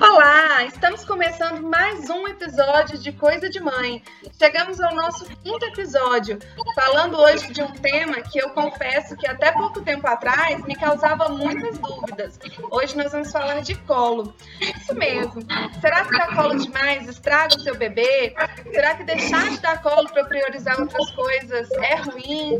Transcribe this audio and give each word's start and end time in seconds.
Olá, 0.00 0.64
estamos 0.64 1.04
começando 1.04 1.62
mais 1.62 2.10
um 2.10 2.26
episódio 2.26 2.98
de 2.98 3.12
Coisa 3.12 3.48
de 3.48 3.60
Mãe. 3.60 4.02
Chegamos 4.36 4.80
ao 4.80 4.94
nosso 4.94 5.24
quinto 5.24 5.64
episódio, 5.66 6.38
falando 6.74 7.16
hoje 7.16 7.52
de 7.52 7.62
um 7.62 7.70
tema 7.70 8.20
que 8.20 8.42
eu 8.42 8.50
confesso 8.50 9.16
que 9.16 9.28
até 9.28 9.52
pouco 9.52 9.80
tempo 9.82 10.06
atrás 10.06 10.64
me 10.64 10.74
causava 10.74 11.28
muitas 11.28 11.78
dúvidas. 11.78 12.40
Hoje 12.70 12.96
nós 12.96 13.12
vamos 13.12 13.30
falar 13.30 13.60
de 13.60 13.76
colo. 13.76 14.34
Isso 14.60 14.94
mesmo. 14.94 15.42
Será 15.80 16.04
que 16.04 16.18
dar 16.18 16.34
colo 16.34 16.56
demais 16.56 17.08
estraga 17.08 17.56
o 17.56 17.60
seu 17.60 17.76
bebê? 17.76 18.34
Será 18.72 18.96
que 18.96 19.04
deixar 19.04 19.50
de 19.50 19.60
dar 19.60 19.80
colo 19.82 20.08
para 20.08 20.24
priorizar 20.24 20.80
outras 20.80 21.10
coisas 21.12 21.70
é 21.72 21.94
ruim? 21.96 22.58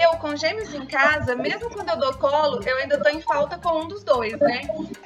Eu, 0.00 0.16
com 0.18 0.36
gêmeos 0.36 0.72
em 0.74 0.86
casa, 0.86 1.34
mesmo 1.34 1.70
quando 1.70 1.88
eu 1.90 1.96
dou 1.96 2.14
colo, 2.14 2.60
eu 2.64 2.76
ainda 2.78 3.02
tô 3.02 3.08
em 3.08 3.20
falta 3.20 3.58
com 3.58 3.82
um 3.82 3.88
dos 3.88 4.04
dois, 4.04 4.38
né? 4.38 4.62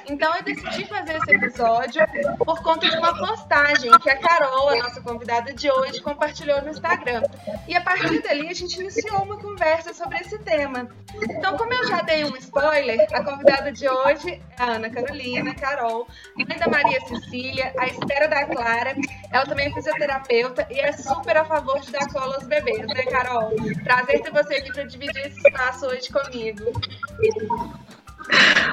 Então 0.07 0.35
eu 0.35 0.43
decidi 0.43 0.85
fazer 0.85 1.17
esse 1.17 1.35
episódio 1.35 2.01
por 2.37 2.61
conta 2.61 2.89
de 2.89 2.97
uma 2.97 3.17
postagem 3.17 3.91
que 3.99 4.09
a 4.09 4.17
Carol, 4.17 4.69
a 4.69 4.75
nossa 4.77 5.01
convidada 5.01 5.53
de 5.53 5.71
hoje, 5.71 6.01
compartilhou 6.01 6.61
no 6.61 6.69
Instagram. 6.69 7.23
E 7.67 7.75
a 7.75 7.81
partir 7.81 8.21
dali 8.21 8.49
a 8.49 8.53
gente 8.53 8.79
iniciou 8.79 9.23
uma 9.23 9.37
conversa 9.37 9.93
sobre 9.93 10.17
esse 10.19 10.37
tema. 10.39 10.87
Então, 11.15 11.57
como 11.57 11.73
eu 11.73 11.87
já 11.87 12.01
dei 12.01 12.25
um 12.25 12.35
spoiler, 12.37 13.07
a 13.13 13.23
convidada 13.23 13.71
de 13.71 13.87
hoje 13.87 14.41
é 14.57 14.63
a 14.63 14.65
Ana 14.73 14.89
Carolina, 14.89 15.53
Carol, 15.55 16.07
mãe 16.35 16.57
da 16.57 16.67
Maria 16.67 16.99
Cecília, 17.01 17.73
a 17.77 17.87
espera 17.87 18.27
da 18.27 18.45
Clara. 18.45 18.95
Ela 19.31 19.45
também 19.45 19.67
é 19.67 19.73
fisioterapeuta 19.73 20.67
e 20.69 20.79
é 20.79 20.91
super 20.91 21.37
a 21.37 21.45
favor 21.45 21.79
de 21.79 21.91
dar 21.91 22.07
colo 22.11 22.33
aos 22.33 22.45
bebês, 22.45 22.85
né, 22.87 23.03
Carol? 23.03 23.51
Prazer 23.83 24.21
ter 24.21 24.31
você 24.31 24.55
aqui 24.55 24.71
para 24.83 24.89
dividir 24.89 25.27
esse 25.27 25.39
espaço 25.39 25.85
hoje 25.85 26.09
comigo. 26.09 26.73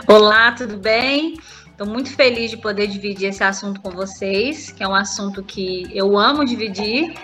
Olá, 0.08 0.50
tudo 0.52 0.76
bem? 0.76 1.38
Estou 1.66 1.86
muito 1.86 2.14
feliz 2.14 2.50
de 2.50 2.56
poder 2.56 2.88
dividir 2.88 3.28
esse 3.28 3.44
assunto 3.44 3.80
com 3.80 3.90
vocês, 3.90 4.72
que 4.72 4.82
é 4.82 4.88
um 4.88 4.94
assunto 4.94 5.42
que 5.42 5.88
eu 5.96 6.18
amo 6.18 6.44
dividir 6.44 7.14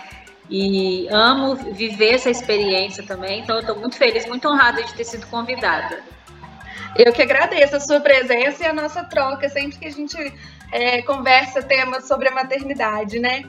e 0.49 1.09
amo 1.11 1.57
viver 1.57 2.15
essa 2.15 2.31
experiência 2.31 3.03
também. 3.05 3.41
Então, 3.41 3.59
estou 3.59 3.77
muito 3.77 3.97
feliz, 3.97 4.25
muito 4.27 4.49
honrada 4.49 4.83
de 4.85 4.95
ter 4.95 5.05
sido 5.05 5.27
convidada. 5.27 6.01
Eu 6.97 7.13
que 7.13 7.23
agradeço 7.23 7.77
a 7.77 7.81
sua 7.81 8.01
presença 8.01 8.63
e 8.63 8.67
a 8.67 8.73
nossa 8.73 9.03
troca 9.03 9.49
sempre 9.49 9.79
que 9.79 9.87
a 9.87 9.91
gente 9.91 10.17
é, 10.71 11.03
conversa 11.03 11.61
temas 11.61 12.07
sobre 12.07 12.29
a 12.29 12.33
maternidade, 12.33 13.19
né? 13.19 13.45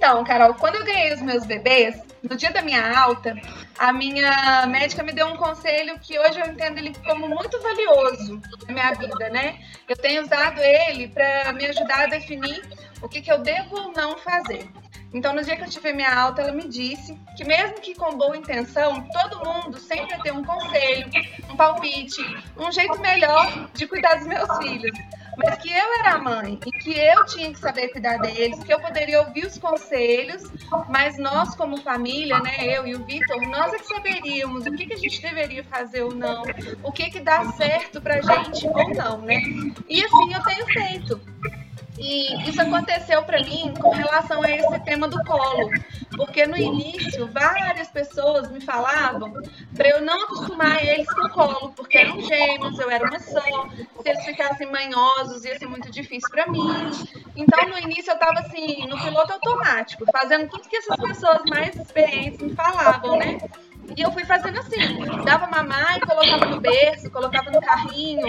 Então, 0.00 0.24
Carol, 0.24 0.54
quando 0.54 0.76
eu 0.76 0.84
ganhei 0.86 1.12
os 1.12 1.20
meus 1.20 1.44
bebês, 1.44 1.94
no 2.22 2.34
dia 2.34 2.50
da 2.50 2.62
minha 2.62 2.98
alta, 2.98 3.36
a 3.78 3.92
minha 3.92 4.66
médica 4.66 5.02
me 5.02 5.12
deu 5.12 5.26
um 5.26 5.36
conselho 5.36 5.98
que 6.00 6.18
hoje 6.18 6.40
eu 6.40 6.46
entendo 6.46 6.78
ele 6.78 6.94
como 7.04 7.28
muito 7.28 7.60
valioso 7.60 8.40
na 8.66 8.72
minha 8.72 8.92
vida, 8.94 9.28
né? 9.28 9.60
Eu 9.86 9.94
tenho 9.94 10.22
usado 10.22 10.58
ele 10.58 11.08
para 11.08 11.52
me 11.52 11.66
ajudar 11.66 12.04
a 12.04 12.06
definir 12.06 12.62
o 13.02 13.10
que, 13.10 13.20
que 13.20 13.30
eu 13.30 13.40
devo 13.40 13.76
ou 13.76 13.92
não 13.92 14.16
fazer. 14.16 14.70
Então, 15.12 15.34
no 15.34 15.44
dia 15.44 15.54
que 15.54 15.64
eu 15.64 15.68
tive 15.68 15.92
minha 15.92 16.18
alta, 16.18 16.40
ela 16.40 16.52
me 16.52 16.66
disse 16.66 17.14
que, 17.36 17.44
mesmo 17.44 17.74
que 17.74 17.94
com 17.94 18.16
boa 18.16 18.34
intenção, 18.34 19.06
todo 19.12 19.44
mundo 19.44 19.78
sempre 19.78 20.18
ter 20.22 20.32
um 20.32 20.42
conselho, 20.42 21.10
um 21.50 21.56
palpite, 21.56 22.22
um 22.56 22.72
jeito 22.72 22.98
melhor 23.00 23.68
de 23.74 23.86
cuidar 23.86 24.14
dos 24.14 24.26
meus 24.26 24.56
filhos 24.56 24.98
mas 25.42 25.56
que 25.56 25.70
eu 25.70 25.94
era 26.00 26.18
mãe 26.18 26.58
e 26.66 26.70
que 26.70 26.98
eu 26.98 27.24
tinha 27.26 27.52
que 27.52 27.58
saber 27.58 27.88
cuidar 27.88 28.18
deles, 28.18 28.62
que 28.62 28.72
eu 28.72 28.80
poderia 28.80 29.20
ouvir 29.20 29.46
os 29.46 29.58
conselhos, 29.58 30.50
mas 30.88 31.18
nós, 31.18 31.54
como 31.54 31.80
família, 31.80 32.38
né, 32.40 32.56
eu 32.60 32.86
e 32.86 32.94
o 32.94 33.04
Vitor, 33.04 33.40
nós 33.48 33.72
é 33.72 33.78
que 33.78 33.86
saberíamos 33.86 34.66
o 34.66 34.72
que, 34.72 34.86
que 34.86 34.94
a 34.94 34.98
gente 34.98 35.20
deveria 35.22 35.64
fazer 35.64 36.02
ou 36.02 36.14
não, 36.14 36.42
o 36.82 36.92
que, 36.92 37.10
que 37.10 37.20
dá 37.20 37.44
certo 37.52 38.00
pra 38.00 38.20
gente 38.20 38.66
ou 38.66 38.94
não, 38.94 39.20
né? 39.22 39.40
E 39.88 40.04
assim 40.04 40.34
eu 40.34 40.42
tenho 40.42 40.66
feito. 40.66 41.20
E 42.00 42.48
isso 42.48 42.60
aconteceu 42.62 43.22
para 43.24 43.42
mim 43.42 43.74
com 43.78 43.90
relação 43.90 44.42
a 44.42 44.50
esse 44.50 44.80
tema 44.80 45.06
do 45.06 45.22
colo, 45.22 45.68
porque 46.16 46.46
no 46.46 46.56
início 46.56 47.26
várias 47.30 47.88
pessoas 47.88 48.50
me 48.50 48.58
falavam 48.58 49.30
para 49.76 49.88
eu 49.90 50.00
não 50.00 50.18
acostumar 50.24 50.82
eles 50.82 51.06
com 51.12 51.26
o 51.26 51.30
colo, 51.30 51.72
porque 51.76 51.98
eram 51.98 52.18
gêmeos, 52.22 52.78
eu 52.78 52.90
era 52.90 53.06
uma 53.06 53.20
só, 53.20 53.68
se 54.02 54.08
eles 54.08 54.24
ficassem 54.24 54.70
manhosos 54.72 55.44
ia 55.44 55.58
ser 55.58 55.66
muito 55.66 55.90
difícil 55.90 56.30
para 56.30 56.46
mim. 56.46 56.90
Então 57.36 57.68
no 57.68 57.78
início 57.78 58.10
eu 58.10 58.14
estava 58.14 58.40
assim, 58.40 58.86
no 58.86 58.98
piloto 58.98 59.34
automático, 59.34 60.06
fazendo 60.10 60.48
tudo 60.48 60.68
que 60.70 60.76
essas 60.76 60.96
pessoas 60.96 61.42
mais 61.50 61.76
experientes 61.76 62.40
me 62.40 62.54
falavam, 62.54 63.18
né? 63.18 63.38
E 63.96 64.02
eu 64.02 64.12
fui 64.12 64.24
fazendo 64.24 64.58
assim, 64.58 64.76
dava 65.24 65.46
mamar 65.46 65.96
e 65.96 66.00
colocava 66.00 66.46
no 66.46 66.60
berço, 66.60 67.10
colocava 67.10 67.50
no 67.50 67.60
carrinho, 67.60 68.26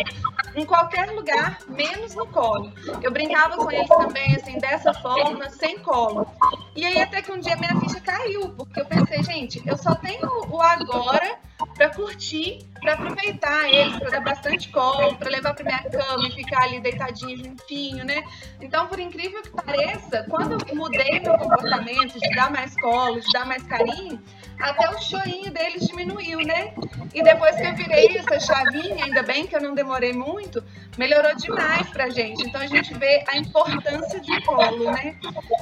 em 0.56 0.66
qualquer 0.66 1.12
lugar, 1.12 1.60
menos 1.68 2.16
no 2.16 2.26
colo. 2.28 2.72
Eu 3.02 3.12
brincava 3.12 3.56
com 3.58 3.72
eles 3.72 3.88
também, 3.88 4.36
assim, 4.36 4.58
dessa 4.58 4.94
forma, 4.94 5.50
sem 5.50 5.80
colo. 5.80 6.28
E 6.76 6.86
aí 6.86 7.02
até 7.02 7.22
que 7.22 7.32
um 7.32 7.40
dia 7.40 7.56
minha 7.56 7.80
ficha 7.80 8.00
caiu, 8.02 8.50
porque 8.50 8.82
eu 8.82 8.86
pensei, 8.86 9.24
gente, 9.24 9.62
eu 9.66 9.78
só 9.78 9.96
tenho 9.96 10.28
o 10.50 10.62
agora 10.62 11.38
para 11.76 11.90
curtir, 11.90 12.66
para 12.82 12.94
aproveitar 12.94 13.70
eles, 13.70 13.98
para 14.00 14.10
dar 14.10 14.22
bastante 14.22 14.70
colo, 14.70 15.16
para 15.16 15.30
levar 15.30 15.54
para 15.54 15.64
minha 15.64 15.84
cama 15.84 16.28
e 16.28 16.32
ficar 16.32 16.64
ali 16.64 16.82
deitadinho 16.82 17.38
juntinho, 17.38 18.04
né? 18.04 18.24
Então, 18.60 18.88
por 18.88 19.00
incrível 19.00 19.42
que 19.44 19.52
pareça, 19.52 20.26
quando 20.30 20.58
eu 20.68 20.76
mudei 20.76 21.20
meu 21.20 21.38
comportamento 21.38 22.20
de 22.20 22.36
dar 22.36 22.52
mais 22.52 22.76
colo, 22.82 23.22
de 23.22 23.32
dar 23.32 23.46
mais 23.46 23.64
carinho, 23.64 24.20
até 24.60 24.90
o 24.90 25.00
chorinho 25.00 25.52
deles 25.52 25.88
diminuiu, 25.88 26.40
né? 26.40 26.74
E 27.14 27.22
depois 27.22 27.56
que 27.56 27.64
eu 27.64 27.76
virei 27.76 28.18
essa 28.18 28.40
chavinha, 28.40 29.06
ainda 29.06 29.22
bem 29.22 29.46
que 29.46 29.56
eu 29.56 29.62
não 29.62 29.76
demorei 29.76 30.14
muito, 30.14 30.64
melhorou 30.98 31.36
demais 31.36 31.88
pra 31.90 32.10
gente. 32.10 32.48
Então 32.48 32.62
a 32.62 32.68
gente 32.68 32.94
vê 32.96 33.24
a 33.28 33.38
importância 33.38 34.20
de 34.20 34.42
colo, 34.44 34.92
né? 34.92 35.16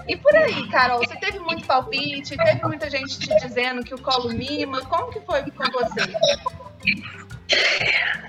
E 0.08 0.16
por 0.16 0.36
aí, 0.36 0.70
Carol, 0.70 1.00
você 1.00 1.16
teve 1.18 1.40
muito 1.40 1.66
palpite, 1.66 2.38
teve 2.38 2.66
muita 2.66 2.90
gente 2.90 3.20
te 3.20 3.36
dizendo 3.40 3.84
que 3.84 3.94
o 3.94 4.02
colo 4.02 4.30
mima. 4.30 4.82
Como 4.86 5.12
que 5.12 5.20
foi 5.22 5.44
com 5.52 5.72
você? 5.72 6.69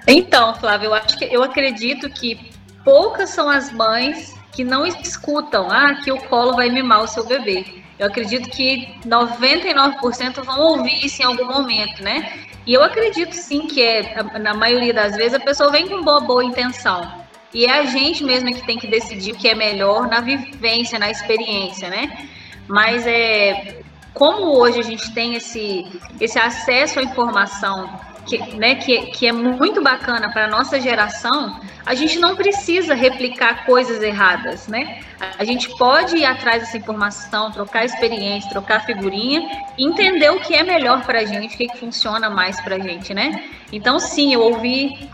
Então, 0.07 0.55
Flávia, 0.55 0.87
eu 0.87 0.95
acho 0.95 1.19
que 1.19 1.25
eu 1.25 1.43
acredito 1.43 2.09
que 2.11 2.51
poucas 2.85 3.31
são 3.31 3.49
as 3.49 3.73
mães 3.73 4.35
que 4.53 4.65
não 4.65 4.87
escutam, 4.87 5.71
ah, 5.71 6.01
que 6.03 6.11
o 6.11 6.19
colo 6.29 6.55
vai 6.55 6.69
mimar 6.69 7.03
o 7.03 7.07
seu 7.07 7.25
bebê. 7.27 7.65
Eu 7.99 8.07
acredito 8.07 8.49
que 8.51 8.89
99% 9.07 10.43
vão 10.43 10.59
ouvir 10.61 11.05
isso 11.05 11.23
em 11.23 11.25
algum 11.27 11.45
momento, 11.45 12.03
né? 12.03 12.33
E 12.67 12.73
eu 12.73 12.83
acredito 12.83 13.33
sim 13.33 13.67
que 13.67 13.83
é, 13.83 14.23
na 14.39 14.55
maioria 14.55 14.93
das 14.93 15.17
vezes 15.17 15.35
a 15.35 15.41
pessoa 15.41 15.71
vem 15.71 15.89
com 15.89 16.03
boa, 16.03 16.21
boa 16.21 16.45
intenção. 16.45 17.21
E 17.53 17.67
é 17.67 17.79
a 17.81 17.85
gente 17.85 18.25
mesmo 18.25 18.55
que 18.55 18.65
tem 18.65 18.79
que 18.79 18.87
decidir 18.87 19.33
o 19.33 19.37
que 19.37 19.49
é 19.49 19.55
melhor 19.55 20.09
na 20.09 20.21
vivência, 20.21 20.99
na 20.99 21.11
experiência, 21.11 21.89
né? 21.89 22.29
Mas 22.67 23.07
é 23.07 23.83
como 24.15 24.57
hoje 24.59 24.81
a 24.81 24.83
gente 24.83 25.13
tem 25.13 25.35
esse, 25.35 25.87
esse 26.21 26.39
acesso 26.39 26.99
à 26.99 27.03
informação 27.03 28.01
que, 28.27 28.39
né, 28.57 28.77
que, 28.77 29.07
que 29.07 29.27
é 29.27 29.33
muito 29.33 29.83
bacana 29.83 30.31
para 30.33 30.45
a 30.45 30.49
nossa 30.49 30.81
geração, 30.81 31.61
a 31.85 31.95
gente 31.95 32.19
não 32.19 32.37
precisa 32.37 32.95
replicar 32.95 33.65
coisas 33.65 34.03
erradas, 34.03 34.69
né? 34.69 35.01
A 35.39 35.45
gente 35.45 35.69
pode 35.77 36.17
ir 36.17 36.25
atrás 36.25 36.63
dessa 36.63 36.77
informação, 36.77 37.51
trocar 37.51 37.85
experiência, 37.85 38.51
trocar 38.51 38.85
figurinha, 38.85 39.65
entender 39.79 40.31
o 40.31 40.41
que 40.41 40.55
é 40.55 40.63
melhor 40.63 41.05
para 41.05 41.21
a 41.21 41.25
gente, 41.25 41.55
o 41.55 41.59
que, 41.59 41.77
funciona 41.79 42.31
mais 42.31 42.61
para 42.61 42.77
a 42.77 42.79
gente, 42.79 43.13
né? 43.13 43.45
Então, 43.73 43.99
sim, 43.99 44.35
eu 44.35 44.41
ouvi 44.41 45.09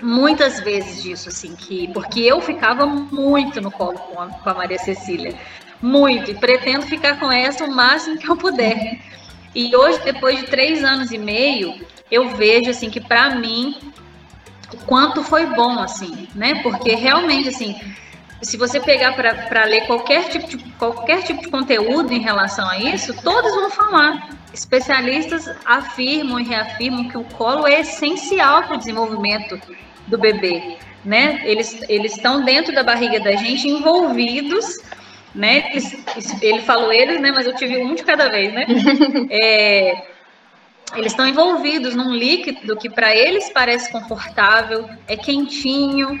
muitas 0.00 0.60
vezes 0.60 1.02
disso, 1.02 1.28
assim, 1.28 1.54
que 1.56 1.88
porque 1.92 2.20
eu 2.20 2.40
ficava 2.40 2.86
muito 2.86 3.60
no 3.60 3.70
colo 3.70 3.98
com 3.98 4.20
a, 4.20 4.26
com 4.26 4.50
a 4.50 4.54
Maria 4.54 4.78
Cecília, 4.78 5.34
muito, 5.80 6.30
e 6.30 6.34
pretendo 6.34 6.86
ficar 6.86 7.18
com 7.18 7.30
essa 7.30 7.64
o 7.64 7.70
máximo 7.70 8.18
que 8.18 8.28
eu 8.28 8.36
puder. 8.36 9.00
E 9.58 9.74
hoje, 9.74 9.98
depois 10.04 10.38
de 10.38 10.46
três 10.46 10.84
anos 10.84 11.10
e 11.10 11.18
meio, 11.18 11.84
eu 12.08 12.28
vejo 12.36 12.70
assim 12.70 12.88
que 12.88 13.00
para 13.00 13.34
mim 13.34 13.76
o 14.72 14.76
quanto 14.84 15.24
foi 15.24 15.46
bom 15.46 15.80
assim, 15.80 16.28
né? 16.32 16.62
Porque 16.62 16.94
realmente 16.94 17.48
assim, 17.48 17.74
se 18.40 18.56
você 18.56 18.78
pegar 18.78 19.14
para 19.14 19.64
ler 19.64 19.84
qualquer 19.88 20.28
tipo, 20.28 20.46
de, 20.46 20.58
qualquer 20.74 21.24
tipo 21.24 21.42
de 21.42 21.50
conteúdo 21.50 22.12
em 22.12 22.20
relação 22.20 22.68
a 22.68 22.78
isso, 22.78 23.12
todos 23.20 23.52
vão 23.52 23.68
falar. 23.68 24.28
Especialistas 24.54 25.50
afirmam 25.64 26.38
e 26.38 26.44
reafirmam 26.44 27.08
que 27.08 27.18
o 27.18 27.24
colo 27.24 27.66
é 27.66 27.80
essencial 27.80 28.62
para 28.62 28.76
o 28.76 28.78
desenvolvimento 28.78 29.60
do 30.06 30.16
bebê, 30.16 30.76
né? 31.04 31.40
Eles 31.42 31.80
eles 31.88 32.12
estão 32.12 32.44
dentro 32.44 32.72
da 32.72 32.84
barriga 32.84 33.18
da 33.18 33.34
gente 33.34 33.66
envolvidos 33.66 34.78
né? 35.34 35.72
Ele 36.42 36.60
falou 36.62 36.92
eles, 36.92 37.20
né? 37.20 37.30
Mas 37.30 37.46
eu 37.46 37.54
tive 37.54 37.78
um 37.78 37.94
de 37.94 38.02
cada 38.02 38.28
vez, 38.28 38.52
né? 38.52 38.66
É, 39.30 40.02
eles 40.96 41.12
estão 41.12 41.26
envolvidos 41.26 41.94
num 41.94 42.14
líquido 42.14 42.76
que 42.76 42.88
para 42.88 43.14
eles 43.14 43.50
parece 43.50 43.92
confortável, 43.92 44.88
é 45.06 45.16
quentinho, 45.16 46.14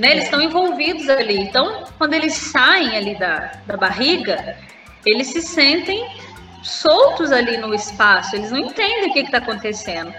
né? 0.00 0.12
Eles 0.12 0.24
estão 0.24 0.40
envolvidos 0.40 1.08
ali. 1.08 1.36
Então, 1.36 1.84
quando 1.98 2.14
eles 2.14 2.34
saem 2.34 2.96
ali 2.96 3.14
da, 3.18 3.52
da 3.66 3.76
barriga, 3.76 4.56
eles 5.04 5.28
se 5.28 5.42
sentem 5.42 6.06
soltos 6.62 7.30
ali 7.30 7.56
no 7.56 7.74
espaço, 7.74 8.34
eles 8.34 8.50
não 8.50 8.58
entendem 8.58 9.10
o 9.10 9.12
que 9.12 9.20
está 9.20 9.38
acontecendo. 9.38 10.12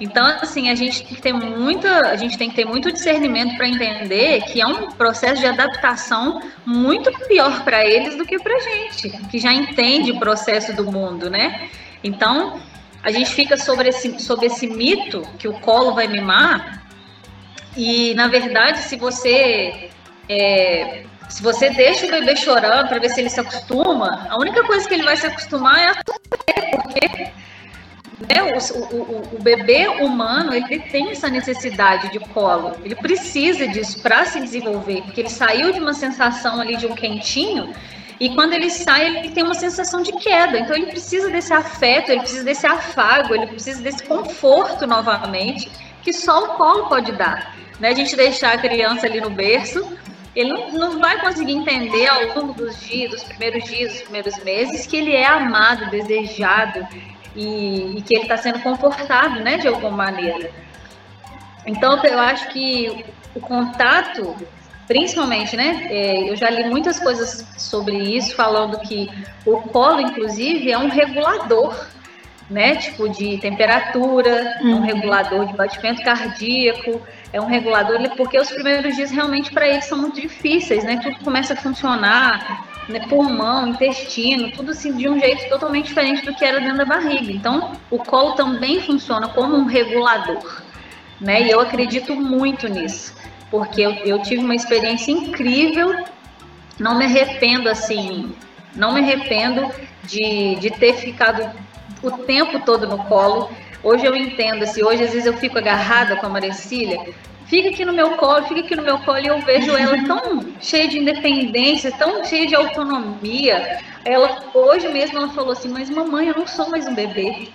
Então, 0.00 0.26
assim, 0.40 0.70
a 0.70 0.74
gente 0.74 1.04
tem 1.04 1.14
que 1.14 1.22
ter 1.22 1.32
muita, 1.32 2.08
a 2.08 2.16
gente 2.16 2.36
tem 2.36 2.50
que 2.50 2.56
ter 2.56 2.64
muito 2.64 2.90
discernimento 2.90 3.56
para 3.56 3.68
entender 3.68 4.42
que 4.42 4.60
é 4.60 4.66
um 4.66 4.90
processo 4.90 5.40
de 5.40 5.46
adaptação 5.46 6.42
muito 6.66 7.12
pior 7.26 7.62
para 7.62 7.84
eles 7.84 8.16
do 8.16 8.24
que 8.24 8.38
para 8.38 8.58
gente, 8.60 9.10
que 9.28 9.38
já 9.38 9.52
entende 9.52 10.10
o 10.10 10.18
processo 10.18 10.74
do 10.74 10.90
mundo, 10.90 11.30
né? 11.30 11.68
Então, 12.02 12.60
a 13.02 13.10
gente 13.10 13.30
fica 13.32 13.56
sobre 13.56 13.90
esse, 13.90 14.18
sobre 14.20 14.46
esse 14.46 14.66
mito 14.66 15.22
que 15.38 15.46
o 15.46 15.52
colo 15.60 15.94
vai 15.94 16.08
mimar, 16.08 16.82
e 17.76 18.14
na 18.14 18.28
verdade, 18.28 18.78
se 18.78 18.96
você 18.96 19.90
é, 20.28 21.04
se 21.28 21.42
você 21.42 21.70
deixa 21.70 22.06
o 22.06 22.10
bebê 22.10 22.36
chorando 22.36 22.88
para 22.88 22.98
ver 22.98 23.10
se 23.10 23.20
ele 23.20 23.30
se 23.30 23.40
acostuma, 23.40 24.26
a 24.28 24.38
única 24.38 24.62
coisa 24.64 24.86
que 24.86 24.94
ele 24.94 25.02
vai 25.02 25.16
se 25.16 25.26
acostumar 25.26 25.78
é 25.80 25.86
a 25.86 25.94
sofrer, 25.94 26.70
porque 26.82 27.30
né, 28.28 28.42
o, 28.74 28.78
o, 28.78 29.36
o, 29.36 29.42
bebê 29.42 29.88
humano 29.88 30.54
ele 30.54 30.80
tem 30.80 31.10
essa 31.10 31.28
necessidade 31.28 32.10
de 32.10 32.18
colo, 32.18 32.76
ele 32.84 32.94
precisa 32.94 33.66
disso 33.66 34.00
para 34.02 34.24
se 34.24 34.40
desenvolver, 34.40 35.02
porque 35.02 35.20
ele 35.22 35.30
saiu 35.30 35.72
de 35.72 35.80
uma 35.80 35.94
sensação 35.94 36.60
ali 36.60 36.76
de 36.76 36.86
um 36.86 36.94
quentinho 36.94 37.74
e 38.20 38.30
quando 38.30 38.52
ele 38.52 38.70
sai 38.70 39.06
ele 39.06 39.30
tem 39.30 39.42
uma 39.42 39.54
sensação 39.54 40.02
de 40.02 40.12
queda, 40.12 40.58
então 40.58 40.76
ele 40.76 40.86
precisa 40.86 41.28
desse 41.30 41.52
afeto, 41.52 42.10
ele 42.10 42.20
precisa 42.20 42.44
desse 42.44 42.66
afago, 42.66 43.34
ele 43.34 43.46
precisa 43.46 43.82
desse 43.82 44.04
conforto 44.04 44.86
novamente 44.86 45.70
que 46.02 46.12
só 46.12 46.44
o 46.44 46.48
colo 46.56 46.88
pode 46.88 47.12
dar. 47.12 47.56
Né? 47.80 47.88
A 47.88 47.94
gente 47.94 48.14
deixar 48.14 48.54
a 48.54 48.58
criança 48.58 49.06
ali 49.06 49.20
no 49.20 49.30
berço 49.30 49.84
ele 50.34 50.50
não, 50.50 50.72
não 50.72 50.98
vai 50.98 51.20
conseguir 51.20 51.52
entender 51.52 52.08
ao 52.08 52.34
longo 52.34 52.54
dos 52.54 52.80
dias, 52.80 53.10
dos 53.10 53.22
primeiros 53.22 53.64
dias, 53.64 53.92
dos 53.92 54.02
primeiros 54.02 54.36
meses, 54.42 54.84
que 54.86 54.96
ele 54.96 55.12
é 55.12 55.26
amado, 55.26 55.90
desejado 55.90 56.86
e, 57.34 57.98
e 57.98 58.02
que 58.02 58.14
ele 58.14 58.22
está 58.22 58.36
sendo 58.36 58.60
comportado, 58.60 59.40
né, 59.40 59.58
de 59.58 59.68
alguma 59.68 59.90
maneira. 59.90 60.50
Então, 61.66 62.02
eu 62.04 62.18
acho 62.18 62.48
que 62.48 63.04
o 63.34 63.40
contato, 63.40 64.36
principalmente, 64.86 65.56
né, 65.56 65.86
é, 65.90 66.30
eu 66.30 66.36
já 66.36 66.50
li 66.50 66.68
muitas 66.68 67.00
coisas 67.00 67.46
sobre 67.56 67.96
isso, 67.96 68.34
falando 68.34 68.78
que 68.80 69.08
o 69.44 69.56
colo, 69.62 70.00
inclusive, 70.00 70.70
é 70.70 70.78
um 70.78 70.88
regulador, 70.88 71.74
né, 72.48 72.76
tipo 72.76 73.08
de 73.08 73.38
temperatura, 73.38 74.58
uhum. 74.60 74.76
um 74.76 74.80
regulador 74.80 75.46
de 75.46 75.54
batimento 75.54 76.02
cardíaco, 76.02 77.00
é 77.32 77.40
um 77.40 77.46
regulador, 77.46 77.98
porque 78.16 78.38
os 78.38 78.48
primeiros 78.48 78.94
dias 78.94 79.10
realmente 79.10 79.50
para 79.50 79.66
eles 79.66 79.86
são 79.86 79.98
muito 79.98 80.20
difíceis, 80.20 80.84
né? 80.84 81.00
Tudo 81.02 81.18
começa 81.24 81.54
a 81.54 81.56
funcionar, 81.56 82.64
né? 82.88 83.00
pulmão, 83.08 83.68
intestino, 83.68 84.50
tudo 84.52 84.72
assim 84.72 84.96
de 84.96 85.08
um 85.08 85.18
jeito 85.18 85.48
totalmente 85.48 85.86
diferente 85.86 86.24
do 86.24 86.34
que 86.34 86.44
era 86.44 86.60
dentro 86.60 86.78
da 86.78 86.84
barriga. 86.84 87.32
Então, 87.32 87.72
o 87.90 87.98
colo 87.98 88.32
também 88.32 88.80
funciona 88.80 89.28
como 89.28 89.56
um 89.56 89.64
regulador, 89.64 90.62
né? 91.20 91.42
E 91.42 91.50
eu 91.50 91.60
acredito 91.60 92.14
muito 92.14 92.68
nisso, 92.68 93.14
porque 93.50 93.80
eu, 93.80 93.92
eu 94.04 94.22
tive 94.22 94.42
uma 94.42 94.54
experiência 94.54 95.12
incrível, 95.12 96.04
não 96.78 96.96
me 96.96 97.04
arrependo 97.04 97.68
assim, 97.68 98.34
não 98.74 98.92
me 98.92 99.00
arrependo 99.00 99.70
de, 100.02 100.56
de 100.56 100.70
ter 100.70 100.94
ficado 100.94 101.50
o 102.02 102.10
tempo 102.10 102.60
todo 102.60 102.86
no 102.86 102.98
colo 103.04 103.48
Hoje 103.84 104.06
eu 104.06 104.16
entendo, 104.16 104.62
assim, 104.62 104.82
hoje 104.82 105.04
às 105.04 105.10
vezes 105.10 105.26
eu 105.26 105.36
fico 105.36 105.58
agarrada 105.58 106.16
com 106.16 106.24
a 106.24 106.30
Maricília, 106.30 106.98
fica 107.46 107.68
aqui 107.68 107.84
no 107.84 107.92
meu 107.92 108.16
colo, 108.16 108.44
fica 108.46 108.60
aqui 108.60 108.76
no 108.76 108.82
meu 108.82 108.98
colo 108.98 109.18
e 109.18 109.26
eu 109.26 109.40
vejo 109.40 109.76
ela 109.76 110.02
tão 110.04 110.44
cheia 110.60 110.88
de 110.88 110.98
independência, 110.98 111.92
tão 111.92 112.24
cheia 112.24 112.46
de 112.46 112.54
autonomia. 112.54 113.78
Ela, 114.04 114.50
hoje 114.54 114.88
mesmo 114.88 115.18
ela 115.18 115.28
falou 115.28 115.52
assim, 115.52 115.68
mas 115.68 115.88
mamãe, 115.90 116.28
eu 116.28 116.34
não 116.36 116.46
sou 116.46 116.68
mais 116.70 116.86
um 116.86 116.94
bebê. 116.94 117.48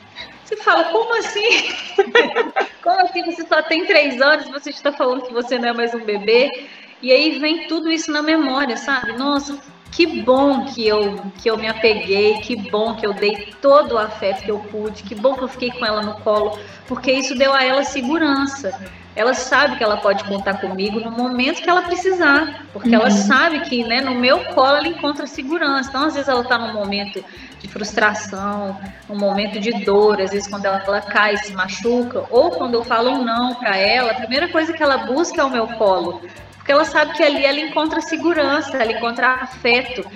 Você 0.43 0.57
fala, 0.57 0.85
como 0.85 1.15
assim? 1.17 1.73
como 2.81 3.01
assim 3.01 3.23
você 3.23 3.45
só 3.45 3.61
tem 3.61 3.85
três 3.85 4.19
anos 4.19 4.47
e 4.47 4.51
você 4.51 4.71
está 4.71 4.91
falando 4.91 5.21
que 5.23 5.33
você 5.33 5.59
não 5.59 5.69
é 5.69 5.73
mais 5.73 5.93
um 5.93 6.03
bebê? 6.03 6.67
E 7.01 7.11
aí 7.11 7.37
vem 7.37 7.67
tudo 7.67 7.91
isso 7.91 8.11
na 8.11 8.21
memória, 8.21 8.75
sabe? 8.75 9.13
Nossa, 9.13 9.59
que 9.91 10.05
bom 10.21 10.65
que 10.65 10.87
eu, 10.87 11.21
que 11.41 11.49
eu 11.49 11.57
me 11.57 11.67
apeguei, 11.67 12.39
que 12.41 12.55
bom 12.55 12.95
que 12.95 13.05
eu 13.05 13.13
dei 13.13 13.53
todo 13.61 13.93
o 13.93 13.97
afeto 13.97 14.43
que 14.43 14.51
eu 14.51 14.59
pude, 14.59 15.03
que 15.03 15.15
bom 15.15 15.35
que 15.35 15.43
eu 15.43 15.47
fiquei 15.47 15.71
com 15.71 15.85
ela 15.85 16.01
no 16.01 16.15
colo, 16.21 16.59
porque 16.87 17.11
isso 17.11 17.35
deu 17.35 17.53
a 17.53 17.63
ela 17.63 17.83
segurança. 17.83 18.73
Ela 19.19 19.33
sabe 19.33 19.75
que 19.75 19.83
ela 19.83 19.97
pode 19.97 20.23
contar 20.23 20.61
comigo 20.61 20.97
no 21.01 21.11
momento 21.11 21.61
que 21.61 21.69
ela 21.69 21.81
precisar, 21.81 22.63
porque 22.71 22.87
uhum. 22.87 22.95
ela 22.95 23.11
sabe 23.11 23.59
que 23.59 23.83
né, 23.83 23.99
no 23.99 24.15
meu 24.15 24.45
colo 24.53 24.77
ela 24.77 24.87
encontra 24.87 25.27
segurança. 25.27 25.89
Então, 25.89 26.05
às 26.05 26.13
vezes, 26.13 26.29
ela 26.29 26.39
está 26.39 26.57
num 26.57 26.73
momento 26.73 27.21
de 27.59 27.67
frustração, 27.67 28.79
um 29.09 29.17
momento 29.17 29.59
de 29.59 29.83
dor, 29.83 30.21
às 30.21 30.31
vezes, 30.31 30.47
quando 30.47 30.63
ela, 30.63 30.81
ela 30.87 31.01
cai, 31.01 31.35
se 31.35 31.51
machuca, 31.51 32.23
ou 32.29 32.51
quando 32.51 32.75
eu 32.75 32.83
falo 32.85 33.09
um 33.09 33.25
não 33.25 33.55
para 33.55 33.75
ela, 33.75 34.11
a 34.11 34.15
primeira 34.15 34.47
coisa 34.47 34.71
que 34.71 34.81
ela 34.81 34.99
busca 34.99 35.41
é 35.41 35.43
o 35.43 35.49
meu 35.49 35.67
colo, 35.67 36.21
porque 36.55 36.71
ela 36.71 36.85
sabe 36.85 37.11
que 37.11 37.21
ali 37.21 37.43
ela 37.43 37.59
encontra 37.59 37.99
segurança, 37.99 38.77
ela 38.77 38.93
encontra 38.93 39.33
afeto. 39.33 40.09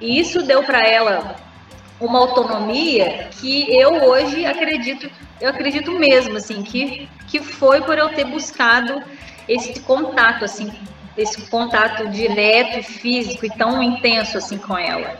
E 0.00 0.20
isso 0.20 0.42
deu 0.42 0.62
para 0.62 0.78
ela 0.78 1.34
uma 2.00 2.20
autonomia 2.20 3.30
que 3.32 3.66
eu 3.74 3.94
hoje 4.04 4.46
acredito, 4.46 5.10
eu 5.40 5.50
acredito 5.50 5.92
mesmo 5.92 6.36
assim, 6.36 6.62
que 6.62 7.08
que 7.28 7.40
foi 7.40 7.80
por 7.82 7.98
eu 7.98 8.10
ter 8.10 8.24
buscado 8.24 9.02
esse 9.48 9.80
contato 9.80 10.44
assim, 10.44 10.72
esse 11.16 11.42
contato 11.48 12.08
direto, 12.08 12.82
físico 12.82 13.46
e 13.46 13.50
tão 13.50 13.82
intenso 13.82 14.38
assim 14.38 14.58
com 14.58 14.76
ela. 14.76 15.18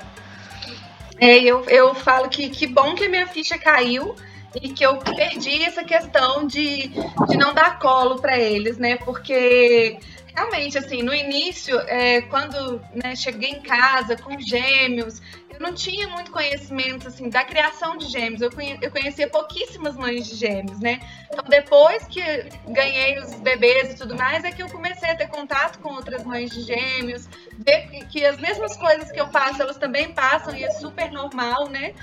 É, 1.21 1.39
eu, 1.39 1.65
eu 1.65 1.95
falo 1.95 2.29
que 2.29 2.49
que 2.51 2.67
bom 2.67 2.95
que 2.95 3.05
a 3.05 3.09
minha 3.09 3.27
ficha 3.27 3.59
caiu 3.59 4.15
e 4.61 4.69
que 4.69 4.85
eu 4.85 4.97
perdi 4.99 5.63
essa 5.65 5.83
questão 5.83 6.47
de, 6.47 6.89
de 7.29 7.37
não 7.37 7.53
dar 7.53 7.79
colo 7.79 8.21
para 8.21 8.39
eles, 8.39 8.79
né? 8.79 8.97
Porque 8.97 9.99
realmente, 10.35 10.77
assim, 10.77 11.03
no 11.03 11.15
início, 11.15 11.79
é, 11.81 12.23
quando 12.23 12.81
né, 12.93 13.15
cheguei 13.15 13.51
em 13.51 13.63
casa 13.63 14.17
com 14.17 14.39
gêmeos, 14.41 15.23
eu 15.49 15.61
não 15.61 15.73
tinha 15.73 16.09
muito 16.09 16.33
conhecimento, 16.33 17.07
assim, 17.07 17.29
da 17.29 17.45
criação 17.45 17.97
de 17.97 18.07
gêmeos. 18.07 18.41
Eu, 18.43 18.51
conhe 18.51 18.77
eu 18.83 18.91
conhecia 18.91 19.29
pouquíssimas 19.29 19.95
mães 19.95 20.27
de 20.27 20.35
gêmeos, 20.35 20.81
né? 20.81 21.01
Então, 21.33 21.45
depois 21.49 22.05
que 22.07 22.21
ganhei 22.67 23.19
os 23.21 23.35
bebês 23.35 23.93
e 23.93 23.97
tudo 23.97 24.17
mais, 24.17 24.43
é 24.45 24.51
que 24.51 24.63
eu 24.63 24.69
comecei 24.69 25.09
a 25.11 25.15
ter 25.15 25.29
contato 25.29 25.79
com 25.79 25.95
outras 25.95 26.25
mães 26.25 26.51
de 26.51 26.63
gêmeos, 26.63 27.29
ver 27.57 27.89
que, 27.89 28.05
que 28.07 28.25
as 28.25 28.37
mesmas 28.39 28.77
coisas 28.77 29.13
que 29.13 29.21
eu 29.21 29.29
passo, 29.29 29.63
elas 29.63 29.77
também 29.77 30.13
passam 30.13 30.57
e 30.57 30.65
é 30.65 30.71
super 30.71 31.13
normal, 31.13 31.69
né? 31.69 31.95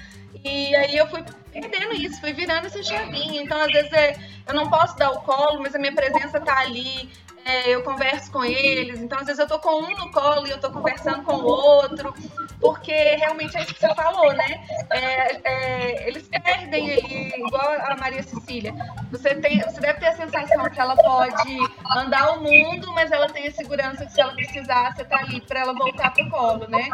E 0.43 0.73
aí 0.73 0.95
eu 0.95 1.07
fui 1.07 1.21
perdendo 1.51 1.93
isso, 1.93 2.19
fui 2.21 2.31
virando 2.31 2.67
essa 2.67 2.81
chavinha. 2.81 3.41
Então, 3.41 3.59
às 3.59 3.71
vezes, 3.71 3.91
é, 3.91 4.15
eu 4.47 4.53
não 4.53 4.69
posso 4.69 4.97
dar 4.97 5.11
o 5.11 5.21
colo, 5.21 5.61
mas 5.61 5.75
a 5.75 5.79
minha 5.79 5.93
presença 5.93 6.39
tá 6.39 6.57
ali 6.59 7.09
é, 7.45 7.69
eu 7.69 7.83
converso 7.83 8.31
com 8.31 8.43
eles, 8.43 8.99
então 8.99 9.19
às 9.19 9.25
vezes 9.25 9.39
eu 9.39 9.47
tô 9.47 9.59
com 9.59 9.81
um 9.81 9.89
no 9.95 10.11
colo 10.11 10.47
e 10.47 10.51
eu 10.51 10.59
tô 10.59 10.69
conversando 10.71 11.23
com 11.23 11.33
o 11.33 11.45
outro, 11.45 12.13
porque 12.59 12.93
realmente 13.15 13.57
é 13.57 13.61
isso 13.61 13.73
que 13.73 13.79
você 13.79 13.93
falou, 13.95 14.31
né? 14.33 14.63
É, 14.89 15.41
é, 15.43 16.07
eles 16.07 16.27
perdem 16.27 16.91
ali, 16.91 17.33
igual 17.35 17.71
a 17.81 17.95
Maria 17.97 18.21
Cecília. 18.23 18.73
Você, 19.11 19.35
tem, 19.35 19.59
você 19.61 19.79
deve 19.79 19.99
ter 19.99 20.07
a 20.07 20.15
sensação 20.15 20.69
que 20.69 20.79
ela 20.79 20.95
pode 20.95 21.57
andar 21.97 22.37
o 22.37 22.41
mundo, 22.41 22.91
mas 22.93 23.11
ela 23.11 23.27
tem 23.27 23.47
a 23.47 23.51
segurança 23.51 24.05
que 24.05 24.11
se 24.11 24.21
ela 24.21 24.33
precisar, 24.33 24.95
você 24.95 25.03
tá 25.03 25.17
ali 25.17 25.41
para 25.41 25.61
ela 25.61 25.73
voltar 25.73 26.13
pro 26.13 26.29
colo, 26.29 26.67
né? 26.67 26.89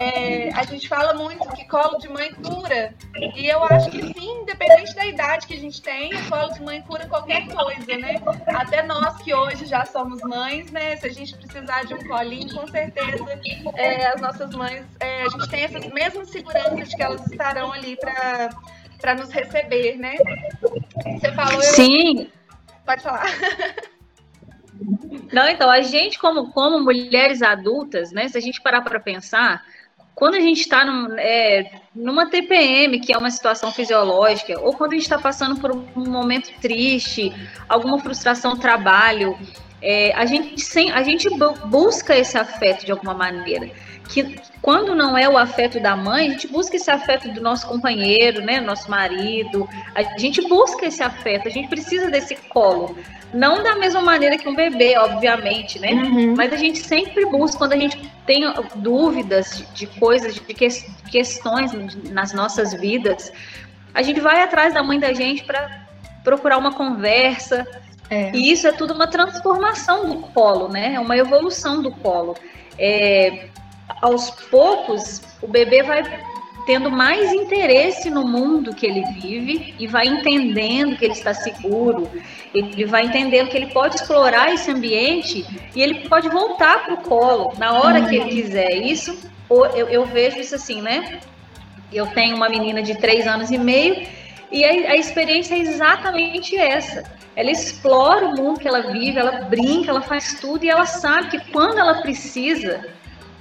É, 0.00 0.50
a 0.54 0.64
gente 0.64 0.88
fala 0.88 1.14
muito 1.14 1.48
que 1.50 1.64
colo 1.66 1.98
de 1.98 2.08
mãe 2.08 2.32
cura, 2.34 2.94
e 3.36 3.46
eu 3.46 3.62
acho 3.64 3.90
que 3.90 4.02
sim, 4.12 4.42
independente 4.42 4.94
da 4.94 5.06
idade 5.06 5.46
que 5.46 5.54
a 5.54 5.58
gente 5.58 5.80
tem, 5.80 6.12
o 6.14 6.28
colo 6.28 6.52
de 6.52 6.62
mãe 6.62 6.82
cura 6.82 7.06
qualquer 7.06 7.46
coisa, 7.46 7.96
né? 7.96 8.20
Até 8.48 8.82
nós 8.82 9.16
que 9.22 9.32
hoje 9.32 9.64
já 9.64 9.83
somos 9.84 10.20
mães, 10.22 10.70
né? 10.70 10.96
Se 10.96 11.06
a 11.06 11.12
gente 11.12 11.36
precisar 11.36 11.84
de 11.84 11.94
um 11.94 12.04
colinho, 12.06 12.54
com 12.54 12.66
certeza 12.68 13.24
é, 13.74 14.06
as 14.06 14.20
nossas 14.20 14.50
mães, 14.54 14.84
é, 15.00 15.22
a 15.22 15.28
gente 15.28 15.48
tem 15.48 15.64
essas 15.64 15.86
mesmas 15.92 16.30
seguranças 16.30 16.88
de 16.88 16.96
que 16.96 17.02
elas 17.02 17.26
estarão 17.30 17.72
ali 17.72 17.96
para 17.96 19.14
nos 19.16 19.30
receber, 19.30 19.96
né? 19.96 20.16
Você 21.18 21.32
falou. 21.32 21.62
Sim. 21.62 22.20
Eu... 22.20 22.26
Pode 22.84 23.02
falar. 23.02 23.24
Não, 25.32 25.48
então, 25.48 25.70
a 25.70 25.80
gente, 25.80 26.18
como, 26.18 26.52
como 26.52 26.80
mulheres 26.80 27.42
adultas, 27.42 28.12
né? 28.12 28.28
Se 28.28 28.36
a 28.36 28.40
gente 28.40 28.60
parar 28.60 28.82
para 28.82 29.00
pensar, 29.00 29.62
quando 30.14 30.34
a 30.34 30.40
gente 30.40 30.60
está 30.60 30.84
num, 30.84 31.16
é, 31.18 31.80
numa 31.94 32.30
TPM, 32.30 33.00
que 33.00 33.12
é 33.12 33.18
uma 33.18 33.30
situação 33.30 33.72
fisiológica, 33.72 34.58
ou 34.60 34.72
quando 34.74 34.92
a 34.92 34.94
gente 34.94 35.04
está 35.04 35.18
passando 35.18 35.60
por 35.60 35.72
um 35.72 36.08
momento 36.08 36.52
triste, 36.60 37.32
alguma 37.68 37.98
frustração 37.98 38.52
no 38.52 38.60
trabalho, 38.60 39.36
é, 39.84 40.14
a, 40.14 40.24
gente 40.24 40.58
sem, 40.62 40.90
a 40.90 41.02
gente 41.02 41.28
busca 41.66 42.16
esse 42.16 42.38
afeto 42.38 42.86
de 42.86 42.90
alguma 42.90 43.12
maneira. 43.12 43.70
Que 44.08 44.36
quando 44.62 44.94
não 44.94 45.16
é 45.16 45.28
o 45.28 45.36
afeto 45.36 45.78
da 45.78 45.94
mãe, 45.94 46.26
a 46.26 46.30
gente 46.30 46.48
busca 46.48 46.76
esse 46.76 46.90
afeto 46.90 47.30
do 47.30 47.40
nosso 47.42 47.66
companheiro, 47.66 48.42
né, 48.42 48.60
nosso 48.60 48.90
marido. 48.90 49.68
A 49.94 50.18
gente 50.18 50.40
busca 50.48 50.86
esse 50.86 51.02
afeto, 51.02 51.48
a 51.48 51.50
gente 51.50 51.68
precisa 51.68 52.10
desse 52.10 52.34
colo. 52.34 52.96
Não 53.32 53.62
da 53.62 53.76
mesma 53.76 54.00
maneira 54.00 54.38
que 54.38 54.48
um 54.48 54.54
bebê, 54.54 54.96
obviamente, 54.96 55.78
né? 55.78 55.92
Uhum. 55.92 56.34
Mas 56.34 56.52
a 56.52 56.56
gente 56.56 56.78
sempre 56.78 57.26
busca, 57.26 57.58
quando 57.58 57.74
a 57.74 57.78
gente 57.78 57.98
tem 58.24 58.42
dúvidas 58.76 59.64
de, 59.74 59.86
coisas, 59.86 60.34
de 60.34 60.40
que, 60.40 60.54
questões 61.10 61.72
nas 62.10 62.32
nossas 62.32 62.72
vidas, 62.72 63.32
a 63.92 64.00
gente 64.00 64.20
vai 64.20 64.42
atrás 64.42 64.72
da 64.72 64.82
mãe 64.82 64.98
da 64.98 65.12
gente 65.12 65.44
para 65.44 65.84
procurar 66.22 66.56
uma 66.56 66.72
conversa. 66.72 67.66
É. 68.14 68.30
E 68.32 68.52
isso 68.52 68.66
é 68.68 68.72
tudo 68.72 68.94
uma 68.94 69.08
transformação 69.08 70.08
do 70.08 70.16
colo, 70.28 70.68
né? 70.68 70.94
É 70.94 71.00
uma 71.00 71.16
evolução 71.16 71.82
do 71.82 71.90
colo. 71.90 72.36
É, 72.78 73.48
aos 74.00 74.30
poucos, 74.30 75.20
o 75.42 75.48
bebê 75.48 75.82
vai 75.82 76.02
tendo 76.64 76.90
mais 76.90 77.32
interesse 77.32 78.08
no 78.08 78.26
mundo 78.26 78.74
que 78.74 78.86
ele 78.86 79.04
vive 79.20 79.74
e 79.78 79.86
vai 79.86 80.06
entendendo 80.06 80.96
que 80.96 81.04
ele 81.04 81.12
está 81.12 81.34
seguro, 81.34 82.08
ele 82.54 82.86
vai 82.86 83.04
entendendo 83.04 83.48
que 83.50 83.56
ele 83.56 83.66
pode 83.66 83.96
explorar 83.96 84.54
esse 84.54 84.70
ambiente 84.70 85.44
e 85.74 85.82
ele 85.82 86.08
pode 86.08 86.28
voltar 86.28 86.84
para 86.84 86.94
o 86.94 86.98
colo 86.98 87.52
na 87.58 87.72
hora 87.72 88.06
que 88.06 88.14
ele 88.14 88.30
quiser. 88.30 88.76
Isso 88.76 89.18
eu, 89.50 89.88
eu, 89.88 90.06
vejo 90.06 90.38
isso 90.38 90.54
assim, 90.54 90.80
né? 90.80 91.20
Eu 91.92 92.06
tenho 92.06 92.36
uma 92.36 92.48
menina 92.48 92.82
de 92.82 92.94
três 92.94 93.26
anos 93.26 93.50
e 93.50 93.58
meio 93.58 94.06
e 94.50 94.64
a, 94.64 94.92
a 94.92 94.96
experiência 94.96 95.54
é 95.54 95.58
exatamente 95.58 96.56
essa. 96.56 97.04
Ela 97.36 97.50
explora 97.50 98.26
o 98.26 98.36
mundo 98.36 98.60
que 98.60 98.68
ela 98.68 98.92
vive, 98.92 99.18
ela 99.18 99.42
brinca, 99.42 99.90
ela 99.90 100.02
faz 100.02 100.38
tudo 100.40 100.64
e 100.64 100.70
ela 100.70 100.86
sabe 100.86 101.30
que 101.30 101.52
quando 101.52 101.78
ela 101.78 102.00
precisa, 102.00 102.86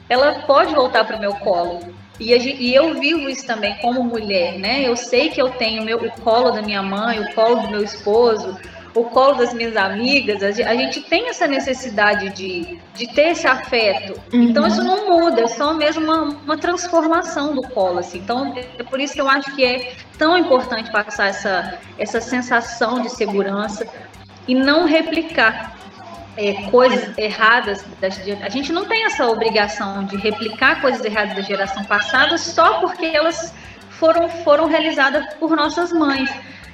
ela 0.09 0.41
pode 0.41 0.73
voltar 0.73 1.05
para 1.05 1.17
o 1.17 1.19
meu 1.19 1.33
colo. 1.35 1.93
E, 2.19 2.73
eu 2.73 2.93
vivo 2.99 3.29
isso 3.29 3.45
também 3.45 3.75
como 3.81 4.03
mulher, 4.03 4.57
né? 4.57 4.87
Eu 4.87 4.95
sei 4.95 5.29
que 5.29 5.41
eu 5.41 5.49
tenho 5.49 5.83
meu, 5.83 5.97
o 5.97 6.11
colo 6.21 6.51
da 6.51 6.61
minha 6.61 6.81
mãe, 6.81 7.19
o 7.19 7.33
colo 7.33 7.61
do 7.61 7.69
meu 7.69 7.83
esposo, 7.83 8.57
o 8.95 9.05
colo 9.05 9.35
das 9.35 9.53
minhas 9.53 9.75
amigas. 9.75 10.43
A 10.43 10.75
gente 10.75 11.01
tem 11.01 11.27
essa 11.29 11.47
necessidade 11.47 12.29
de, 12.29 12.79
de 12.93 13.07
ter 13.13 13.29
esse 13.29 13.47
afeto. 13.47 14.19
Uhum. 14.31 14.43
Então 14.43 14.67
isso 14.67 14.83
não 14.83 15.09
muda, 15.09 15.41
é 15.41 15.47
só 15.47 15.73
mesmo 15.73 16.03
uma, 16.03 16.21
uma 16.23 16.57
transformação 16.57 17.55
do 17.55 17.61
colo. 17.63 17.99
Assim. 17.99 18.19
Então 18.19 18.53
é 18.55 18.83
por 18.83 18.99
isso 18.99 19.13
que 19.13 19.21
eu 19.21 19.29
acho 19.29 19.53
que 19.55 19.65
é 19.65 19.93
tão 20.17 20.37
importante 20.37 20.91
passar 20.91 21.27
essa, 21.27 21.79
essa 21.97 22.21
sensação 22.21 23.01
de 23.01 23.09
segurança 23.09 23.87
e 24.47 24.53
não 24.53 24.85
replicar 24.85 25.75
é, 26.37 26.69
coisas 26.69 27.17
erradas. 27.17 27.83
Da, 27.99 28.07
a 28.45 28.49
gente 28.49 28.71
não 28.71 28.85
tem 28.85 29.05
essa 29.05 29.27
obrigação 29.27 30.03
de 30.05 30.17
replicar 30.17 30.81
coisas 30.81 31.03
erradas 31.03 31.35
da 31.35 31.41
geração 31.41 31.83
passada 31.83 32.37
só 32.37 32.79
porque 32.79 33.05
elas 33.05 33.53
foram, 33.89 34.29
foram 34.29 34.67
realizadas 34.67 35.33
por 35.35 35.55
nossas 35.55 35.91
mães. 35.91 36.29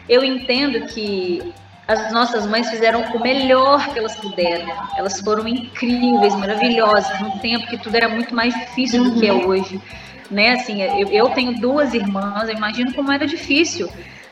Eu 0.07 0.23
entendo 0.23 0.87
que 0.87 1.53
as 1.89 2.13
nossas 2.13 2.45
mães 2.45 2.69
fizeram 2.69 3.01
o 3.01 3.19
melhor 3.19 3.91
que 3.91 3.97
elas 3.97 4.15
puderam. 4.15 4.71
Elas 4.95 5.19
foram 5.21 5.47
incríveis, 5.47 6.35
maravilhosas, 6.35 7.19
num 7.19 7.39
tempo 7.39 7.65
que 7.65 7.79
tudo 7.79 7.95
era 7.95 8.07
muito 8.07 8.35
mais 8.35 8.53
difícil 8.53 9.03
do 9.03 9.19
que 9.19 9.27
é 9.27 9.33
uhum. 9.33 9.47
hoje. 9.47 9.81
Né? 10.29 10.51
Assim, 10.51 10.83
eu, 10.83 11.07
eu 11.07 11.29
tenho 11.31 11.59
duas 11.59 11.95
irmãs, 11.95 12.47
eu 12.47 12.55
imagino 12.55 12.93
como 12.93 13.11
era 13.11 13.25
difícil 13.25 13.89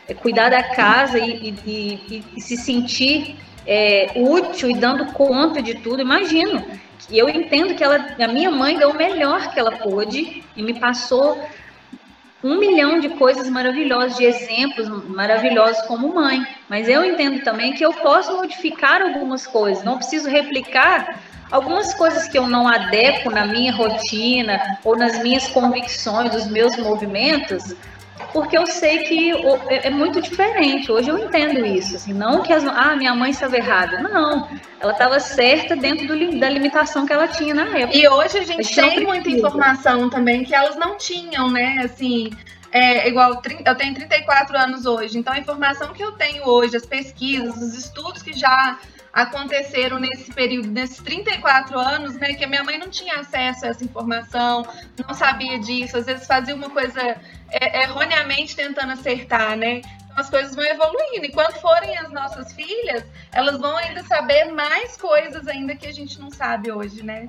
é, 0.07 0.13
cuidar 0.13 0.49
da 0.49 0.61
casa 0.61 1.17
e, 1.17 1.55
e, 1.65 1.99
e, 2.07 2.23
e 2.37 2.41
se 2.41 2.55
sentir 2.55 3.35
é, 3.65 4.11
útil 4.15 4.69
e 4.69 4.75
dando 4.75 5.07
conta 5.13 5.59
de 5.59 5.73
tudo, 5.73 5.99
imagino. 5.99 6.63
E 7.09 7.17
eu 7.17 7.27
entendo 7.27 7.73
que 7.73 7.83
ela, 7.83 7.95
a 8.19 8.27
minha 8.27 8.51
mãe 8.51 8.77
deu 8.77 8.91
o 8.91 8.95
melhor 8.95 9.51
que 9.51 9.59
ela 9.59 9.71
pôde 9.71 10.43
e 10.55 10.61
me 10.61 10.79
passou 10.79 11.43
um 12.43 12.57
milhão 12.57 12.99
de 12.99 13.09
coisas 13.09 13.49
maravilhosas, 13.49 14.17
de 14.17 14.25
exemplos 14.25 14.87
maravilhosos 15.07 15.81
como 15.87 16.13
mãe. 16.13 16.45
Mas 16.69 16.87
eu 16.87 17.03
entendo 17.03 17.43
também 17.43 17.73
que 17.73 17.85
eu 17.85 17.93
posso 17.93 18.35
modificar 18.35 19.01
algumas 19.01 19.47
coisas, 19.47 19.83
não 19.83 19.97
preciso 19.97 20.29
replicar 20.29 21.19
algumas 21.51 21.93
coisas 21.93 22.27
que 22.27 22.37
eu 22.37 22.47
não 22.47 22.67
adequo 22.67 23.31
na 23.31 23.45
minha 23.45 23.73
rotina 23.73 24.59
ou 24.83 24.95
nas 24.95 25.17
minhas 25.19 25.47
convicções, 25.47 26.31
dos 26.31 26.47
meus 26.47 26.75
movimentos, 26.77 27.75
porque 28.33 28.57
eu 28.57 28.65
sei 28.67 28.99
que 28.99 29.31
é, 29.69 29.87
é 29.87 29.89
muito 29.89 30.21
diferente. 30.21 30.91
Hoje 30.91 31.09
eu 31.09 31.17
entendo 31.17 31.65
isso, 31.65 31.95
assim, 31.95 32.13
não 32.13 32.41
que 32.43 32.53
as, 32.53 32.65
ah, 32.65 32.95
minha 32.95 33.13
mãe 33.15 33.31
estava 33.31 33.57
errada, 33.57 34.01
não, 34.01 34.47
ela 34.79 34.91
estava 34.91 35.19
certa 35.19 35.75
dentro 35.75 36.07
do, 36.07 36.39
da 36.39 36.49
limitação 36.49 37.05
que 37.05 37.13
ela 37.13 37.27
tinha 37.27 37.53
na 37.53 37.65
época. 37.77 37.97
E 37.97 38.07
hoje 38.07 38.37
a 38.37 38.43
gente, 38.43 38.79
a 38.79 38.83
gente 38.83 38.95
tem 38.95 39.05
muita 39.05 39.29
informação 39.29 40.09
também 40.09 40.43
que 40.43 40.53
elas 40.53 40.75
não 40.75 40.97
tinham, 40.97 41.49
né? 41.49 41.81
Assim, 41.83 42.31
é 42.71 43.07
igual 43.07 43.41
eu 43.65 43.75
tenho 43.75 43.93
34 43.93 44.57
anos 44.57 44.85
hoje, 44.85 45.17
então 45.17 45.33
a 45.33 45.39
informação 45.39 45.93
que 45.93 46.03
eu 46.03 46.11
tenho 46.13 46.47
hoje, 46.47 46.75
as 46.75 46.85
pesquisas, 46.85 47.55
os 47.57 47.73
estudos 47.73 48.21
que 48.21 48.33
já 48.33 48.77
aconteceram 49.17 49.99
nesse 49.99 50.31
período, 50.31 50.69
nesses 50.69 50.97
34 50.97 51.79
anos, 51.79 52.13
né, 52.15 52.33
que 52.33 52.45
a 52.45 52.47
minha 52.47 52.63
mãe 52.63 52.77
não 52.77 52.87
tinha 52.87 53.15
acesso 53.15 53.65
a 53.65 53.69
essa 53.69 53.83
informação, 53.83 54.63
não 55.07 55.13
sabia 55.15 55.57
disso, 55.57 55.97
às 55.97 56.05
vezes 56.05 56.27
fazia 56.27 56.53
uma 56.53 56.69
coisa 56.69 57.01
é, 57.49 57.81
erroneamente 57.81 58.55
tentando 58.55 58.93
acertar, 58.93 59.57
né? 59.57 59.81
Então 60.05 60.17
as 60.17 60.29
coisas 60.29 60.55
vão 60.55 60.63
evoluindo 60.63 61.25
e 61.25 61.31
quando 61.31 61.53
forem 61.53 61.97
as 61.97 62.11
nossas 62.11 62.53
filhas, 62.53 63.03
elas 63.33 63.59
vão 63.59 63.75
ainda 63.77 64.03
saber 64.03 64.51
mais 64.51 64.95
coisas 64.97 65.47
ainda 65.47 65.75
que 65.75 65.87
a 65.87 65.91
gente 65.91 66.19
não 66.19 66.29
sabe 66.29 66.71
hoje, 66.71 67.03
né? 67.03 67.27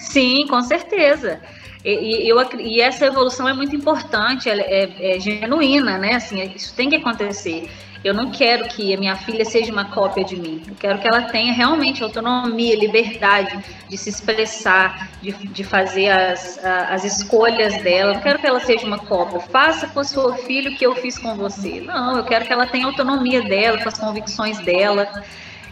Sim, 0.00 0.48
com 0.48 0.60
certeza. 0.62 1.40
E, 1.84 2.28
eu, 2.28 2.38
e 2.58 2.80
essa 2.80 3.06
evolução 3.06 3.48
é 3.48 3.52
muito 3.52 3.76
importante, 3.76 4.50
é, 4.50 5.14
é 5.14 5.20
genuína, 5.20 5.96
né? 5.96 6.14
Assim, 6.14 6.42
isso 6.56 6.74
tem 6.74 6.90
que 6.90 6.96
acontecer. 6.96 7.70
Eu 8.04 8.14
não 8.14 8.30
quero 8.30 8.68
que 8.68 8.94
a 8.94 8.96
minha 8.96 9.16
filha 9.16 9.44
seja 9.44 9.72
uma 9.72 9.86
cópia 9.86 10.24
de 10.24 10.36
mim. 10.36 10.62
Eu 10.68 10.74
quero 10.76 10.98
que 11.00 11.08
ela 11.08 11.22
tenha 11.22 11.52
realmente 11.52 12.02
autonomia, 12.02 12.76
liberdade 12.76 13.58
de 13.88 13.98
se 13.98 14.08
expressar, 14.08 15.10
de, 15.20 15.32
de 15.32 15.64
fazer 15.64 16.08
as, 16.08 16.64
as 16.64 17.04
escolhas 17.04 17.82
dela. 17.82 18.10
Eu 18.10 18.14
não 18.14 18.22
quero 18.22 18.38
que 18.38 18.46
ela 18.46 18.60
seja 18.60 18.86
uma 18.86 18.98
cópia. 18.98 19.40
Faça 19.40 19.88
com 19.88 20.00
o 20.00 20.04
seu 20.04 20.32
filho 20.34 20.70
o 20.70 20.76
que 20.76 20.86
eu 20.86 20.94
fiz 20.94 21.18
com 21.18 21.34
você. 21.34 21.80
Não, 21.80 22.16
eu 22.16 22.24
quero 22.24 22.44
que 22.46 22.52
ela 22.52 22.66
tenha 22.66 22.86
autonomia 22.86 23.42
dela, 23.42 23.78
com 23.78 23.88
as 23.88 23.98
convicções 23.98 24.58
dela. 24.60 25.24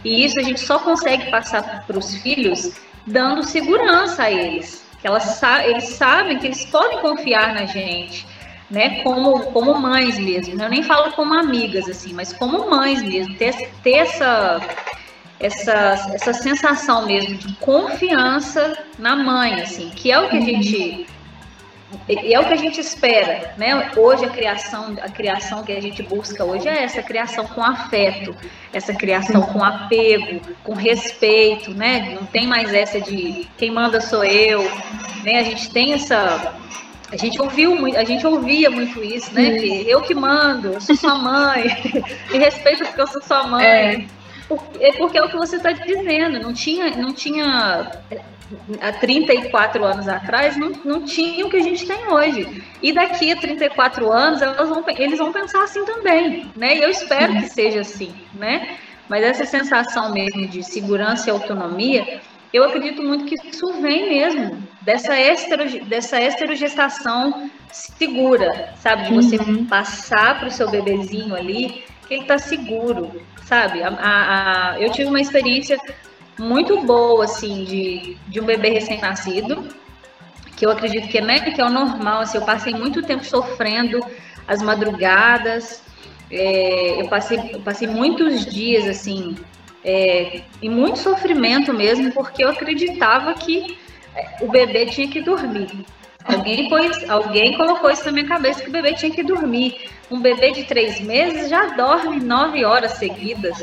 E 0.03 0.25
isso 0.25 0.37
a 0.37 0.43
gente 0.43 0.59
só 0.59 0.79
consegue 0.79 1.31
passar 1.31 1.85
para 1.87 1.97
os 1.97 2.15
filhos 2.17 2.73
dando 3.05 3.41
segurança 3.43 4.23
a 4.23 4.31
eles. 4.31 4.85
Que 4.99 5.07
elas, 5.07 5.41
eles 5.63 5.89
sabem 5.89 6.39
que 6.39 6.47
eles 6.47 6.65
podem 6.65 6.99
confiar 6.99 7.53
na 7.53 7.65
gente 7.65 8.25
né, 8.69 9.01
como, 9.01 9.39
como 9.51 9.79
mães 9.79 10.19
mesmo. 10.19 10.61
Eu 10.61 10.69
nem 10.69 10.83
falo 10.83 11.11
como 11.13 11.33
amigas, 11.33 11.87
assim, 11.87 12.13
mas 12.13 12.33
como 12.33 12.69
mães 12.69 13.01
mesmo. 13.01 13.35
Ter, 13.35 13.69
ter 13.81 13.95
essa, 13.95 14.61
essa, 15.39 16.11
essa 16.13 16.33
sensação 16.33 17.05
mesmo 17.05 17.35
de 17.35 17.53
confiança 17.55 18.77
na 18.99 19.15
mãe, 19.15 19.61
assim, 19.61 19.89
que 19.89 20.11
é 20.11 20.19
o 20.19 20.29
que 20.29 20.37
a 20.37 20.41
gente 20.41 21.07
é 22.09 22.37
o 22.37 22.45
que 22.45 22.53
a 22.53 22.57
gente 22.57 22.81
espera, 22.81 23.53
né? 23.57 23.91
Hoje 23.95 24.25
a 24.25 24.29
criação, 24.29 24.97
a 25.01 25.09
criação 25.09 25.63
que 25.63 25.71
a 25.71 25.81
gente 25.81 26.03
busca 26.03 26.43
hoje 26.43 26.67
é 26.67 26.83
essa 26.83 27.01
criação 27.01 27.45
com 27.47 27.63
afeto, 27.63 28.35
essa 28.73 28.93
criação 28.93 29.41
com 29.41 29.63
apego, 29.63 30.41
com 30.65 30.73
respeito, 30.73 31.71
né? 31.73 32.13
Não 32.13 32.25
tem 32.25 32.45
mais 32.45 32.73
essa 32.73 32.99
de 32.99 33.47
quem 33.57 33.71
manda 33.71 34.01
sou 34.01 34.25
eu, 34.25 34.63
né? 35.23 35.39
A 35.39 35.43
gente 35.43 35.69
tem 35.69 35.93
essa 35.93 36.53
a 37.11 37.15
gente 37.15 37.41
ouviu 37.41 37.75
muito, 37.75 37.97
a 37.97 38.03
gente 38.03 38.25
ouvia 38.25 38.69
muito 38.69 39.01
isso, 39.03 39.33
né? 39.33 39.57
Que 39.57 39.89
eu 39.89 40.01
que 40.01 40.13
mando, 40.13 40.73
eu 40.73 40.81
sou 40.81 40.95
sua 40.95 41.15
mãe, 41.15 41.63
me 42.29 42.37
respeita 42.37 42.85
porque 42.85 43.01
eu 43.01 43.07
sou 43.07 43.21
sua 43.21 43.47
mãe. 43.47 43.65
É. 43.65 44.07
é 44.79 44.93
porque 44.93 45.17
é 45.17 45.23
o 45.23 45.29
que 45.29 45.37
você 45.37 45.55
está 45.55 45.71
dizendo, 45.71 46.39
não 46.39 46.53
tinha, 46.53 46.89
não 46.97 47.13
tinha 47.13 47.91
há 48.81 48.91
34 48.91 49.83
anos 49.85 50.07
atrás, 50.07 50.57
não, 50.57 50.71
não 50.83 51.05
tinha 51.05 51.45
o 51.45 51.49
que 51.49 51.57
a 51.57 51.63
gente 51.63 51.85
tem 51.85 52.07
hoje. 52.07 52.61
E 52.81 52.91
daqui 52.91 53.31
a 53.31 53.37
34 53.37 54.11
anos, 54.11 54.41
elas 54.41 54.67
vão, 54.67 54.83
eles 54.97 55.17
vão 55.17 55.31
pensar 55.31 55.63
assim 55.63 55.85
também, 55.85 56.51
né? 56.57 56.75
E 56.75 56.81
eu 56.81 56.89
espero 56.89 57.33
que 57.33 57.47
seja 57.47 57.81
assim, 57.81 58.13
né? 58.33 58.77
Mas 59.07 59.23
essa 59.23 59.45
sensação 59.45 60.11
mesmo 60.11 60.45
de 60.47 60.61
segurança 60.61 61.29
e 61.29 61.31
autonomia, 61.31 62.19
eu 62.53 62.65
acredito 62.65 63.01
muito 63.01 63.23
que 63.23 63.35
isso 63.47 63.81
vem 63.81 64.09
mesmo 64.09 64.66
dessa, 64.87 65.19
estero, 65.19 65.85
dessa 65.85 66.21
esterogestação 66.21 67.51
segura, 67.69 68.73
sabe? 68.77 69.03
De 69.03 69.13
você 69.13 69.35
uhum. 69.35 69.65
passar 69.65 70.39
para 70.39 70.47
o 70.47 70.51
seu 70.51 70.71
bebezinho 70.71 71.35
ali 71.35 71.83
que 72.07 72.13
ele 72.13 72.21
está 72.21 72.37
seguro, 72.37 73.21
sabe? 73.43 73.83
A, 73.83 73.89
a, 73.89 74.71
a, 74.71 74.79
eu 74.79 74.89
tive 74.89 75.09
uma 75.09 75.19
experiência 75.19 75.77
muito 76.39 76.83
boa, 76.83 77.25
assim, 77.25 77.65
de, 77.65 78.15
de 78.29 78.39
um 78.39 78.45
bebê 78.45 78.69
recém-nascido, 78.69 79.67
que 80.55 80.65
eu 80.65 80.71
acredito 80.71 81.09
que, 81.09 81.19
né, 81.19 81.41
que 81.41 81.59
é 81.59 81.65
o 81.65 81.69
normal, 81.69 82.21
assim, 82.21 82.37
eu 82.37 82.45
passei 82.45 82.73
muito 82.73 83.03
tempo 83.03 83.25
sofrendo 83.25 83.99
as 84.47 84.61
madrugadas, 84.61 85.83
é, 86.31 87.01
eu, 87.01 87.09
passei, 87.09 87.37
eu 87.51 87.59
passei 87.59 87.89
muitos 87.89 88.45
dias, 88.45 88.87
assim, 88.87 89.35
é, 89.83 90.43
e 90.61 90.69
muito 90.69 90.97
sofrimento 90.97 91.73
mesmo, 91.73 92.09
porque 92.13 92.41
eu 92.41 92.49
acreditava 92.49 93.33
que 93.33 93.75
é, 93.75 93.86
o 94.41 94.47
bebê 94.49 94.85
tinha 94.85 95.07
que 95.07 95.21
dormir. 95.21 95.85
Alguém, 96.25 96.67
pôs, 96.67 97.09
alguém 97.09 97.55
colocou 97.55 97.89
isso 97.89 98.05
na 98.05 98.11
minha 98.11 98.27
cabeça 98.27 98.61
que 98.61 98.69
o 98.69 98.71
bebê 98.71 98.93
tinha 98.93 99.11
que 99.11 99.23
dormir. 99.23 99.89
Um 100.11 100.19
bebê 100.19 100.51
de 100.51 100.63
três 100.63 100.99
meses 100.99 101.49
já 101.49 101.67
dorme 101.67 102.19
nove 102.19 102.65
horas 102.65 102.93
seguidas. 102.93 103.57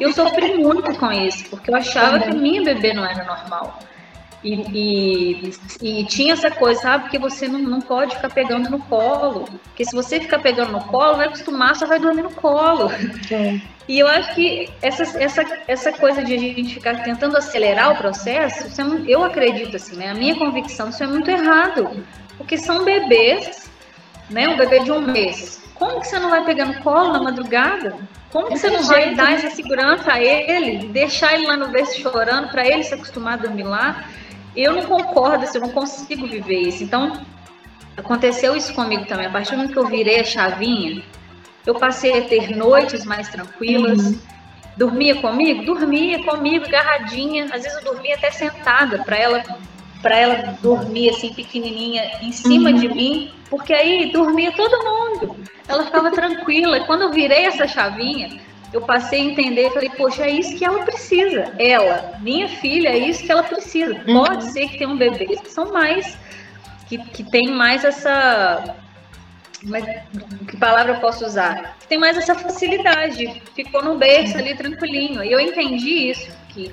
Eu 0.00 0.12
sofri 0.12 0.54
muito 0.54 0.94
com 0.98 1.10
isso, 1.10 1.48
porque 1.48 1.70
eu 1.70 1.76
achava 1.76 2.18
que 2.18 2.34
minha 2.34 2.62
bebê 2.62 2.92
não 2.92 3.04
era 3.04 3.24
normal. 3.24 3.78
E, 4.44 4.54
e, 4.74 5.52
e, 5.80 6.04
tinha 6.04 6.34
essa 6.34 6.50
coisa, 6.50 6.82
sabe? 6.82 7.04
Porque 7.04 7.18
você 7.18 7.48
não, 7.48 7.58
não 7.58 7.80
pode 7.80 8.14
ficar 8.14 8.28
pegando 8.28 8.68
no 8.68 8.78
colo. 8.78 9.48
Porque 9.64 9.86
se 9.86 9.96
você 9.96 10.20
ficar 10.20 10.38
pegando 10.40 10.72
no 10.72 10.84
colo, 10.84 11.16
vai 11.16 11.28
acostumar, 11.28 11.74
só 11.74 11.86
vai 11.86 11.98
dormir 11.98 12.22
no 12.22 12.30
colo. 12.30 12.90
É. 13.30 13.58
E 13.88 13.98
eu 13.98 14.06
acho 14.06 14.34
que 14.34 14.68
essa, 14.82 15.02
essa, 15.18 15.44
essa 15.66 15.92
coisa 15.92 16.22
de 16.22 16.34
a 16.34 16.38
gente 16.38 16.74
ficar 16.74 17.02
tentando 17.02 17.36
acelerar 17.36 17.92
o 17.92 17.96
processo, 17.96 18.80
é, 18.80 18.84
eu 19.06 19.24
acredito 19.24 19.76
assim, 19.76 19.96
né? 19.96 20.10
A 20.10 20.14
minha 20.14 20.36
convicção, 20.36 20.90
isso 20.90 21.02
é 21.02 21.06
muito 21.06 21.30
errado. 21.30 22.04
Porque 22.36 22.58
são 22.58 22.84
bebês, 22.84 23.70
né? 24.28 24.48
Um 24.48 24.58
bebê 24.58 24.80
de 24.80 24.92
um 24.92 25.00
mês. 25.00 25.62
Como 25.74 26.00
que 26.00 26.06
você 26.06 26.18
não 26.18 26.30
vai 26.30 26.44
pegar 26.44 26.66
no 26.66 26.82
colo 26.82 27.12
na 27.12 27.22
madrugada? 27.22 27.96
Como 28.30 28.48
que 28.48 28.58
você 28.58 28.68
não 28.68 28.82
vai 28.82 29.14
dar 29.14 29.32
essa 29.32 29.50
segurança 29.50 30.12
a 30.12 30.20
ele, 30.20 30.88
deixar 30.88 31.34
ele 31.34 31.46
lá 31.46 31.56
no 31.56 31.68
berço 31.68 32.00
chorando 32.00 32.48
para 32.48 32.66
ele 32.66 32.82
se 32.82 32.94
acostumar 32.94 33.34
a 33.34 33.42
dormir 33.42 33.62
lá? 33.62 34.04
Eu 34.56 34.72
não 34.72 34.82
concordo, 34.82 35.44
assim, 35.44 35.58
eu 35.58 35.62
não 35.62 35.70
consigo 35.70 36.26
viver 36.26 36.60
isso. 36.60 36.82
Então, 36.84 37.20
aconteceu 37.96 38.56
isso 38.56 38.72
comigo 38.74 39.06
também. 39.06 39.26
A 39.26 39.30
partir 39.30 39.52
do 39.52 39.56
momento 39.58 39.72
que 39.72 39.78
eu 39.78 39.86
virei 39.86 40.20
a 40.20 40.24
chavinha, 40.24 41.02
eu 41.66 41.74
passei 41.74 42.18
a 42.18 42.22
ter 42.22 42.54
noites 42.56 43.04
mais 43.04 43.28
tranquilas. 43.28 43.98
Uhum. 43.98 44.18
Dormia 44.76 45.20
comigo? 45.20 45.64
Dormia 45.64 46.22
comigo, 46.24 46.66
agarradinha. 46.66 47.44
Às 47.46 47.62
vezes 47.62 47.74
eu 47.78 47.84
dormia 47.84 48.14
até 48.14 48.30
sentada 48.30 48.98
para 49.04 49.16
ela 49.16 49.44
para 50.02 50.18
ela 50.18 50.58
dormir 50.60 51.08
assim 51.08 51.32
pequenininha 51.32 52.18
em 52.20 52.30
cima 52.30 52.68
uhum. 52.68 52.76
de 52.76 52.88
mim, 52.88 53.32
porque 53.48 53.72
aí 53.72 54.12
dormia 54.12 54.52
todo 54.52 54.84
mundo. 54.84 55.36
Ela 55.66 55.82
ficava 55.86 56.10
tranquila. 56.10 56.80
Quando 56.80 57.02
eu 57.02 57.10
virei 57.10 57.46
essa 57.46 57.66
chavinha, 57.66 58.38
eu 58.74 58.80
passei 58.80 59.20
a 59.20 59.24
entender, 59.24 59.70
falei, 59.70 59.88
poxa, 59.90 60.24
é 60.24 60.30
isso 60.30 60.56
que 60.56 60.64
ela 60.64 60.84
precisa. 60.84 61.54
Ela, 61.60 62.18
minha 62.18 62.48
filha, 62.48 62.88
é 62.88 62.98
isso 62.98 63.22
que 63.22 63.30
ela 63.30 63.44
precisa. 63.44 63.94
Uhum. 63.94 64.24
Pode 64.24 64.50
ser 64.50 64.68
que 64.68 64.78
tenha 64.78 64.90
um 64.90 64.98
bebê 64.98 65.26
que 65.26 65.48
são 65.48 65.72
mais, 65.72 66.18
que, 66.88 66.98
que 66.98 67.22
tem 67.22 67.52
mais 67.52 67.84
essa. 67.84 68.74
Mas, 69.62 69.84
que 70.48 70.56
palavra 70.56 70.94
eu 70.94 71.00
posso 71.00 71.24
usar? 71.24 71.76
Que 71.78 71.86
tem 71.86 71.98
mais 71.98 72.16
essa 72.16 72.34
facilidade. 72.34 73.40
Ficou 73.54 73.80
no 73.80 73.96
berço 73.96 74.36
ali 74.36 74.56
tranquilinho. 74.56 75.22
E 75.22 75.30
eu 75.30 75.38
entendi 75.38 76.10
isso, 76.10 76.32
que 76.48 76.72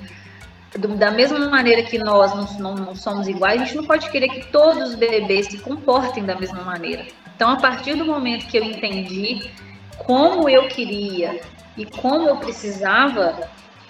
da 0.76 1.12
mesma 1.12 1.38
maneira 1.48 1.84
que 1.84 1.98
nós 1.98 2.34
não, 2.34 2.58
não, 2.58 2.74
não, 2.74 2.96
somos 2.96 3.28
iguais, 3.28 3.62
a 3.62 3.64
gente 3.64 3.76
não 3.76 3.84
pode 3.84 4.10
querer 4.10 4.28
que 4.28 4.46
todos 4.46 4.88
os 4.88 4.94
bebês 4.96 5.46
se 5.46 5.58
comportem 5.58 6.24
da 6.24 6.34
mesma 6.34 6.62
maneira. 6.62 7.06
Então, 7.36 7.48
a 7.48 7.56
partir 7.56 7.94
do 7.94 8.04
momento 8.04 8.48
que 8.48 8.58
eu 8.58 8.64
entendi 8.64 9.48
como 9.98 10.48
eu 10.48 10.66
queria 10.66 11.40
e 11.76 11.86
como 11.86 12.28
eu 12.28 12.36
precisava 12.36 13.48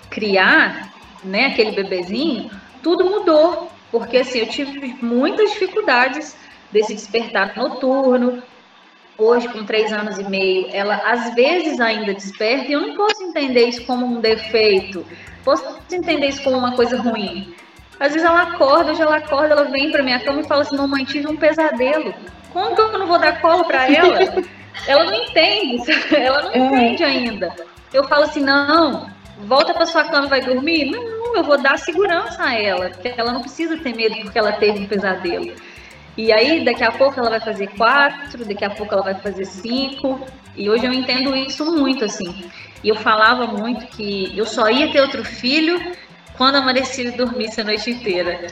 criar 0.08 0.92
né, 1.24 1.46
aquele 1.46 1.72
bebezinho, 1.72 2.50
tudo 2.82 3.04
mudou. 3.04 3.70
Porque 3.90 4.18
assim, 4.18 4.38
eu 4.38 4.48
tive 4.48 4.96
muitas 5.02 5.50
dificuldades 5.52 6.36
desse 6.70 6.94
despertar 6.94 7.56
noturno. 7.56 8.42
Hoje, 9.18 9.46
com 9.48 9.64
três 9.64 9.92
anos 9.92 10.18
e 10.18 10.24
meio, 10.24 10.68
ela 10.72 10.96
às 10.96 11.34
vezes 11.34 11.78
ainda 11.80 12.14
desperta 12.14 12.66
e 12.66 12.72
eu 12.72 12.80
não 12.80 12.96
posso 12.96 13.22
entender 13.22 13.66
isso 13.66 13.84
como 13.84 14.06
um 14.06 14.20
defeito. 14.20 15.04
Posso 15.44 15.78
entender 15.92 16.28
isso 16.28 16.42
como 16.42 16.56
uma 16.56 16.74
coisa 16.74 16.96
ruim. 16.96 17.54
Às 18.00 18.14
vezes 18.14 18.26
ela 18.26 18.42
acorda, 18.42 18.90
hoje 18.90 19.02
ela 19.02 19.16
acorda, 19.16 19.54
ela 19.54 19.64
vem 19.64 19.92
para 19.92 20.02
minha 20.02 20.18
cama 20.20 20.40
e 20.40 20.44
fala 20.44 20.62
assim: 20.62 20.76
Mamãe, 20.76 21.04
tive 21.04 21.28
um 21.28 21.36
pesadelo. 21.36 22.14
Como 22.52 22.74
que 22.74 22.80
eu 22.80 22.98
não 22.98 23.06
vou 23.06 23.18
dar 23.18 23.40
colo 23.40 23.64
para 23.64 23.86
ela? 23.86 24.18
ela 24.88 25.04
não 25.04 25.14
entende, 25.14 25.92
ela 26.16 26.42
não 26.42 26.52
é. 26.52 26.58
entende 26.58 27.04
ainda 27.04 27.71
eu 27.92 28.04
falo 28.04 28.24
assim, 28.24 28.40
não, 28.40 29.08
volta 29.46 29.74
para 29.74 29.86
sua 29.86 30.04
cama 30.04 30.26
e 30.26 30.30
vai 30.30 30.40
dormir? 30.40 30.90
Não, 30.90 31.36
eu 31.36 31.44
vou 31.44 31.60
dar 31.60 31.78
segurança 31.78 32.42
a 32.42 32.54
ela, 32.54 32.90
porque 32.90 33.14
ela 33.16 33.32
não 33.32 33.40
precisa 33.40 33.76
ter 33.76 33.94
medo 33.94 34.16
porque 34.22 34.38
ela 34.38 34.52
teve 34.52 34.80
um 34.80 34.86
pesadelo. 34.86 35.52
E 36.16 36.30
aí, 36.30 36.62
daqui 36.64 36.84
a 36.84 36.92
pouco 36.92 37.18
ela 37.18 37.30
vai 37.30 37.40
fazer 37.40 37.68
quatro, 37.68 38.44
daqui 38.44 38.64
a 38.64 38.70
pouco 38.70 38.92
ela 38.92 39.02
vai 39.02 39.14
fazer 39.14 39.46
cinco. 39.46 40.20
E 40.54 40.68
hoje 40.68 40.84
eu 40.84 40.92
entendo 40.92 41.34
isso 41.34 41.64
muito, 41.64 42.04
assim. 42.04 42.50
E 42.84 42.88
eu 42.88 42.96
falava 42.96 43.46
muito 43.46 43.86
que 43.86 44.36
eu 44.36 44.44
só 44.44 44.68
ia 44.68 44.92
ter 44.92 45.00
outro 45.00 45.24
filho 45.24 45.80
quando 46.36 46.56
a 46.56 46.60
Maricília 46.60 47.12
dormisse 47.12 47.60
a 47.60 47.64
noite 47.64 47.90
inteira. 47.90 48.46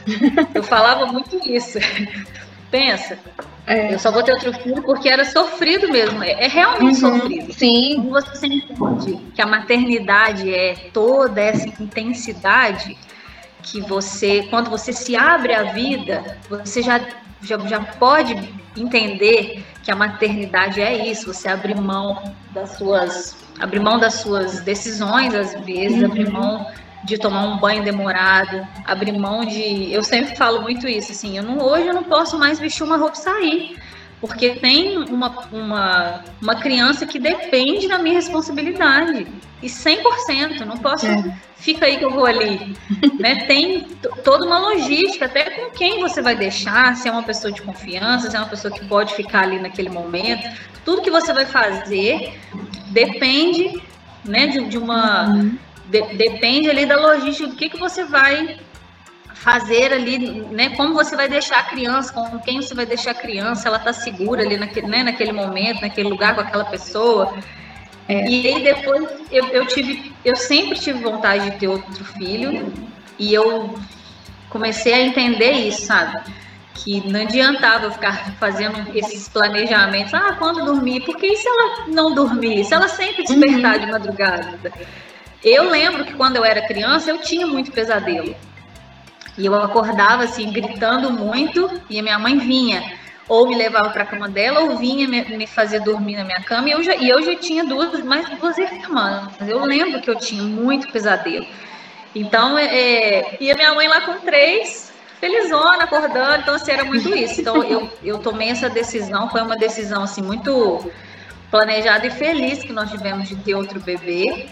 Eu 0.55 0.63
falava 0.63 1.05
muito 1.05 1.39
isso. 1.47 1.77
Pensa, 2.71 3.19
é. 3.65 3.93
Eu 3.93 3.99
só 3.99 4.11
vou 4.11 4.23
ter 4.23 4.33
outro 4.33 4.53
filho 4.53 4.81
porque 4.81 5.07
era 5.07 5.23
sofrido 5.23 5.89
mesmo. 5.89 6.23
É, 6.23 6.45
é 6.45 6.47
realmente 6.47 7.03
uhum, 7.03 7.19
sofrido. 7.19 7.53
Sim. 7.53 8.09
Você 8.09 8.47
entende 8.47 9.17
que 9.33 9.41
a 9.41 9.45
maternidade 9.45 10.53
é 10.53 10.73
toda 10.93 11.41
essa 11.41 11.67
intensidade 11.81 12.97
que 13.61 13.79
você, 13.81 14.47
quando 14.49 14.69
você 14.69 14.91
se 14.91 15.15
abre 15.15 15.53
à 15.53 15.63
vida, 15.63 16.37
você 16.49 16.81
já, 16.81 16.99
já, 17.41 17.57
já 17.59 17.79
pode 17.79 18.33
entender 18.75 19.63
que 19.83 19.91
a 19.91 19.95
maternidade 19.95 20.81
é 20.81 21.07
isso. 21.07 21.31
Você 21.31 21.47
abrir 21.47 21.79
mão 21.79 22.33
das 22.51 22.77
suas, 22.77 23.37
abrir 23.59 23.79
mão 23.79 23.99
das 23.99 24.15
suas 24.15 24.61
decisões 24.61 25.35
às 25.35 25.53
vezes, 25.61 25.99
uhum. 25.99 26.05
abrir 26.05 26.29
mão 26.29 26.65
de 27.03 27.17
tomar 27.17 27.43
um 27.45 27.57
banho 27.57 27.83
demorado, 27.83 28.67
abrir 28.85 29.11
mão 29.17 29.45
de. 29.45 29.91
Eu 29.91 30.03
sempre 30.03 30.35
falo 30.35 30.61
muito 30.61 30.87
isso, 30.87 31.11
assim, 31.11 31.37
eu 31.37 31.43
não, 31.43 31.57
hoje 31.57 31.87
eu 31.87 31.93
não 31.93 32.03
posso 32.03 32.37
mais 32.37 32.59
vestir 32.59 32.83
uma 32.83 32.97
roupa 32.97 33.17
e 33.17 33.21
sair. 33.21 33.77
Porque 34.19 34.51
tem 34.51 34.99
uma, 34.99 35.29
uma, 35.51 36.23
uma 36.39 36.55
criança 36.55 37.07
que 37.07 37.17
depende 37.17 37.87
da 37.87 37.97
minha 37.97 38.13
responsabilidade. 38.13 39.25
E 39.63 39.67
100%, 39.67 40.59
não 40.59 40.77
posso. 40.77 41.07
É. 41.07 41.37
Fica 41.55 41.87
aí 41.87 41.97
que 41.97 42.05
eu 42.05 42.11
vou 42.11 42.27
ali. 42.27 42.75
né? 43.19 43.45
Tem 43.47 43.81
toda 44.23 44.45
uma 44.45 44.59
logística, 44.59 45.25
até 45.25 45.49
com 45.49 45.71
quem 45.71 45.99
você 45.99 46.21
vai 46.21 46.35
deixar, 46.35 46.95
se 46.95 47.07
é 47.07 47.11
uma 47.11 47.23
pessoa 47.23 47.51
de 47.51 47.63
confiança, 47.63 48.29
se 48.29 48.35
é 48.35 48.39
uma 48.39 48.47
pessoa 48.47 48.71
que 48.71 48.85
pode 48.85 49.15
ficar 49.15 49.41
ali 49.41 49.59
naquele 49.59 49.89
momento. 49.89 50.47
Tudo 50.85 51.01
que 51.01 51.09
você 51.09 51.33
vai 51.33 51.45
fazer 51.47 52.39
depende 52.89 53.81
né, 54.23 54.45
de, 54.45 54.67
de 54.67 54.77
uma. 54.77 55.29
Uhum 55.29 55.57
de, 55.91 56.01
depende 56.15 56.69
ali 56.69 56.85
da 56.85 56.95
logística, 56.95 57.49
do 57.49 57.55
que, 57.55 57.69
que 57.69 57.77
você 57.77 58.05
vai 58.05 58.57
fazer 59.33 59.91
ali, 59.91 60.41
né? 60.51 60.69
Como 60.77 60.93
você 60.93 61.15
vai 61.15 61.27
deixar 61.27 61.59
a 61.59 61.63
criança, 61.63 62.13
com 62.13 62.39
quem 62.39 62.61
você 62.61 62.73
vai 62.73 62.85
deixar 62.85 63.11
a 63.11 63.15
criança, 63.15 63.67
ela 63.67 63.79
tá 63.79 63.91
segura 63.91 64.43
ali 64.43 64.55
naquele, 64.55 64.87
né, 64.87 65.03
naquele 65.03 65.31
momento, 65.31 65.81
naquele 65.81 66.09
lugar 66.09 66.35
com 66.35 66.41
aquela 66.41 66.65
pessoa. 66.65 67.35
É. 68.07 68.27
E 68.27 68.47
aí 68.47 68.63
depois 68.63 69.09
eu, 69.31 69.45
eu 69.47 69.65
tive, 69.65 70.13
eu 70.23 70.35
sempre 70.35 70.79
tive 70.79 71.03
vontade 71.03 71.49
de 71.49 71.57
ter 71.57 71.67
outro 71.67 72.05
filho 72.05 72.71
e 73.17 73.33
eu 73.33 73.75
comecei 74.49 74.93
a 74.93 75.01
entender 75.01 75.51
isso, 75.51 75.85
sabe? 75.87 76.21
Que 76.75 77.07
não 77.09 77.21
adiantava 77.21 77.85
eu 77.85 77.91
ficar 77.91 78.33
fazendo 78.39 78.95
esses 78.95 79.27
planejamentos, 79.27 80.13
ah, 80.13 80.35
quando 80.37 80.65
dormir, 80.65 81.01
porque 81.03 81.25
e 81.25 81.35
se 81.35 81.47
ela 81.47 81.87
não 81.87 82.13
dormir? 82.13 82.63
Se 82.63 82.73
ela 82.73 82.87
sempre 82.87 83.23
despertar 83.23 83.75
uhum. 83.75 83.85
de 83.85 83.91
madrugada? 83.91 84.71
Eu 85.43 85.69
lembro 85.69 86.05
que 86.05 86.13
quando 86.13 86.35
eu 86.35 86.45
era 86.45 86.67
criança 86.67 87.09
eu 87.09 87.17
tinha 87.19 87.47
muito 87.47 87.71
pesadelo. 87.71 88.35
E 89.37 89.45
eu 89.45 89.55
acordava 89.55 90.23
assim, 90.23 90.51
gritando 90.51 91.11
muito, 91.11 91.69
e 91.89 91.99
a 91.99 92.03
minha 92.03 92.19
mãe 92.19 92.37
vinha, 92.37 92.93
ou 93.27 93.47
me 93.47 93.55
levava 93.55 93.89
para 93.89 94.03
a 94.03 94.05
cama 94.05 94.29
dela, 94.29 94.59
ou 94.59 94.77
vinha 94.77 95.07
me, 95.07 95.47
fazer 95.47 95.79
dormir 95.79 96.17
na 96.17 96.23
minha 96.23 96.41
cama, 96.41 96.67
e 96.67 96.71
eu 96.73 96.83
já, 96.83 96.95
e 96.95 97.09
eu 97.09 97.23
já 97.23 97.35
tinha 97.35 97.63
duas, 97.63 98.03
mais 98.03 98.29
duas 98.29 98.57
irmãs. 98.57 99.29
Eu 99.47 99.63
lembro 99.63 100.01
que 100.01 100.09
eu 100.09 100.15
tinha 100.15 100.43
muito 100.43 100.91
pesadelo. 100.91 101.47
Então, 102.13 102.57
é, 102.57 102.65
é, 102.65 103.37
e 103.39 103.51
a 103.51 103.55
minha 103.55 103.73
mãe 103.73 103.87
lá 103.87 104.01
com 104.01 104.19
três, 104.19 104.91
felizona, 105.19 105.85
acordando, 105.85 106.41
então 106.41 106.55
assim, 106.55 106.71
era 106.71 106.83
muito 106.83 107.15
isso. 107.15 107.39
Então, 107.39 107.63
eu, 107.63 107.89
eu 108.03 108.19
tomei 108.19 108.49
essa 108.49 108.69
decisão, 108.69 109.29
foi 109.29 109.41
uma 109.41 109.55
decisão 109.55 110.03
assim, 110.03 110.21
muito 110.21 110.91
planejada 111.49 112.05
e 112.05 112.11
feliz 112.11 112.59
que 112.59 112.73
nós 112.73 112.91
tivemos 112.91 113.29
de 113.29 113.37
ter 113.37 113.55
outro 113.55 113.79
bebê 113.79 114.49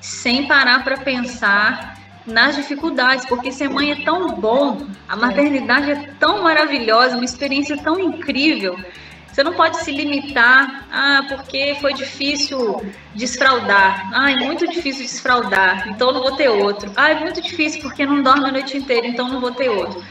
sem 0.00 0.46
parar 0.46 0.82
para 0.84 0.98
pensar 0.98 1.98
nas 2.26 2.56
dificuldades, 2.56 3.26
porque 3.26 3.50
ser 3.50 3.68
mãe 3.68 3.92
é 3.92 4.04
tão 4.04 4.34
bom, 4.34 4.86
a 5.08 5.16
maternidade 5.16 5.90
é 5.90 5.96
tão 6.18 6.42
maravilhosa, 6.42 7.16
uma 7.16 7.24
experiência 7.24 7.76
tão 7.78 7.98
incrível. 7.98 8.78
Você 9.26 9.44
não 9.44 9.52
pode 9.54 9.78
se 9.78 9.92
limitar, 9.92 10.86
ah, 10.90 11.24
porque 11.28 11.76
foi 11.80 11.94
difícil 11.94 12.82
desfraudar. 13.14 14.10
Ah, 14.12 14.32
é 14.32 14.36
muito 14.44 14.68
difícil 14.68 15.02
desfraudar, 15.02 15.88
então 15.88 16.12
não 16.12 16.20
vou 16.20 16.36
ter 16.36 16.48
outro. 16.48 16.92
Ah, 16.96 17.10
é 17.10 17.20
muito 17.20 17.40
difícil 17.40 17.80
porque 17.80 18.04
não 18.04 18.22
dorme 18.22 18.48
a 18.48 18.52
noite 18.52 18.76
inteira, 18.76 19.06
então 19.06 19.28
não 19.28 19.40
vou 19.40 19.52
ter 19.52 19.68
outro. 19.68 20.02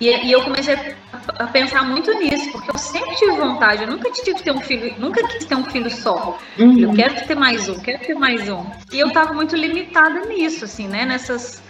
E, 0.00 0.08
e, 0.08 0.32
eu 0.32 0.42
comecei 0.42 0.76
a, 1.38 1.46
pensar 1.46 1.84
muito 1.84 2.12
nisso, 2.18 2.50
porque 2.50 2.70
eu 2.70 2.78
sempre 2.78 3.14
tive 3.16 3.32
vontade, 3.32 3.84
eu 3.84 3.90
nunca 3.90 4.10
tive 4.10 4.34
que 4.34 4.42
ter 4.42 4.52
um 4.52 4.60
filho, 4.60 4.94
nunca 4.98 5.26
quis 5.28 5.44
ter 5.44 5.54
um 5.54 5.64
filho 5.64 5.90
só. 5.90 6.38
Uhum. 6.58 6.78
Eu 6.78 6.92
quero 6.92 7.26
ter 7.26 7.34
mais 7.34 7.68
um, 7.68 7.78
quero 7.78 8.04
ter 8.04 8.14
mais 8.14 8.48
um. 8.48 8.66
E 8.92 8.98
eu 8.98 9.08
estava 9.08 9.32
muito 9.32 9.54
limitada 9.54 10.20
nisso, 10.26 10.64
assim, 10.64 10.88
né? 10.88 11.04
Nessas, 11.04 11.62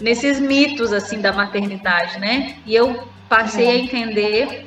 nesses 0.00 0.40
mitos, 0.40 0.92
assim, 0.92 1.20
da 1.20 1.32
maternidade, 1.32 2.18
né? 2.18 2.56
E 2.66 2.74
eu 2.74 3.08
passei 3.28 3.70
a 3.70 3.76
entender 3.76 4.66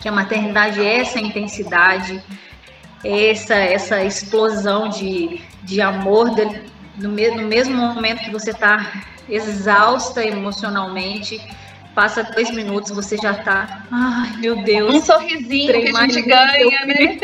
que 0.00 0.08
a 0.08 0.12
maternidade 0.12 0.80
é 0.80 0.98
essa 0.98 1.18
intensidade, 1.18 2.22
essa, 3.04 3.54
essa 3.54 4.02
explosão 4.02 4.88
de, 4.88 5.40
de 5.64 5.80
amor 5.80 6.34
de, 6.34 6.44
no, 6.98 7.08
no 7.08 7.48
mesmo 7.48 7.76
momento 7.76 8.20
que 8.20 8.30
você 8.30 8.50
está 8.50 9.04
exausta 9.28 10.24
emocionalmente 10.24 11.40
passa 11.94 12.22
dois 12.22 12.50
minutos, 12.50 12.90
você 12.90 13.16
já 13.16 13.34
tá. 13.34 13.86
Ai, 13.90 14.36
meu 14.38 14.62
Deus. 14.62 14.94
Um 14.94 15.00
sorrisinho 15.00 15.72
que 15.72 15.88
a 15.88 16.06
gente 16.06 16.22
ganha, 16.22 16.86
né? 16.86 17.18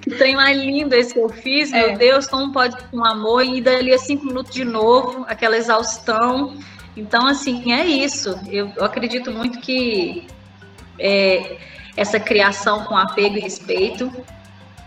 Que 0.00 0.10
trem 0.12 0.34
mais 0.34 0.56
lindo 0.58 0.94
esse 0.94 1.12
que 1.12 1.20
eu 1.20 1.28
fiz, 1.28 1.72
é. 1.72 1.88
meu 1.88 1.98
Deus, 1.98 2.26
como 2.26 2.52
pode 2.52 2.76
um 2.92 3.04
amor, 3.04 3.44
e 3.44 3.60
dali 3.60 3.92
a 3.92 3.98
cinco 3.98 4.24
minutos 4.24 4.52
de 4.52 4.64
novo, 4.64 5.24
aquela 5.28 5.56
exaustão. 5.56 6.56
Então, 6.96 7.26
assim, 7.26 7.72
é 7.72 7.84
isso. 7.84 8.38
Eu, 8.48 8.72
eu 8.76 8.84
acredito 8.84 9.30
muito 9.30 9.60
que 9.60 10.26
é, 10.98 11.58
essa 11.96 12.18
criação 12.18 12.84
com 12.84 12.96
apego 12.96 13.36
e 13.36 13.40
respeito, 13.40 14.10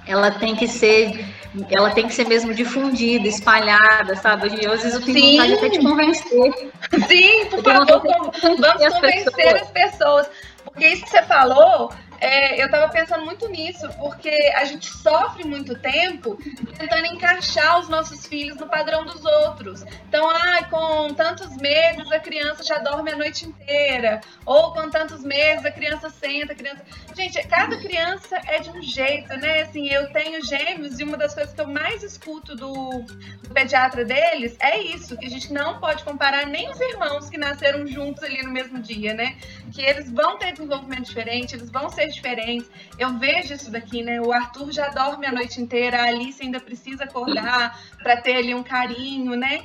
ela 0.06 0.32
tem 0.32 0.56
que 0.56 0.67
ser, 0.67 1.26
ela 1.70 1.92
tem 1.92 2.08
que 2.08 2.13
ser 2.13 2.28
mesmo 2.28 2.54
difundida, 2.54 3.28
espalhada, 3.28 4.16
sabe? 4.16 4.48
Às 4.48 4.82
vezes 4.82 4.94
eu 4.96 5.02
tenho 5.02 5.18
Sim. 5.20 5.32
vontade 5.38 5.54
até 5.54 5.70
de 5.70 5.80
convencer. 5.80 6.72
Sim, 7.08 7.46
por 7.50 7.63
favor, 7.63 8.02
vamos 8.02 8.39
convencer 8.39 9.56
as 9.56 9.70
pessoas. 9.70 10.30
Porque 10.63 10.88
isso 10.88 11.04
que 11.04 11.10
você 11.10 11.22
falou 11.24 11.92
é, 12.23 12.62
eu 12.62 12.67
estava 12.67 12.89
pensando 12.89 13.25
muito 13.25 13.49
nisso, 13.49 13.86
porque 13.99 14.29
a 14.55 14.63
gente 14.63 14.88
sofre 14.88 15.43
muito 15.43 15.77
tempo 15.77 16.38
tentando 16.77 17.05
encaixar 17.07 17.79
os 17.79 17.89
nossos 17.89 18.25
filhos 18.25 18.55
no 18.57 18.67
padrão 18.67 19.03
dos 19.03 19.25
outros. 19.25 19.83
Então, 20.07 20.29
ah, 20.29 20.63
com 20.69 21.13
tantos 21.13 21.53
meses 21.57 22.09
a 22.12 22.19
criança 22.19 22.63
já 22.63 22.77
dorme 22.77 23.12
a 23.12 23.17
noite 23.17 23.45
inteira, 23.45 24.21
ou 24.45 24.71
com 24.71 24.89
tantos 24.89 25.21
meses 25.21 25.65
a 25.65 25.71
criança 25.71 26.09
senta, 26.09 26.53
a 26.53 26.55
criança. 26.55 26.81
Gente, 27.13 27.45
cada 27.47 27.77
criança 27.77 28.39
é 28.47 28.59
de 28.59 28.69
um 28.69 28.81
jeito, 28.81 29.36
né? 29.38 29.63
Assim, 29.63 29.89
eu 29.89 30.09
tenho 30.13 30.41
gêmeos 30.45 30.99
e 30.99 31.03
uma 31.03 31.17
das 31.17 31.33
coisas 31.33 31.53
que 31.53 31.59
eu 31.59 31.67
mais 31.67 32.03
escuto 32.03 32.55
do, 32.55 33.01
do 33.01 33.49
pediatra 33.53 34.05
deles 34.05 34.55
é 34.62 34.79
isso, 34.79 35.17
que 35.17 35.25
a 35.25 35.29
gente 35.29 35.51
não 35.51 35.77
pode 35.77 36.05
comparar 36.05 36.45
nem 36.47 36.69
os 36.69 36.79
irmãos 36.79 37.29
que 37.29 37.38
nasceram 37.38 37.86
juntos 37.86 38.23
ali 38.23 38.41
no 38.43 38.51
mesmo 38.51 38.79
dia, 38.79 39.13
né? 39.13 39.36
Que 39.73 39.81
eles 39.81 40.09
vão 40.09 40.38
ter 40.38 40.53
desenvolvimento 40.53 41.03
diferente, 41.03 41.55
eles 41.55 41.69
vão 41.69 41.89
ser 41.89 42.12
diferentes. 42.13 42.69
Eu 42.97 43.17
vejo 43.17 43.54
isso 43.54 43.71
daqui, 43.71 44.04
né? 44.04 44.21
O 44.21 44.32
Arthur 44.32 44.71
já 44.71 44.89
dorme 44.89 45.26
a 45.26 45.32
noite 45.32 45.62
inteira, 45.62 46.02
a 46.02 46.06
Alice 46.06 46.41
ainda 46.41 46.60
precisa 46.60 47.04
acordar 47.04 47.80
para 48.02 48.17
ter 48.17 48.36
ali 48.38 48.54
um 48.54 48.63
carinho, 48.63 49.36
né? 49.36 49.63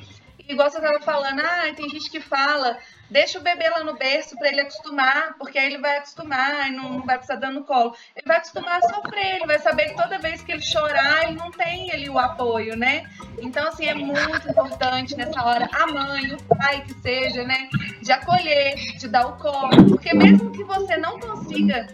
Igual 0.49 0.71
você 0.71 0.79
estava 0.79 0.99
falando, 1.01 1.41
ah, 1.41 1.71
tem 1.77 1.91
gente 1.91 2.11
que 2.11 2.21
fala, 2.21 2.79
deixa 3.11 3.39
o 3.39 3.43
bebê 3.43 3.69
lá 3.69 3.85
no 3.85 3.99
berço 3.99 4.35
para 4.39 4.49
ele 4.49 4.63
acostumar, 4.63 5.35
porque 5.39 5.59
aí 5.59 5.67
ele 5.67 5.77
vai 5.77 5.99
acostumar 5.99 6.69
e 6.69 6.71
não, 6.73 6.95
não 6.95 7.05
vai 7.05 7.19
precisar 7.19 7.39
dando 7.39 7.57
no 7.57 7.65
colo. 7.65 7.95
Ele 8.17 8.25
vai 8.27 8.39
acostumar 8.39 8.79
a 8.79 8.89
sofrer, 8.89 9.37
ele 9.37 9.47
vai 9.47 9.59
saber 9.59 9.91
que 9.91 9.97
toda 9.97 10.19
vez 10.19 10.41
que 10.41 10.53
ele 10.53 10.63
chorar, 10.63 11.25
ele 11.25 11.37
não 11.37 11.51
tem 11.51 11.93
ali 11.93 12.09
o 12.09 12.19
apoio, 12.19 12.77
né? 12.79 13.03
Então, 13.43 13.69
assim, 13.69 13.89
é 13.89 13.95
muito 13.95 14.49
importante 14.49 15.15
nessa 15.15 15.45
hora 15.45 15.69
a 15.71 15.87
mãe, 15.87 16.33
o 16.33 16.57
pai 16.57 16.83
que 16.83 16.95
seja, 16.95 17.45
né? 17.45 17.69
De 18.01 18.11
acolher, 18.11 18.75
de 18.97 19.07
dar 19.07 19.27
o 19.27 19.37
colo, 19.37 19.87
porque 19.91 20.15
mesmo 20.15 20.51
que 20.51 20.65
você 20.65 20.97
não 20.97 21.21
consiga 21.21 21.87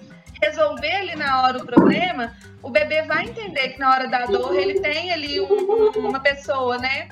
resolver 0.45 0.95
ali 0.95 1.17
na 1.17 1.43
hora 1.43 1.59
o 1.59 1.67
problema, 1.67 2.35
o 2.63 2.71
bebê 2.71 3.03
vai 3.03 3.25
entender 3.25 3.71
que 3.71 3.79
na 3.79 3.91
hora 3.91 4.09
da 4.09 4.27
dor 4.27 4.55
ele 4.57 4.81
tem 4.81 5.13
ali 5.13 5.41
um, 5.41 5.91
uma 5.97 6.21
pessoa, 6.21 6.79
né? 6.79 7.09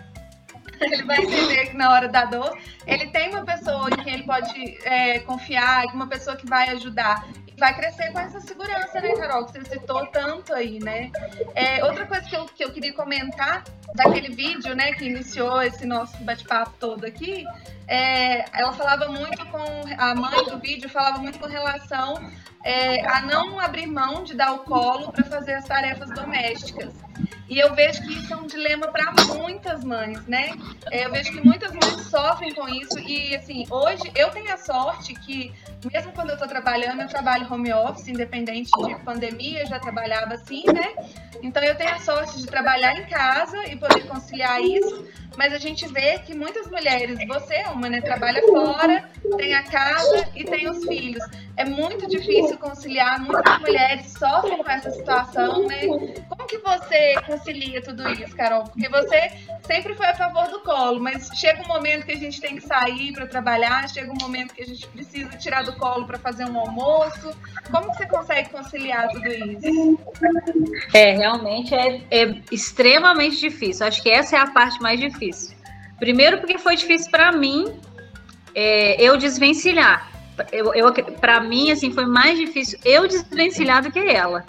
Ele 0.81 1.05
vai 1.05 1.19
entender 1.19 1.67
que 1.67 1.77
na 1.77 1.93
hora 1.93 2.09
da 2.09 2.25
dor 2.25 2.59
ele 2.87 3.07
tem 3.11 3.31
uma 3.31 3.45
pessoa 3.45 3.89
em 3.91 4.03
quem 4.03 4.15
ele 4.15 4.25
pode 4.25 4.79
é, 4.85 5.21
confiar, 5.21 5.87
uma 5.95 6.09
pessoa 6.09 6.37
que 6.37 6.47
vai 6.47 6.69
ajudar 6.71 7.25
vai 7.59 7.75
crescer 7.77 8.11
com 8.13 8.19
essa 8.19 8.41
segurança, 8.41 9.01
né, 9.01 9.15
Carol? 9.15 9.47
Que 9.47 9.61
você 9.61 9.79
citou 9.79 10.07
tanto 10.07 10.53
aí, 10.53 10.81
né? 10.81 11.13
É, 11.55 11.85
outra 11.85 12.07
coisa 12.07 12.29
que 12.29 12.35
eu, 12.35 12.47
que 12.47 12.65
eu 12.65 12.73
queria 12.73 12.93
comentar 12.93 13.63
daquele 13.95 14.35
vídeo, 14.35 14.75
né, 14.75 14.93
que 14.95 15.05
iniciou 15.05 15.63
esse 15.63 15.87
nosso 15.87 16.17
bate-papo 16.25 16.73
todo 16.81 17.05
aqui, 17.05 17.45
é, 17.87 18.45
ela 18.59 18.73
falava 18.73 19.07
muito 19.09 19.45
com 19.47 19.63
a 19.99 20.15
mãe 20.15 20.45
do 20.45 20.59
vídeo 20.59 20.89
falava 20.89 21.19
muito 21.19 21.39
com 21.39 21.47
relação 21.47 22.15
é, 22.63 23.07
a 23.07 23.23
não 23.23 23.59
abrir 23.59 23.87
mão 23.87 24.23
de 24.23 24.35
dar 24.35 24.53
o 24.53 24.61
colo 24.61 25.13
para 25.13 25.25
fazer 25.25 25.55
as 25.55 25.65
tarefas 25.65 26.11
domésticas. 26.11 26.93
E 27.53 27.59
eu 27.59 27.75
vejo 27.75 28.01
que 28.01 28.15
isso 28.15 28.33
é 28.33 28.37
um 28.37 28.47
dilema 28.47 28.89
para 28.89 29.13
muitas 29.35 29.85
mães, 29.85 30.27
né? 30.27 30.53
É, 30.91 31.05
eu 31.05 31.13
vejo 31.13 31.33
que 31.33 31.47
muitas 31.47 31.71
mães 31.71 32.07
sofrem 32.09 32.55
com 32.55 32.67
isso 32.67 32.99
e, 32.99 33.37
assim, 33.37 33.67
hoje 33.69 34.11
eu 34.15 34.31
tenho 34.31 34.51
a 34.51 34.57
sorte 34.57 35.13
que, 35.13 35.53
mesmo 35.93 36.13
quando 36.13 36.31
eu 36.31 36.37
estou 36.37 36.49
trabalhando, 36.49 37.03
eu 37.03 37.09
trabalho 37.09 37.47
home 37.53 37.71
office, 37.71 38.09
independente 38.09 38.71
de 38.71 38.95
pandemia, 39.05 39.61
eu 39.61 39.67
já 39.67 39.79
trabalhava 39.79 40.33
assim, 40.33 40.65
né? 40.73 40.95
Então 41.43 41.63
eu 41.63 41.75
tenho 41.75 41.95
a 41.95 41.99
sorte 41.99 42.39
de 42.39 42.47
trabalhar 42.47 42.95
em 42.95 43.05
casa 43.05 43.67
e 43.67 43.77
poder 43.77 44.07
conciliar 44.07 44.59
isso, 44.63 45.07
mas 45.37 45.53
a 45.53 45.59
gente 45.59 45.87
vê 45.89 46.19
que 46.21 46.35
muitas 46.35 46.69
mulheres, 46.69 47.19
você 47.27 47.57
é 47.57 47.69
uma, 47.69 47.89
né? 47.89 48.01
Trabalha 48.01 48.41
fora, 48.47 49.11
tem 49.37 49.55
a 49.55 49.63
casa 49.63 50.27
e 50.35 50.45
tem 50.45 50.71
os 50.71 50.85
filhos. 50.87 51.23
É 51.57 51.65
muito 51.65 52.09
difícil 52.09 52.57
conciliar, 52.59 53.21
muitas 53.21 53.59
mulheres 53.59 54.13
sofrem 54.13 54.63
com 54.63 54.71
essa 54.71 54.91
situação, 54.91 55.67
né? 55.67 55.87
Como 56.29 56.47
que 56.47 56.59
você 56.59 57.15
concilia 57.43 57.83
tudo 57.83 58.09
isso, 58.11 58.35
Carol? 58.37 58.65
Porque 58.65 58.89
você 58.89 59.33
sempre 59.67 59.95
foi 59.95 60.07
a 60.07 60.15
favor 60.15 60.49
do 60.49 60.61
colo, 60.61 61.01
mas 61.01 61.29
chega 61.35 61.63
um 61.63 61.69
momento 61.69 62.07
que 62.07 62.13
a 62.13 62.17
gente 62.17 62.41
tem 62.41 62.57
que 62.57 62.63
sair 62.63 63.13
para 63.13 63.27
trabalhar, 63.27 63.89
chega 63.89 64.11
um 64.11 64.19
momento 64.21 64.55
que 64.55 64.63
a 64.63 64.67
gente 64.67 64.87
precisa 64.87 65.29
tirar 65.37 65.65
do 65.65 65.75
colo 65.75 66.07
para 66.07 66.19
fazer 66.19 66.45
um 66.45 66.59
almoço. 66.59 67.37
Como 67.71 67.91
que 67.91 67.99
você 67.99 68.07
consegue 68.07 68.49
conciliar 68.51 69.09
tudo 69.09 69.27
isso? 69.29 69.99
É, 70.95 71.13
realmente 71.13 71.75
é, 71.75 72.03
é 72.11 72.43
extremamente 72.51 73.39
difícil. 73.39 73.87
Acho 73.87 74.03
que 74.03 74.11
essa 74.11 74.37
é 74.37 74.39
a 74.39 74.47
parte 74.47 74.81
mais 74.81 75.01
difícil. 75.01 75.57
Primeiro 75.99 76.39
porque 76.39 76.59
foi 76.59 76.77
difícil 76.77 77.11
para 77.11 77.33
mim 77.33 77.81
é, 78.55 79.01
eu 79.03 79.17
desvencilhar. 79.17 80.11
Eu, 80.51 80.75
eu 80.75 80.93
para 81.21 81.41
mim 81.41 81.71
assim 81.71 81.93
foi 81.93 82.07
mais 82.07 82.39
difícil 82.39 82.79
eu 82.85 83.07
desvencilhar 83.07 83.83
do 83.83 83.91
que 83.91 83.99
ela. 83.99 84.45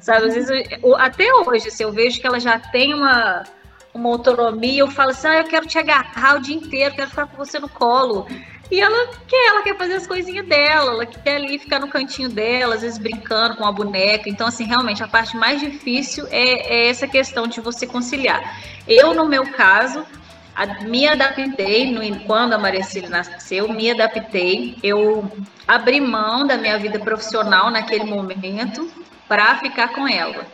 Sabe, 0.00 0.28
às 0.28 0.34
vezes 0.34 0.68
eu, 0.82 0.96
até 0.96 1.32
hoje, 1.34 1.70
se 1.70 1.82
eu 1.82 1.92
vejo 1.92 2.20
que 2.20 2.26
ela 2.26 2.40
já 2.40 2.58
tem 2.58 2.94
uma 2.94 3.44
uma 3.92 4.08
autonomia, 4.10 4.80
eu 4.80 4.90
falo 4.90 5.10
assim, 5.10 5.26
ah, 5.26 5.38
eu 5.38 5.44
quero 5.44 5.66
te 5.66 5.78
agarrar 5.78 6.36
o 6.36 6.40
dia 6.40 6.54
inteiro, 6.54 6.94
quero 6.94 7.10
ficar 7.10 7.26
com 7.26 7.36
você 7.36 7.58
no 7.58 7.68
colo. 7.68 8.26
E 8.70 8.80
ela 8.80 9.08
quer, 9.26 9.48
ela 9.48 9.62
quer 9.62 9.76
fazer 9.76 9.94
as 9.94 10.06
coisinhas 10.06 10.46
dela, 10.46 10.92
ela 10.92 11.04
quer 11.04 11.36
ali 11.36 11.58
ficar 11.58 11.80
no 11.80 11.88
cantinho 11.88 12.28
dela, 12.28 12.76
às 12.76 12.82
vezes 12.82 12.98
brincando 12.98 13.56
com 13.56 13.64
a 13.64 13.72
boneca. 13.72 14.30
Então, 14.30 14.46
assim, 14.46 14.64
realmente, 14.64 15.02
a 15.02 15.08
parte 15.08 15.36
mais 15.36 15.60
difícil 15.60 16.24
é, 16.30 16.84
é 16.84 16.88
essa 16.88 17.08
questão 17.08 17.48
de 17.48 17.60
você 17.60 17.84
conciliar. 17.84 18.60
Eu, 18.86 19.12
no 19.12 19.28
meu 19.28 19.44
caso, 19.54 20.06
a, 20.54 20.84
me 20.84 21.08
adaptei, 21.08 21.90
no, 21.90 22.20
quando 22.20 22.52
a 22.52 22.58
Maricília 22.58 23.08
nasceu, 23.08 23.68
me 23.68 23.90
adaptei. 23.90 24.76
Eu 24.84 25.28
abri 25.66 26.00
mão 26.00 26.46
da 26.46 26.56
minha 26.56 26.78
vida 26.78 27.00
profissional 27.00 27.72
naquele 27.72 28.04
momento 28.04 28.88
para 29.30 29.54
ficar 29.58 29.90
com 29.90 30.08
ela. 30.08 30.44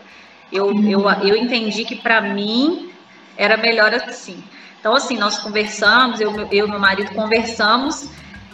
Eu, 0.52 0.70
eu, 0.84 1.08
eu 1.22 1.34
entendi 1.34 1.82
que 1.86 1.96
para 1.96 2.20
mim 2.20 2.90
era 3.34 3.56
melhor 3.56 3.94
assim. 3.94 4.44
Então, 4.78 4.94
assim, 4.94 5.16
nós 5.16 5.38
conversamos, 5.38 6.20
eu, 6.20 6.30
e 6.52 6.62
meu 6.62 6.78
marido 6.78 7.14
conversamos 7.14 8.10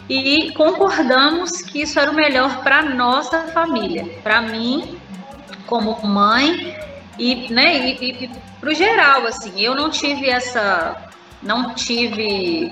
e 0.07 0.53
concordamos 0.53 1.61
que 1.61 1.81
isso 1.81 1.99
era 1.99 2.09
o 2.09 2.15
melhor 2.15 2.63
para 2.63 2.83
nossa 2.83 3.47
família, 3.47 4.17
para 4.23 4.41
mim, 4.41 4.97
como 5.67 6.01
mãe, 6.07 6.73
e, 7.19 7.51
né, 7.53 7.89
e, 7.89 8.23
e 8.23 8.29
para 8.61 8.69
o 8.69 8.73
geral, 8.73 9.27
assim, 9.27 9.59
eu 9.59 9.75
não 9.75 9.89
tive 9.89 10.29
essa, 10.29 10.95
não 11.41 11.73
tive 11.73 12.71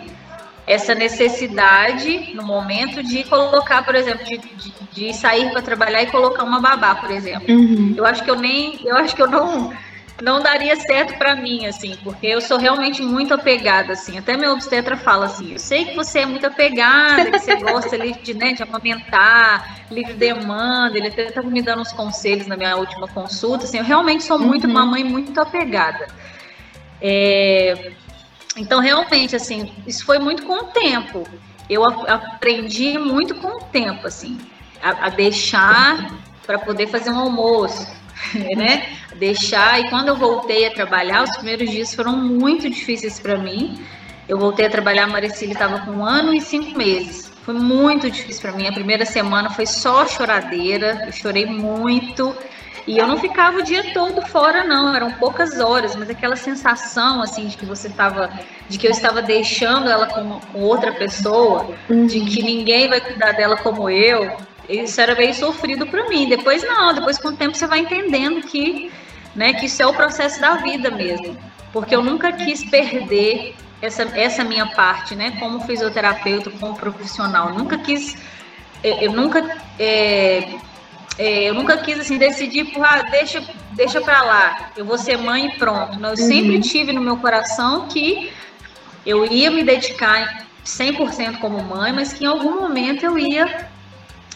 essa 0.67 0.93
necessidade 0.93 2.33
no 2.35 2.43
momento 2.43 3.03
de 3.03 3.23
colocar, 3.23 3.83
por 3.83 3.95
exemplo, 3.95 4.23
de, 4.25 4.37
de, 4.37 4.73
de 4.91 5.13
sair 5.13 5.51
para 5.51 5.61
trabalhar 5.61 6.03
e 6.03 6.07
colocar 6.07 6.43
uma 6.43 6.59
babá, 6.59 6.95
por 6.95 7.11
exemplo. 7.11 7.53
Uhum. 7.53 7.93
Eu 7.97 8.05
acho 8.05 8.23
que 8.23 8.29
eu 8.29 8.35
nem, 8.35 8.79
eu 8.85 8.95
acho 8.95 9.15
que 9.15 9.21
eu 9.21 9.27
não 9.27 9.73
não 10.21 10.41
daria 10.41 10.75
certo 10.75 11.17
para 11.17 11.35
mim, 11.35 11.65
assim, 11.65 11.97
porque 12.03 12.27
eu 12.27 12.39
sou 12.39 12.57
realmente 12.57 13.01
muito 13.01 13.33
apegada, 13.33 13.93
assim. 13.93 14.17
Até 14.17 14.37
meu 14.37 14.53
obstetra 14.53 14.95
fala 14.95 15.25
assim: 15.25 15.53
eu 15.53 15.59
sei 15.59 15.85
que 15.85 15.95
você 15.95 16.19
é 16.19 16.25
muito 16.25 16.45
apegada, 16.45 17.25
que 17.25 17.39
você 17.39 17.55
gosta 17.55 17.95
ali 17.95 18.13
de, 18.13 18.33
né, 18.33 18.53
de 18.53 18.63
amamentar, 18.63 19.83
livre 19.89 20.13
demanda. 20.13 20.97
Ele 20.97 21.07
até 21.07 21.27
estava 21.27 21.49
me 21.49 21.61
dando 21.61 21.81
uns 21.81 21.91
conselhos 21.91 22.47
na 22.47 22.55
minha 22.55 22.75
última 22.77 23.07
consulta. 23.07 23.65
Assim, 23.65 23.79
eu 23.79 23.83
realmente 23.83 24.23
sou 24.23 24.37
muito 24.37 24.65
uhum. 24.65 24.71
uma 24.71 24.85
mãe 24.85 25.03
muito 25.03 25.39
apegada. 25.39 26.07
É, 27.01 27.93
então, 28.61 28.79
realmente, 28.79 29.35
assim, 29.35 29.71
isso 29.87 30.05
foi 30.05 30.19
muito 30.19 30.43
com 30.43 30.53
o 30.53 30.63
tempo. 30.65 31.27
Eu 31.69 31.83
aprendi 31.85 32.97
muito 32.97 33.35
com 33.35 33.57
o 33.57 33.63
tempo, 33.65 34.07
assim, 34.07 34.37
a, 34.81 35.07
a 35.07 35.09
deixar 35.09 36.11
para 36.45 36.59
poder 36.59 36.87
fazer 36.87 37.11
um 37.11 37.19
almoço 37.19 37.87
né? 38.55 38.87
Deixar. 39.15 39.79
E 39.79 39.89
quando 39.89 40.09
eu 40.09 40.15
voltei 40.15 40.65
a 40.67 40.71
trabalhar, 40.71 41.23
os 41.23 41.31
primeiros 41.31 41.69
dias 41.69 41.93
foram 41.93 42.15
muito 42.15 42.69
difíceis 42.69 43.19
para 43.19 43.37
mim. 43.37 43.79
Eu 44.27 44.37
voltei 44.37 44.65
a 44.65 44.69
trabalhar, 44.69 45.05
a 45.05 45.07
Maricília 45.07 45.53
estava 45.53 45.79
com 45.79 45.91
um 45.91 46.05
ano 46.05 46.33
e 46.33 46.41
cinco 46.41 46.77
meses. 46.77 47.31
Foi 47.43 47.53
muito 47.53 48.09
difícil 48.09 48.41
para 48.41 48.51
mim. 48.51 48.67
A 48.67 48.71
primeira 48.71 49.05
semana 49.05 49.49
foi 49.49 49.65
só 49.65 50.05
choradeira, 50.07 51.03
eu 51.05 51.11
chorei 51.11 51.45
muito. 51.45 52.35
E 52.87 52.97
eu 52.97 53.07
não 53.07 53.17
ficava 53.17 53.59
o 53.59 53.63
dia 53.63 53.93
todo 53.93 54.21
fora, 54.27 54.63
não, 54.63 54.95
eram 54.95 55.11
poucas 55.11 55.59
horas, 55.59 55.95
mas 55.95 56.09
aquela 56.09 56.35
sensação, 56.35 57.21
assim, 57.21 57.47
de 57.47 57.57
que 57.57 57.65
você 57.65 57.87
estava, 57.87 58.31
de 58.67 58.77
que 58.77 58.87
eu 58.87 58.91
estava 58.91 59.21
deixando 59.21 59.89
ela 59.89 60.07
com, 60.07 60.39
com 60.39 60.61
outra 60.61 60.91
pessoa, 60.91 61.69
uhum. 61.89 62.05
de 62.05 62.21
que 62.21 62.41
ninguém 62.41 62.87
vai 62.87 62.99
cuidar 62.99 63.33
dela 63.33 63.55
como 63.57 63.89
eu, 63.89 64.35
isso 64.67 64.99
era 64.99 65.15
meio 65.15 65.33
sofrido 65.33 65.85
para 65.87 66.07
mim. 66.09 66.27
Depois 66.27 66.63
não, 66.63 66.93
depois 66.93 67.17
com 67.17 67.29
o 67.29 67.35
tempo 67.35 67.55
você 67.55 67.67
vai 67.67 67.79
entendendo 67.79 68.41
que, 68.41 68.91
né, 69.35 69.53
que 69.53 69.65
isso 69.65 69.81
é 69.81 69.85
o 69.85 69.93
processo 69.93 70.39
da 70.39 70.55
vida 70.55 70.89
mesmo. 70.89 71.37
Porque 71.71 71.95
eu 71.95 72.03
nunca 72.03 72.31
quis 72.31 72.63
perder 72.69 73.55
essa, 73.81 74.03
essa 74.17 74.43
minha 74.43 74.67
parte, 74.67 75.15
né, 75.15 75.37
como 75.39 75.61
fisioterapeuta, 75.61 76.51
como 76.51 76.75
profissional. 76.75 77.49
Eu 77.49 77.55
nunca 77.55 77.77
quis, 77.77 78.15
eu, 78.83 78.95
eu 78.97 79.11
nunca 79.11 79.57
é, 79.79 80.55
é, 81.17 81.49
eu 81.49 81.53
nunca 81.53 81.77
quis 81.77 81.99
assim 81.99 82.17
decidir 82.17 82.65
por 82.65 82.83
ah, 82.83 83.03
deixa 83.09 83.43
deixa 83.71 84.01
para 84.01 84.21
lá. 84.23 84.71
Eu 84.75 84.85
vou 84.85 84.97
ser 84.97 85.17
mãe 85.17 85.47
e 85.47 85.57
pronto. 85.57 85.99
Eu 85.99 86.09
uhum. 86.09 86.15
sempre 86.15 86.59
tive 86.59 86.91
no 86.93 87.01
meu 87.01 87.17
coração 87.17 87.87
que 87.87 88.31
eu 89.05 89.25
ia 89.25 89.49
me 89.49 89.63
dedicar 89.63 90.45
100% 90.65 91.39
como 91.39 91.61
mãe 91.63 91.91
mas 91.91 92.13
que 92.13 92.23
em 92.23 92.27
algum 92.27 92.61
momento 92.61 93.05
eu 93.05 93.17
ia 93.17 93.69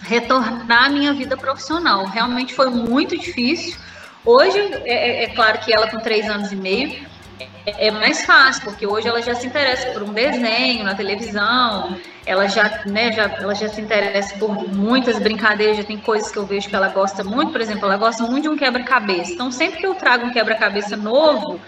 retornar 0.01 0.85
à 0.85 0.89
minha 0.89 1.13
vida 1.13 1.37
profissional. 1.37 2.05
Realmente 2.05 2.53
foi 2.53 2.69
muito 2.69 3.17
difícil. 3.17 3.75
Hoje 4.23 4.57
é, 4.85 5.23
é, 5.23 5.23
é 5.23 5.27
claro 5.27 5.59
que 5.59 5.73
ela 5.73 5.87
com 5.89 5.99
três 5.99 6.29
anos 6.29 6.51
e 6.51 6.55
meio 6.55 7.05
é, 7.39 7.87
é 7.87 7.91
mais 7.91 8.25
fácil, 8.25 8.63
porque 8.63 8.85
hoje 8.87 9.07
ela 9.07 9.21
já 9.21 9.35
se 9.35 9.47
interessa 9.47 9.91
por 9.91 10.03
um 10.03 10.13
desenho 10.13 10.83
na 10.83 10.95
televisão, 10.95 11.97
ela 12.25 12.47
já, 12.47 12.83
né, 12.85 13.11
já, 13.11 13.23
ela 13.23 13.53
já 13.53 13.67
se 13.67 13.81
interessa 13.81 14.37
por 14.37 14.51
muitas 14.73 15.19
brincadeiras, 15.19 15.77
já 15.77 15.83
tem 15.83 15.97
coisas 15.97 16.31
que 16.31 16.37
eu 16.37 16.45
vejo 16.45 16.69
que 16.69 16.75
ela 16.75 16.89
gosta 16.89 17.23
muito, 17.23 17.51
por 17.51 17.61
exemplo, 17.61 17.85
ela 17.85 17.97
gosta 17.97 18.23
muito 18.23 18.43
de 18.43 18.49
um 18.49 18.57
quebra-cabeça. 18.57 19.33
Então, 19.33 19.51
sempre 19.51 19.79
que 19.79 19.85
eu 19.85 19.95
trago 19.95 20.25
um 20.25 20.31
quebra-cabeça 20.31 20.95
novo, 20.95 21.59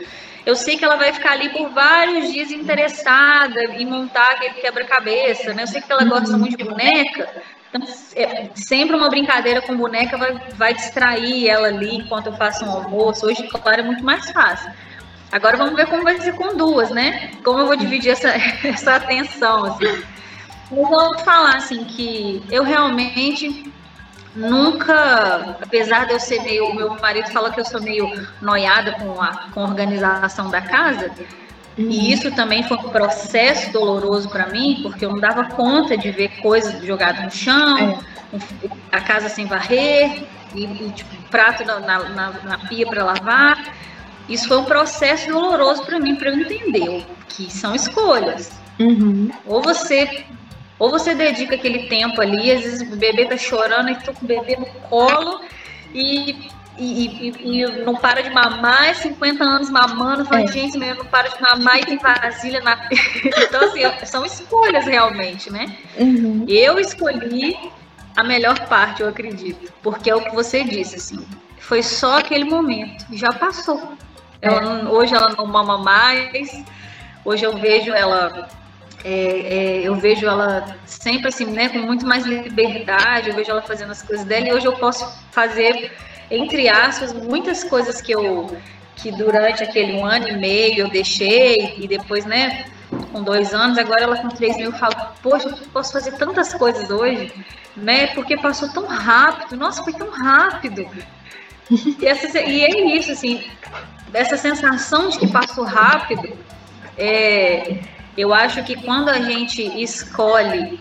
eu 0.45 0.55
sei 0.55 0.77
que 0.77 0.85
ela 0.85 0.95
vai 0.95 1.11
ficar 1.11 1.31
ali 1.31 1.49
por 1.49 1.69
vários 1.69 2.31
dias 2.31 2.51
interessada 2.51 3.61
em 3.77 3.85
montar 3.85 4.31
aquele 4.31 4.53
quebra-cabeça, 4.55 5.53
né? 5.53 5.63
Eu 5.63 5.67
sei 5.67 5.81
que 5.81 5.91
ela 5.91 6.05
gosta 6.05 6.37
muito 6.37 6.55
de 6.55 6.63
boneca, 6.63 7.29
então, 7.69 7.81
é, 8.15 8.49
sempre 8.55 8.95
uma 8.95 9.09
brincadeira 9.09 9.61
com 9.61 9.75
boneca 9.75 10.17
vai, 10.17 10.33
vai 10.55 10.73
distrair 10.73 11.49
ela 11.49 11.67
ali 11.67 11.97
enquanto 11.97 12.27
eu 12.27 12.37
faço 12.37 12.63
um 12.65 12.71
almoço. 12.71 13.25
Hoje, 13.25 13.43
claro, 13.47 13.81
é 13.81 13.83
muito 13.83 14.03
mais 14.03 14.31
fácil. 14.31 14.71
Agora 15.31 15.57
vamos 15.57 15.75
ver 15.75 15.87
como 15.87 16.03
vai 16.03 16.19
ser 16.21 16.33
com 16.33 16.55
duas, 16.55 16.89
né? 16.89 17.31
Como 17.43 17.59
eu 17.59 17.67
vou 17.67 17.75
dividir 17.75 18.11
essa, 18.11 18.29
essa 18.63 18.95
atenção, 18.95 19.65
assim. 19.65 20.03
Eu 20.71 20.85
vou 20.85 21.17
falar, 21.19 21.55
assim, 21.55 21.83
que 21.85 22.43
eu 22.49 22.63
realmente 22.63 23.71
nunca, 24.35 25.57
apesar 25.61 26.05
de 26.05 26.13
eu 26.13 26.19
ser 26.19 26.41
meio, 26.43 26.73
meu 26.73 26.95
marido 26.99 27.29
fala 27.31 27.51
que 27.51 27.59
eu 27.59 27.65
sou 27.65 27.81
meio 27.81 28.07
noiada 28.41 28.93
com 28.93 29.21
a, 29.21 29.47
com 29.53 29.61
a 29.61 29.63
organização 29.63 30.49
da 30.49 30.61
casa, 30.61 31.11
uhum. 31.77 31.89
e 31.89 32.11
isso 32.13 32.31
também 32.35 32.63
foi 32.63 32.77
um 32.77 32.89
processo 32.89 33.71
doloroso 33.71 34.29
para 34.29 34.47
mim, 34.47 34.79
porque 34.83 35.05
eu 35.05 35.09
não 35.09 35.19
dava 35.19 35.45
conta 35.45 35.97
de 35.97 36.11
ver 36.11 36.39
coisas 36.41 36.83
jogadas 36.85 37.23
no 37.23 37.31
chão, 37.31 37.99
é. 38.33 38.69
a 38.91 39.01
casa 39.01 39.27
sem 39.27 39.47
varrer, 39.47 40.27
e, 40.53 40.65
e 40.65 40.91
tipo, 40.91 41.15
prato 41.29 41.65
na, 41.65 41.79
na, 41.79 42.29
na 42.43 42.57
pia 42.67 42.85
para 42.85 43.03
lavar. 43.03 43.73
Isso 44.29 44.47
foi 44.47 44.57
um 44.57 44.65
processo 44.65 45.29
doloroso 45.29 45.83
para 45.83 45.99
mim, 45.99 46.15
para 46.15 46.29
eu 46.29 46.39
entender 46.39 47.05
que 47.29 47.51
são 47.51 47.73
escolhas. 47.73 48.51
Uhum. 48.79 49.31
Ou 49.45 49.61
você 49.61 50.25
ou 50.79 50.91
você 50.91 51.15
dedica 51.15 51.55
aquele 51.55 51.87
tempo 51.87 52.21
ali, 52.21 52.51
às 52.51 52.61
vezes 52.61 52.81
o 52.81 52.95
bebê 52.95 53.25
tá 53.25 53.35
chorando 53.35 53.89
e 53.89 53.95
tô 53.95 54.13
com 54.13 54.25
o 54.25 54.27
bebê 54.27 54.55
no 54.57 54.67
colo 54.87 55.41
e, 55.93 56.49
e, 56.77 57.29
e, 57.29 57.61
e 57.63 57.83
não 57.83 57.95
para 57.95 58.21
de 58.21 58.29
mamar, 58.29 58.93
50 58.93 59.43
anos 59.43 59.69
mamando, 59.71 60.25
fala, 60.25 60.43
é. 60.43 60.47
gente, 60.47 60.77
meu, 60.77 60.93
não 60.93 61.05
para 61.05 61.29
de 61.29 61.41
mamar 61.41 61.79
e 61.79 61.85
tem 61.85 61.97
vasilha 61.97 62.61
na. 62.61 62.87
então, 63.25 63.63
assim, 63.63 64.05
são 64.05 64.25
escolhas 64.25 64.85
realmente, 64.85 65.51
né? 65.51 65.75
Uhum. 65.97 66.45
Eu 66.47 66.79
escolhi 66.79 67.57
a 68.15 68.23
melhor 68.23 68.59
parte, 68.67 69.01
eu 69.01 69.09
acredito, 69.09 69.73
porque 69.81 70.11
é 70.11 70.15
o 70.15 70.21
que 70.21 70.35
você 70.35 70.63
disse, 70.63 70.97
assim, 70.97 71.25
foi 71.57 71.81
só 71.81 72.19
aquele 72.19 72.45
momento, 72.45 73.05
já 73.13 73.29
passou. 73.29 73.97
Ela, 74.41 74.81
é. 74.81 74.85
Hoje 74.85 75.15
ela 75.15 75.29
não 75.37 75.45
mama 75.45 75.77
mais. 75.77 76.63
Hoje 77.25 77.45
eu 77.45 77.57
vejo 77.57 77.91
ela, 77.93 78.47
é, 79.03 79.11
é, 79.11 79.81
eu 79.83 79.95
vejo 79.95 80.25
ela 80.25 80.75
sempre 80.85 81.27
assim, 81.27 81.45
né, 81.45 81.69
com 81.69 81.79
muito 81.79 82.05
mais 82.05 82.25
liberdade. 82.25 83.29
Eu 83.29 83.35
vejo 83.35 83.51
ela 83.51 83.61
fazendo 83.61 83.91
as 83.91 84.01
coisas 84.01 84.25
dela 84.25 84.47
e 84.47 84.53
hoje 84.53 84.65
eu 84.65 84.73
posso 84.73 85.05
fazer, 85.31 85.91
entre 86.31 86.69
aspas, 86.69 87.13
muitas 87.13 87.63
coisas 87.63 88.01
que 88.01 88.11
eu 88.11 88.57
que 88.97 89.11
durante 89.11 89.63
aquele 89.63 89.93
um 89.93 90.03
ano 90.03 90.27
e 90.27 90.35
meio 90.35 90.79
eu 90.79 90.89
deixei 90.89 91.75
e 91.77 91.87
depois, 91.87 92.25
né, 92.25 92.65
com 93.11 93.21
dois 93.21 93.53
anos, 93.53 93.77
agora 93.77 94.03
ela 94.03 94.17
com 94.17 94.29
três 94.29 94.57
mil, 94.57 94.71
eu 94.71 94.77
falo, 94.77 94.95
poxa, 95.21 95.49
eu 95.49 95.55
posso 95.71 95.93
fazer 95.93 96.13
tantas 96.13 96.53
coisas 96.53 96.89
hoje, 96.89 97.31
né? 97.75 98.07
Porque 98.07 98.37
passou 98.37 98.69
tão 98.69 98.87
rápido, 98.87 99.55
nossa, 99.57 99.83
foi 99.83 99.93
tão 99.93 100.09
rápido. 100.09 100.87
E, 101.69 102.05
essa, 102.05 102.39
e 102.39 102.63
é 102.63 102.95
isso, 102.95 103.11
assim, 103.11 103.43
dessa 104.09 104.37
sensação 104.37 105.09
de 105.09 105.19
que 105.19 105.27
passou 105.27 105.65
rápido, 105.65 106.37
é, 106.97 107.79
eu 108.17 108.33
acho 108.33 108.63
que 108.63 108.75
quando 108.81 109.09
a 109.09 109.19
gente 109.21 109.61
escolhe, 109.81 110.79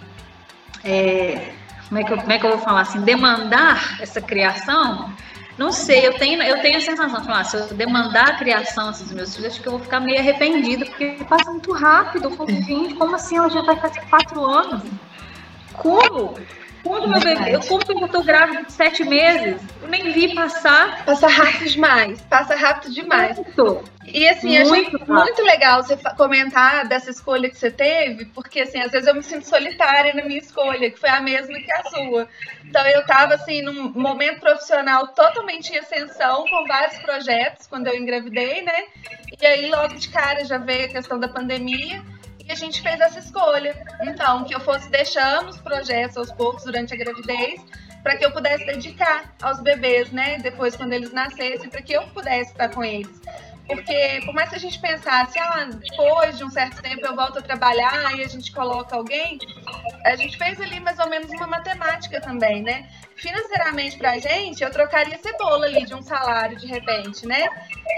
é, 0.84 1.52
como, 1.88 2.00
é 2.00 2.04
que 2.04 2.12
eu, 2.12 2.16
como 2.16 2.32
é 2.32 2.38
que 2.38 2.46
eu 2.46 2.50
vou 2.50 2.58
falar 2.58 2.82
assim, 2.82 3.00
demandar 3.00 3.98
essa 4.00 4.20
criação, 4.20 5.12
não 5.58 5.72
sei, 5.72 6.06
eu 6.06 6.14
tenho, 6.14 6.42
eu 6.42 6.60
tenho 6.60 6.76
a 6.76 6.80
sensação 6.80 7.20
de 7.20 7.26
falar, 7.26 7.44
se 7.44 7.56
eu 7.56 7.66
demandar 7.68 8.28
a 8.28 8.36
criação 8.36 8.90
dos 8.90 9.10
meus 9.10 9.34
filhos, 9.34 9.54
acho 9.54 9.62
que 9.62 9.66
eu 9.66 9.72
vou 9.72 9.80
ficar 9.80 10.00
meio 10.00 10.18
arrependida, 10.18 10.84
porque 10.84 11.16
passa 11.28 11.50
muito 11.50 11.72
rápido. 11.72 12.30
Como 12.98 13.16
assim 13.16 13.38
ela 13.38 13.48
já 13.48 13.62
vai 13.62 13.76
fazer 13.76 14.00
quatro 14.10 14.44
anos? 14.44 14.82
Como? 15.72 16.34
Quando 16.86 17.08
meu 17.08 17.20
bebê, 17.20 17.56
eu 17.56 17.60
como 17.60 17.84
que 17.84 17.92
eu 17.92 18.08
tô 18.08 18.22
grávida 18.22 18.62
de 18.62 18.72
sete 18.72 19.04
meses, 19.04 19.60
eu 19.82 19.88
nem 19.88 20.12
vi 20.12 20.34
passar. 20.34 21.04
Passa 21.04 21.26
rápido 21.26 21.68
demais, 21.68 22.20
passa 22.22 22.54
rápido 22.54 22.94
demais. 22.94 23.36
Muito. 23.36 23.84
E 24.06 24.28
assim, 24.28 24.56
muito 24.62 24.96
achei 24.96 25.06
muito 25.06 25.42
legal 25.42 25.82
você 25.82 25.96
comentar 26.16 26.86
dessa 26.86 27.10
escolha 27.10 27.50
que 27.50 27.58
você 27.58 27.72
teve, 27.72 28.26
porque 28.26 28.60
assim, 28.60 28.80
às 28.80 28.92
vezes 28.92 29.08
eu 29.08 29.14
me 29.14 29.22
sinto 29.22 29.48
solitária 29.48 30.14
na 30.14 30.24
minha 30.24 30.38
escolha, 30.38 30.88
que 30.88 30.98
foi 30.98 31.10
a 31.10 31.20
mesma 31.20 31.58
que 31.58 31.72
a 31.72 31.82
sua. 31.84 32.28
Então 32.64 32.86
eu 32.86 33.04
tava 33.04 33.34
assim, 33.34 33.62
num 33.62 33.90
momento 33.90 34.38
profissional 34.40 35.08
totalmente 35.08 35.72
em 35.72 35.78
ascensão, 35.78 36.44
com 36.48 36.66
vários 36.68 36.98
projetos, 36.98 37.66
quando 37.66 37.88
eu 37.88 37.96
engravidei, 37.96 38.62
né? 38.62 38.84
E 39.40 39.44
aí 39.44 39.68
logo 39.68 39.94
de 39.94 40.08
cara 40.08 40.44
já 40.44 40.58
veio 40.58 40.86
a 40.86 40.88
questão 40.88 41.18
da 41.18 41.28
pandemia 41.28 42.00
e 42.46 42.52
a 42.52 42.54
gente 42.54 42.80
fez 42.80 43.00
essa 43.00 43.18
escolha. 43.18 43.74
Então, 44.02 44.44
que 44.44 44.54
eu 44.54 44.60
fosse 44.60 44.88
deixando 44.90 45.48
os 45.48 45.58
projetos 45.58 46.16
aos 46.16 46.30
poucos 46.32 46.64
durante 46.64 46.94
a 46.94 46.96
gravidez, 46.96 47.60
para 48.02 48.16
que 48.16 48.24
eu 48.24 48.30
pudesse 48.30 48.64
dedicar 48.64 49.34
aos 49.42 49.60
bebês, 49.60 50.12
né? 50.12 50.38
Depois, 50.38 50.76
quando 50.76 50.92
eles 50.92 51.12
nascessem, 51.12 51.68
para 51.68 51.82
que 51.82 51.92
eu 51.92 52.06
pudesse 52.08 52.52
estar 52.52 52.68
com 52.68 52.84
eles. 52.84 53.20
Porque, 53.66 54.20
por 54.24 54.32
mais 54.32 54.48
que 54.48 54.54
a 54.54 54.60
gente 54.60 54.78
pensasse, 54.78 55.36
ah, 55.40 55.68
depois 55.72 56.38
de 56.38 56.44
um 56.44 56.50
certo 56.50 56.80
tempo 56.80 57.04
eu 57.04 57.16
volto 57.16 57.40
a 57.40 57.42
trabalhar 57.42 58.16
e 58.16 58.22
a 58.22 58.28
gente 58.28 58.52
coloca 58.52 58.94
alguém, 58.94 59.38
a 60.04 60.14
gente 60.14 60.38
fez 60.38 60.60
ali 60.60 60.78
mais 60.78 61.00
ou 61.00 61.10
menos 61.10 61.28
uma 61.32 61.48
matemática 61.48 62.20
também, 62.20 62.62
né? 62.62 62.88
Financeiramente 63.16 63.96
pra 63.96 64.18
gente, 64.18 64.62
eu 64.62 64.70
trocaria 64.70 65.18
cebola 65.18 65.66
ali 65.66 65.86
de 65.86 65.94
um 65.94 66.02
salário 66.02 66.56
de 66.56 66.66
repente, 66.66 67.26
né? 67.26 67.48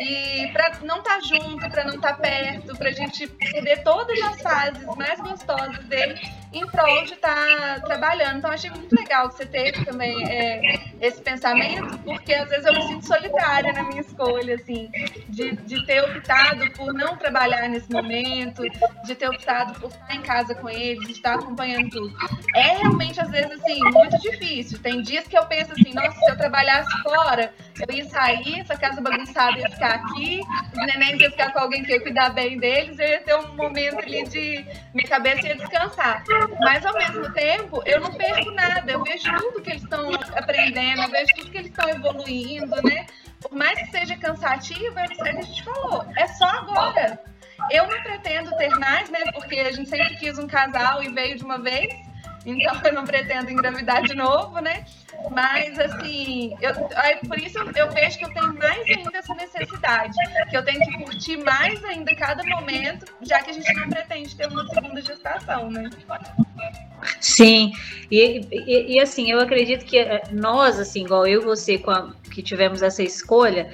E 0.01 0.49
para 0.53 0.79
não 0.83 0.99
estar 0.99 1.17
tá 1.17 1.21
junto, 1.21 1.69
para 1.69 1.85
não 1.85 1.97
estar 1.97 2.15
tá 2.15 2.21
perto, 2.21 2.77
para 2.77 2.89
a 2.89 2.93
gente 2.93 3.27
perder 3.27 3.83
todas 3.83 4.21
as 4.21 4.41
fases 4.41 4.85
mais 4.97 5.21
gostosas 5.21 5.85
dele 5.87 6.21
em 6.53 6.67
prol 6.67 7.05
de 7.05 7.15
estar 7.15 7.35
tá 7.35 7.81
trabalhando. 7.81 8.39
Então, 8.39 8.51
achei 8.51 8.71
muito 8.71 8.95
legal 8.95 9.29
que 9.29 9.37
você 9.37 9.47
teve 9.47 9.85
também 9.85 10.15
é, 10.29 10.79
esse 11.01 11.21
pensamento, 11.21 11.99
porque 11.99 12.33
às 12.33 12.49
vezes 12.49 12.65
eu 12.65 12.73
me 12.75 12.83
sinto 12.83 13.07
solitária 13.07 13.73
na 13.73 13.83
minha 13.85 14.01
escolha, 14.01 14.55
assim, 14.55 14.91
de, 15.29 15.53
de 15.57 15.85
ter 15.85 16.03
optado 16.03 16.71
por 16.73 16.93
não 16.95 17.17
trabalhar 17.17 17.69
nesse 17.69 17.91
momento, 17.91 18.63
de 19.05 19.15
ter 19.15 19.29
optado 19.29 19.79
por 19.79 19.91
estar 19.91 20.15
em 20.15 20.23
casa 20.23 20.55
com 20.55 20.69
eles, 20.69 21.07
de 21.07 21.13
estar 21.13 21.35
acompanhando 21.35 21.91
tudo. 21.91 22.15
É 22.55 22.79
realmente, 22.79 23.21
às 23.21 23.31
vezes, 23.31 23.53
assim, 23.53 23.79
muito 23.81 24.19
difícil. 24.21 24.79
Tem 24.79 25.03
dias 25.09 25.27
que 25.27 25.37
eu 25.37 25.45
penso 25.47 25.73
assim, 25.73 25.93
nossa, 25.95 26.13
se 26.13 26.31
eu 26.31 26.37
trabalhasse 26.37 27.03
fora, 27.03 27.53
eu 27.81 27.97
ia 27.97 28.05
sair, 28.05 28.61
essa 28.61 28.77
casa 28.77 29.01
bagunçada 29.01 29.59
ia 29.59 29.71
ficar 29.71 29.95
aqui, 29.95 30.41
os 30.73 30.87
nenéns 30.87 31.21
iam 31.21 31.31
ficar 31.31 31.53
com 31.53 31.59
alguém 31.61 31.83
que 31.83 31.93
ia 31.93 32.01
cuidar 32.01 32.31
bem 32.31 32.59
deles, 32.59 32.99
eu 32.99 33.09
ia 33.09 33.21
ter 33.21 33.35
um 33.35 33.55
momento 33.57 33.99
ali 33.99 34.23
de 34.29 34.67
minha 34.95 35.09
cabeça 35.09 35.49
ia 35.49 35.57
descansar. 35.57 36.23
Mas 36.61 36.85
ao 36.85 36.95
mesmo 36.95 37.33
tempo, 37.33 37.83
eu 37.87 38.01
não 38.01 38.13
perco 38.13 38.51
nada, 38.53 38.91
eu 38.91 39.03
vejo 39.03 39.31
tudo 39.39 39.63
que 39.63 39.71
eles 39.71 39.83
estão 39.83 40.11
aprendendo, 40.37 41.03
eu 41.03 41.09
vejo 41.09 41.35
tudo 41.37 41.51
que 41.51 41.59
eles 41.59 41.71
estão 41.71 41.89
evoluindo, 41.89 42.77
né? 42.83 43.07
Por 43.41 43.53
mais 43.53 43.79
que 43.79 43.91
seja 43.91 44.17
cansativo, 44.17 44.99
é 44.99 45.05
o 45.05 45.09
que 45.09 45.29
a 45.29 45.33
gente 45.33 45.65
falou, 45.65 46.05
é 46.17 46.27
só 46.27 46.47
agora. 46.47 47.21
Eu 47.71 47.87
não 47.87 48.03
pretendo 48.03 48.57
ter 48.57 48.71
mais, 48.79 49.11
né? 49.11 49.21
Porque 49.33 49.57
a 49.57 49.73
gente 49.73 49.89
sempre 49.91 50.17
quis 50.17 50.39
um 50.39 50.47
casal 50.47 51.03
e 51.03 51.09
veio 51.09 51.37
de 51.37 51.45
uma 51.45 51.59
vez. 51.59 51.93
Então 52.47 52.81
eu 52.85 52.93
não 52.93 53.05
pretendo 53.05 53.51
engravidar 53.51 54.03
de 54.03 54.15
novo, 54.15 54.59
né? 54.61 54.85
Mas, 55.31 55.79
assim, 55.79 56.57
eu, 56.61 56.75
por 57.27 57.39
isso 57.39 57.59
eu 57.77 57.91
vejo 57.91 58.19
que 58.19 58.25
eu 58.25 58.33
tenho 58.33 58.55
mais 58.55 58.87
ainda 58.87 59.19
essa 59.19 59.35
necessidade, 59.35 60.15
que 60.49 60.57
eu 60.57 60.65
tenho 60.65 60.81
que 60.81 61.05
curtir 61.05 61.37
mais 61.39 61.85
ainda 61.85 62.15
cada 62.15 62.43
momento, 62.45 63.07
já 63.23 63.41
que 63.41 63.51
a 63.51 63.53
gente 63.53 63.73
não 63.75 63.89
pretende 63.89 64.35
ter 64.37 64.47
uma 64.47 64.67
segunda 64.69 65.03
gestação, 65.03 65.71
né? 65.71 65.91
Sim, 67.21 67.73
e, 68.11 68.47
e, 68.51 68.97
e 68.97 69.01
assim, 69.01 69.31
eu 69.31 69.41
acredito 69.41 69.85
que 69.85 69.99
nós, 70.33 70.79
assim, 70.79 71.05
igual 71.05 71.27
eu 71.27 71.43
e 71.43 71.45
você, 71.45 71.83
a, 71.87 72.13
que 72.31 72.43
tivemos 72.43 72.83
essa 72.83 73.03
escolha, 73.03 73.73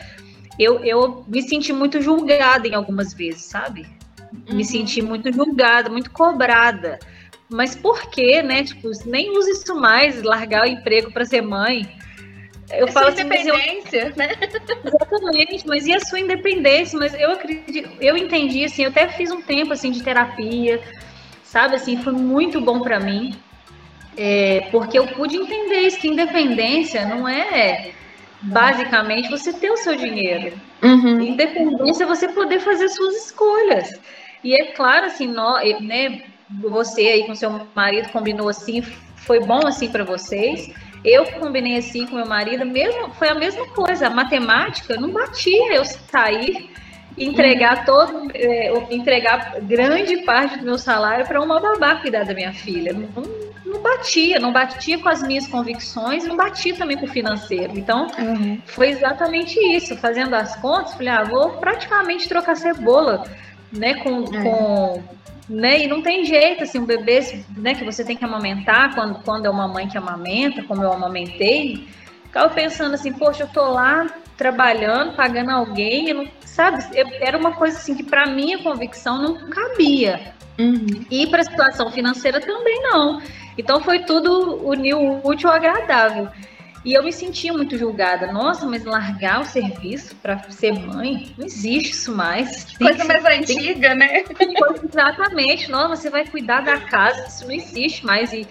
eu, 0.59 0.85
eu 0.85 1.25
me 1.29 1.43
senti 1.43 1.73
muito 1.73 2.01
julgada 2.01 2.67
em 2.67 2.75
algumas 2.75 3.13
vezes, 3.13 3.43
sabe? 3.43 3.87
Uhum. 4.49 4.57
Me 4.57 4.65
senti 4.65 5.03
muito 5.03 5.33
julgada, 5.33 5.91
muito 5.91 6.11
cobrada. 6.11 6.99
Mas 7.49 7.77
por 7.77 8.11
quê, 8.11 8.43
né? 8.43 8.65
Tipo, 8.65 8.91
nem 9.07 9.37
usa 9.37 9.51
isso 9.51 9.75
mais, 9.75 10.23
largar 10.23 10.65
o 10.65 10.69
emprego 10.69 11.13
para 11.13 11.25
ser 11.25 11.43
mãe. 11.43 11.87
Eu 12.73 12.89
é 12.89 12.91
falo 12.91 13.09
assim, 13.09 13.23
independência, 13.23 14.09
eu... 14.09 14.17
né? 14.17 14.31
Exatamente, 14.85 15.67
mas 15.67 15.87
e 15.87 15.93
a 15.93 16.01
sua 16.01 16.21
independência? 16.21 16.99
Mas 16.99 17.15
eu 17.15 17.33
acredito, 17.33 17.91
eu 18.01 18.17
entendi 18.17 18.65
assim, 18.65 18.85
eu 18.85 18.91
até 18.91 19.09
fiz 19.09 19.31
um 19.31 19.43
tempo 19.43 19.73
assim 19.73 19.91
de 19.91 20.03
terapia, 20.03 20.81
sabe? 21.43 21.77
Assim, 21.77 22.03
foi 22.03 22.15
muito 22.15 22.61
bom 22.61 22.81
para 22.81 22.99
mim, 22.99 23.35
é, 24.17 24.69
porque 24.71 24.99
eu 24.99 25.07
pude 25.09 25.37
entender 25.37 25.81
isso 25.81 26.01
que 26.01 26.09
independência 26.09 27.05
não 27.07 27.29
é 27.29 27.93
basicamente 28.41 29.31
você 29.31 29.53
ter 29.53 29.71
o 29.71 29.77
seu 29.77 29.97
dinheiro. 29.97 30.59
Uhum. 30.83 31.21
Independência 31.21 32.05
é 32.05 32.07
você 32.07 32.29
poder 32.29 32.61
fazer 32.61 32.89
suas 32.89 33.27
escolhas. 33.27 33.91
E 34.43 34.55
é 34.55 34.73
claro, 34.73 35.07
assim, 35.07 35.27
nós, 35.27 35.81
né, 35.81 36.23
você 36.51 37.03
aí 37.03 37.27
com 37.27 37.35
seu 37.35 37.67
marido 37.75 38.11
combinou 38.11 38.49
assim, 38.49 38.83
foi 39.17 39.41
bom 39.41 39.67
assim 39.67 39.89
para 39.89 40.05
vocês. 40.05 40.71
Eu 41.05 41.27
combinei 41.33 41.77
assim 41.77 42.07
com 42.07 42.17
meu 42.17 42.27
marido, 42.27 42.65
mesmo 42.65 43.11
foi 43.15 43.29
a 43.29 43.35
mesma 43.35 43.67
coisa. 43.69 44.07
A 44.07 44.11
matemática 44.11 44.97
não 44.97 45.11
batia 45.11 45.75
eu 45.75 45.85
sair 45.85 46.71
entregar 47.17 47.85
todo, 47.85 48.31
é, 48.35 48.73
entregar 48.91 49.61
grande 49.61 50.19
parte 50.19 50.59
do 50.59 50.65
meu 50.65 50.79
salário 50.79 51.27
para 51.27 51.41
uma 51.41 51.61
babá 51.61 51.97
cuidar 51.97 52.25
da 52.25 52.35
minha 52.35 52.53
filha. 52.53 52.93
Não, 52.93 53.23
não, 53.65 53.81
batia, 53.81 54.39
não 54.39 54.53
batia 54.53 54.99
com 54.99 55.09
as 55.09 55.23
minhas 55.23 55.47
convicções, 55.47 56.25
não 56.25 56.37
batia 56.37 56.75
também 56.75 56.97
com 56.97 57.07
o 57.07 57.09
financeiro. 57.09 57.79
Então, 57.79 58.09
uhum. 58.19 58.61
foi 58.67 58.89
exatamente 58.89 59.59
isso. 59.59 59.97
Fazendo 59.97 60.35
as 60.35 60.57
contas, 60.57 60.95
falei, 60.95 61.09
ah, 61.09 61.25
vou 61.25 61.51
praticamente 61.51 62.29
trocar 62.29 62.57
cebola, 62.57 63.25
né, 63.73 63.95
com, 63.95 64.11
uhum. 64.11 64.43
com 64.43 65.03
né? 65.49 65.85
E 65.85 65.87
não 65.87 66.03
tem 66.03 66.25
jeito, 66.25 66.65
assim, 66.65 66.79
um 66.79 66.87
bebê, 66.87 67.45
né, 67.57 67.75
que 67.75 67.85
você 67.85 68.05
tem 68.05 68.17
que 68.17 68.25
amamentar 68.25 68.95
quando, 68.95 69.23
quando 69.23 69.47
é 69.47 69.51
uma 69.51 69.69
mãe 69.69 69.89
que 69.89 69.99
amamenta, 69.99 70.63
como 70.63 70.83
eu 70.83 70.93
amamentei, 70.93 71.87
ficava 72.25 72.53
pensando 72.53 72.95
assim, 72.95 73.13
poxa, 73.13 73.45
eu 73.45 73.49
tô 73.49 73.71
lá 73.71 74.07
trabalhando, 74.37 75.15
pagando 75.15 75.51
alguém, 75.51 76.13
não, 76.13 76.29
sabe? 76.45 76.85
Eu, 76.93 77.07
era 77.21 77.39
uma 77.39 77.53
coisa 77.53 77.79
assim 77.79 77.95
que 77.95 78.03
para 78.03 78.27
minha 78.27 78.59
convicção 78.59 79.23
não 79.23 79.51
cabia. 79.51 80.35
Uhum. 80.59 81.05
E 81.11 81.27
para 81.27 81.41
a 81.41 81.45
situação 81.45 81.91
financeira 81.91 82.41
também 82.41 82.81
não. 82.83 83.21
Então 83.57 83.81
foi 83.81 84.01
tudo 84.01 84.67
unir 84.67 84.95
o 84.95 85.21
útil 85.25 85.49
ao 85.49 85.57
agradável. 85.57 86.29
E 86.85 86.93
eu 86.93 87.03
me 87.03 87.13
sentia 87.13 87.53
muito 87.53 87.79
julgada. 87.79 88.31
Nossa, 88.31 88.67
mas 88.67 88.85
largar 88.85 89.41
o 89.41 89.45
serviço 89.47 90.15
para 90.17 90.39
ser 90.51 90.73
mãe? 90.73 91.33
Não 91.39 91.47
existe 91.47 91.93
isso 91.93 92.15
mais. 92.15 92.65
Tem 92.65 92.89
coisa 92.89 93.05
mais 93.05 93.25
antiga, 93.25 93.89
tem... 93.89 93.99
né? 93.99 94.25
Exatamente. 94.85 95.71
Nossa, 95.71 95.97
você 95.97 96.11
vai 96.11 96.27
cuidar 96.27 96.61
da 96.61 96.79
casa, 96.79 97.27
isso 97.27 97.45
não 97.47 97.53
existe 97.53 98.05
mais. 98.05 98.33
E, 98.35 98.47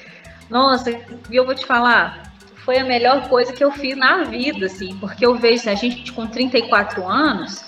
nossa, 0.49 0.89
e 0.89 1.35
eu 1.35 1.45
vou 1.45 1.53
te 1.53 1.65
falar, 1.65 2.33
foi 2.65 2.79
a 2.79 2.83
melhor 2.85 3.29
coisa 3.29 3.53
que 3.53 3.63
eu 3.63 3.71
fiz 3.71 3.95
na 3.95 4.23
vida, 4.23 4.65
assim, 4.65 4.97
porque 4.97 5.25
eu 5.25 5.35
vejo 5.35 5.69
a 5.69 5.75
gente 5.75 6.11
com 6.11 6.25
34 6.25 7.05
anos, 7.07 7.63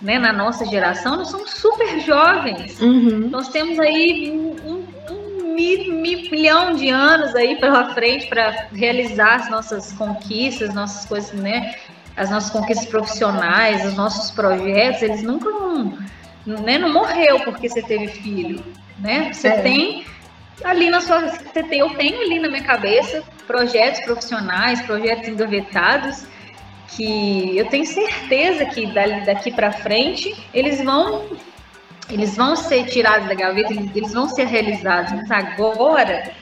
né, 0.00 0.18
na 0.18 0.32
nossa 0.32 0.64
geração, 0.64 1.16
nós 1.16 1.30
somos 1.30 1.50
super 1.50 2.00
jovens. 2.00 2.80
Uhum. 2.80 3.28
Nós 3.28 3.48
temos 3.48 3.78
aí 3.78 4.30
um, 4.30 4.86
milhão 5.56 6.74
de 6.74 6.88
anos 6.88 7.34
aí 7.34 7.56
pela 7.56 7.94
frente 7.94 8.26
para 8.26 8.68
realizar 8.72 9.36
as 9.36 9.50
nossas 9.50 9.92
conquistas, 9.92 10.74
nossas 10.74 11.06
coisas, 11.06 11.32
né? 11.32 11.74
As 12.16 12.30
nossas 12.30 12.50
conquistas 12.50 12.86
profissionais, 12.86 13.84
os 13.84 13.94
nossos 13.94 14.30
projetos, 14.30 15.02
eles 15.02 15.22
nunca 15.22 15.50
não, 15.50 15.98
né, 16.46 16.78
não 16.78 16.92
morreu 16.92 17.40
porque 17.40 17.68
você 17.68 17.82
teve 17.82 18.08
filho, 18.08 18.64
né? 18.98 19.32
Você 19.32 19.48
é. 19.48 19.60
tem 19.62 20.06
ali 20.64 20.88
na 20.88 21.00
sua, 21.00 21.28
você 21.28 21.62
tem, 21.62 21.80
eu 21.80 21.90
tenho 21.96 22.20
ali 22.22 22.38
na 22.38 22.48
minha 22.48 22.62
cabeça 22.62 23.22
projetos 23.46 24.00
profissionais, 24.00 24.80
projetos 24.82 25.28
engavetados 25.28 26.26
que 26.88 27.56
eu 27.56 27.66
tenho 27.66 27.84
certeza 27.84 28.64
que 28.66 28.86
daqui 29.26 29.50
para 29.50 29.72
frente 29.72 30.34
eles 30.54 30.82
vão 30.82 31.26
eles 32.10 32.36
vão 32.36 32.56
ser 32.56 32.84
tirados 32.86 33.28
da 33.28 33.34
gaveta, 33.34 33.72
eles 33.72 34.12
vão 34.12 34.28
ser 34.28 34.46
realizados. 34.46 35.12
Mas 35.12 35.30
agora 35.30 36.32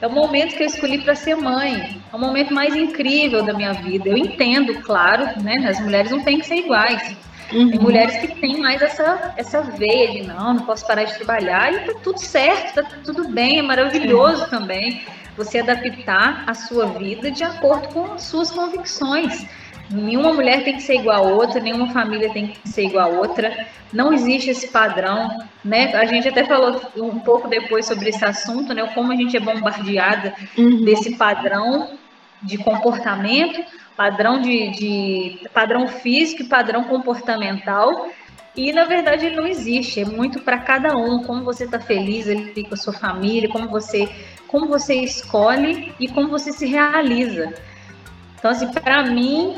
é 0.00 0.06
o 0.06 0.10
momento 0.10 0.56
que 0.56 0.62
eu 0.62 0.66
escolhi 0.66 0.98
para 0.98 1.14
ser 1.14 1.36
mãe. 1.36 2.00
É 2.12 2.16
o 2.16 2.18
momento 2.18 2.52
mais 2.52 2.74
incrível 2.74 3.42
da 3.42 3.52
minha 3.52 3.72
vida. 3.72 4.08
Eu 4.08 4.16
entendo, 4.16 4.74
claro, 4.82 5.40
né? 5.42 5.64
As 5.68 5.80
mulheres 5.80 6.10
não 6.10 6.22
têm 6.22 6.40
que 6.40 6.46
ser 6.46 6.56
iguais. 6.56 7.16
Uhum. 7.52 7.70
Tem 7.70 7.78
mulheres 7.78 8.16
que 8.16 8.28
têm 8.40 8.58
mais 8.58 8.80
essa, 8.80 9.34
essa 9.36 9.60
veia 9.62 10.10
de 10.10 10.22
não, 10.26 10.54
não 10.54 10.66
posso 10.66 10.86
parar 10.86 11.04
de 11.04 11.14
trabalhar 11.14 11.72
e 11.72 11.80
tá 11.80 11.92
tudo 12.02 12.18
certo, 12.18 12.74
tá 12.74 12.82
tudo 13.04 13.28
bem, 13.28 13.58
é 13.58 13.62
maravilhoso 13.62 14.48
também 14.48 15.02
você 15.36 15.58
adaptar 15.58 16.44
a 16.46 16.54
sua 16.54 16.86
vida 16.86 17.30
de 17.30 17.44
acordo 17.44 17.88
com 17.88 18.18
suas 18.18 18.50
convicções. 18.50 19.46
Nenhuma 19.90 20.32
mulher 20.32 20.64
tem 20.64 20.74
que 20.74 20.82
ser 20.82 20.94
igual 20.94 21.24
a 21.24 21.28
outra, 21.28 21.60
nenhuma 21.60 21.88
família 21.92 22.32
tem 22.32 22.48
que 22.48 22.68
ser 22.68 22.84
igual 22.84 23.12
a 23.12 23.18
outra. 23.18 23.66
Não 23.92 24.12
existe 24.12 24.50
esse 24.50 24.68
padrão, 24.68 25.38
né? 25.64 25.94
A 25.94 26.04
gente 26.06 26.28
até 26.28 26.44
falou 26.44 26.80
um 26.96 27.18
pouco 27.18 27.48
depois 27.48 27.86
sobre 27.86 28.08
esse 28.08 28.24
assunto, 28.24 28.72
né? 28.72 28.86
Como 28.94 29.12
a 29.12 29.16
gente 29.16 29.36
é 29.36 29.40
bombardeada 29.40 30.34
uhum. 30.56 30.84
desse 30.84 31.16
padrão 31.16 31.90
de 32.42 32.58
comportamento, 32.58 33.62
padrão 33.96 34.40
de, 34.40 34.70
de 34.70 35.48
padrão 35.52 35.86
físico 35.86 36.42
e 36.42 36.48
padrão 36.48 36.84
comportamental. 36.84 38.08
E 38.54 38.72
na 38.72 38.84
verdade 38.84 39.26
ele 39.26 39.36
não 39.36 39.46
existe, 39.46 40.00
é 40.00 40.04
muito 40.04 40.40
para 40.40 40.58
cada 40.58 40.94
um, 40.94 41.22
como 41.22 41.42
você 41.42 41.64
está 41.64 41.80
feliz 41.80 42.28
ali 42.28 42.64
com 42.64 42.74
a 42.74 42.76
sua 42.76 42.92
família, 42.92 43.48
como 43.48 43.68
você, 43.68 44.08
como 44.46 44.66
você 44.66 44.94
escolhe 44.96 45.94
e 45.98 46.06
como 46.08 46.28
você 46.28 46.52
se 46.52 46.66
realiza. 46.66 47.54
Então, 48.38 48.50
assim, 48.50 48.70
para 48.72 49.04
mim, 49.04 49.56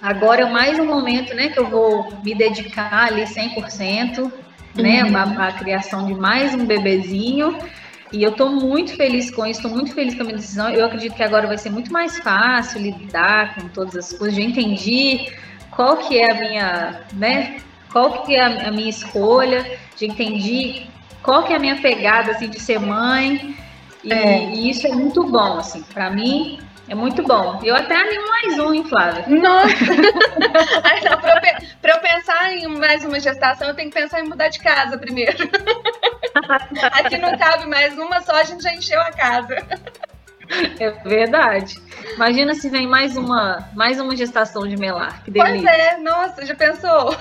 Agora 0.00 0.42
é 0.42 0.50
mais 0.50 0.78
um 0.78 0.86
momento, 0.86 1.34
né, 1.34 1.48
que 1.48 1.58
eu 1.58 1.68
vou 1.68 2.08
me 2.24 2.34
dedicar 2.34 3.08
ali 3.08 3.22
100%, 3.22 4.30
né, 4.74 5.04
uhum. 5.04 5.16
a, 5.16 5.48
a 5.48 5.52
criação 5.52 6.06
de 6.06 6.14
mais 6.14 6.54
um 6.54 6.66
bebezinho. 6.66 7.56
E 8.12 8.22
eu 8.22 8.30
estou 8.30 8.50
muito 8.50 8.94
feliz 8.96 9.30
com 9.30 9.44
isso, 9.44 9.60
estou 9.60 9.70
muito 9.70 9.92
feliz 9.92 10.14
com 10.14 10.22
a 10.22 10.24
minha 10.24 10.36
decisão. 10.36 10.70
Eu 10.70 10.86
acredito 10.86 11.14
que 11.14 11.22
agora 11.22 11.46
vai 11.46 11.58
ser 11.58 11.70
muito 11.70 11.92
mais 11.92 12.18
fácil 12.18 12.80
lidar 12.80 13.56
com 13.56 13.68
todas 13.68 13.96
as 13.96 14.12
coisas. 14.12 14.36
Já 14.36 14.42
entendi 14.42 15.32
qual 15.70 15.96
que 15.96 16.18
é 16.18 16.30
a 16.30 16.34
minha, 16.34 17.00
né? 17.14 17.56
Qual 17.92 18.22
que 18.22 18.36
é 18.36 18.42
a, 18.42 18.68
a 18.68 18.70
minha 18.70 18.88
escolha. 18.88 19.78
Já 19.96 20.06
entendi 20.06 20.86
qual 21.22 21.42
que 21.42 21.52
é 21.52 21.56
a 21.56 21.58
minha 21.58 21.76
pegada 21.76 22.30
assim 22.30 22.48
de 22.48 22.60
ser 22.60 22.78
mãe. 22.78 23.56
E, 24.04 24.12
é. 24.12 24.50
e 24.50 24.70
isso 24.70 24.86
é 24.86 24.92
muito 24.92 25.24
bom, 25.24 25.58
assim, 25.58 25.82
para 25.82 26.08
mim 26.10 26.60
é 26.88 26.94
muito 26.94 27.22
bom. 27.22 27.60
Eu 27.62 27.74
até 27.74 27.96
animo 27.96 28.28
mais 28.28 28.58
um, 28.58 28.74
hein, 28.74 28.84
Flávia? 28.84 29.24
Nossa! 29.28 29.74
Para 31.82 31.94
eu 31.94 32.00
pensar 32.00 32.52
em 32.52 32.66
mais 32.68 33.04
uma 33.04 33.20
gestação, 33.20 33.68
eu 33.68 33.74
tenho 33.74 33.90
que 33.90 33.98
pensar 33.98 34.20
em 34.20 34.28
mudar 34.28 34.48
de 34.48 34.58
casa 34.58 34.98
primeiro. 34.98 35.36
Aqui 36.92 37.18
não 37.18 37.36
cabe 37.36 37.66
mais 37.66 37.96
uma 37.98 38.20
só, 38.20 38.36
a 38.36 38.44
gente 38.44 38.62
já 38.62 38.72
encheu 38.72 39.00
a 39.00 39.10
casa. 39.10 39.56
É 40.78 40.90
verdade. 41.08 41.76
Imagina 42.14 42.54
se 42.54 42.68
vem 42.68 42.86
mais 42.86 43.16
uma, 43.16 43.68
mais 43.74 44.00
uma 44.00 44.16
gestação 44.16 44.66
de 44.66 44.76
melar. 44.76 45.22
Que 45.24 45.30
delícia. 45.30 45.62
Pois 45.62 45.64
é, 45.64 45.98
nossa, 45.98 46.46
já 46.46 46.54
pensou? 46.54 47.16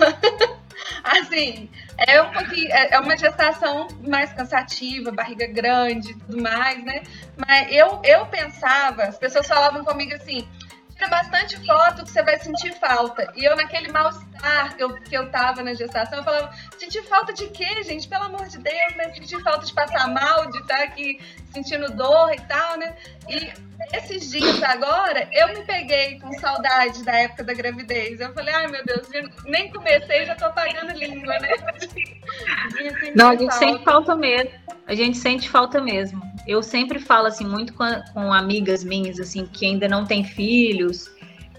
Assim, 1.06 1.70
é 2.00 2.20
um 2.20 2.32
pouquinho, 2.32 2.68
é, 2.72 2.96
é 2.96 3.00
uma 3.00 3.16
gestação 3.16 3.88
mais 4.02 4.34
cansativa, 4.34 5.12
barriga 5.12 5.46
grande 5.46 6.10
e 6.10 6.16
tudo 6.16 6.42
mais, 6.42 6.84
né? 6.84 7.04
Mas 7.38 7.72
eu, 7.72 8.02
eu 8.04 8.26
pensava, 8.26 9.04
as 9.04 9.16
pessoas 9.16 9.48
falavam 9.48 9.86
comigo 9.86 10.16
assim, 10.16 10.48
tira 10.96 11.10
bastante 11.10 11.58
foto 11.66 12.04
que 12.04 12.10
você 12.10 12.24
vai 12.24 12.40
sentir 12.40 12.74
falta. 12.80 13.32
E 13.36 13.44
eu, 13.44 13.56
naquele 13.56 13.92
mal-estar 13.92 14.76
que 14.76 14.84
eu, 14.84 14.94
que 15.02 15.16
eu 15.16 15.30
tava 15.30 15.62
na 15.62 15.74
gestação, 15.74 16.20
eu 16.20 16.24
falava, 16.24 16.54
sentir 16.78 17.04
falta 17.04 17.34
de 17.34 17.48
quê, 17.48 17.84
gente? 17.84 18.08
Pelo 18.08 18.24
amor 18.24 18.48
de 18.48 18.58
Deus, 18.58 18.96
né? 18.96 19.14
Sentir 19.14 19.42
falta 19.44 19.66
de 19.66 19.74
passar 19.74 20.08
mal, 20.08 20.50
de 20.50 20.58
estar 20.60 20.84
aqui 20.84 21.20
sentindo 21.54 21.92
dor 21.92 22.34
e 22.34 22.42
tal, 22.42 22.78
né? 22.78 22.96
E 23.30 23.52
esses 23.94 24.32
dias 24.32 24.62
agora, 24.64 25.28
eu 25.32 25.50
me 25.50 25.64
peguei 25.66 26.20
com 26.20 26.32
saudade 26.40 27.04
da 27.04 27.14
época 27.14 27.44
da 27.44 27.54
gravidez. 27.54 28.20
Eu 28.20 28.34
falei, 28.34 28.54
ai 28.54 28.68
meu 28.68 28.84
Deus, 28.86 29.08
nem 29.46 29.72
comecei, 29.72 30.26
já 30.26 30.36
tô 30.36 30.50
pagando 30.52 30.94
língua, 30.94 31.38
né? 31.40 31.50
Não, 33.16 33.30
a 33.30 33.36
gente 33.36 33.52
falta. 33.52 33.66
sente 33.66 33.84
falta 33.84 34.16
mesmo. 34.16 34.52
A 34.88 34.96
gente 34.96 35.18
sente 35.18 35.50
falta 35.50 35.82
mesmo. 35.82 36.35
Eu 36.48 36.62
sempre 36.62 37.00
falo 37.00 37.28
assim 37.28 37.46
muito 37.46 37.74
com, 37.74 37.86
com 38.14 38.34
amigas 38.34 38.84
minhas 38.84 39.20
assim 39.20 39.46
que 39.46 39.66
ainda 39.66 39.88
não 39.88 40.06
têm 40.06 40.24
filhos 40.24 41.10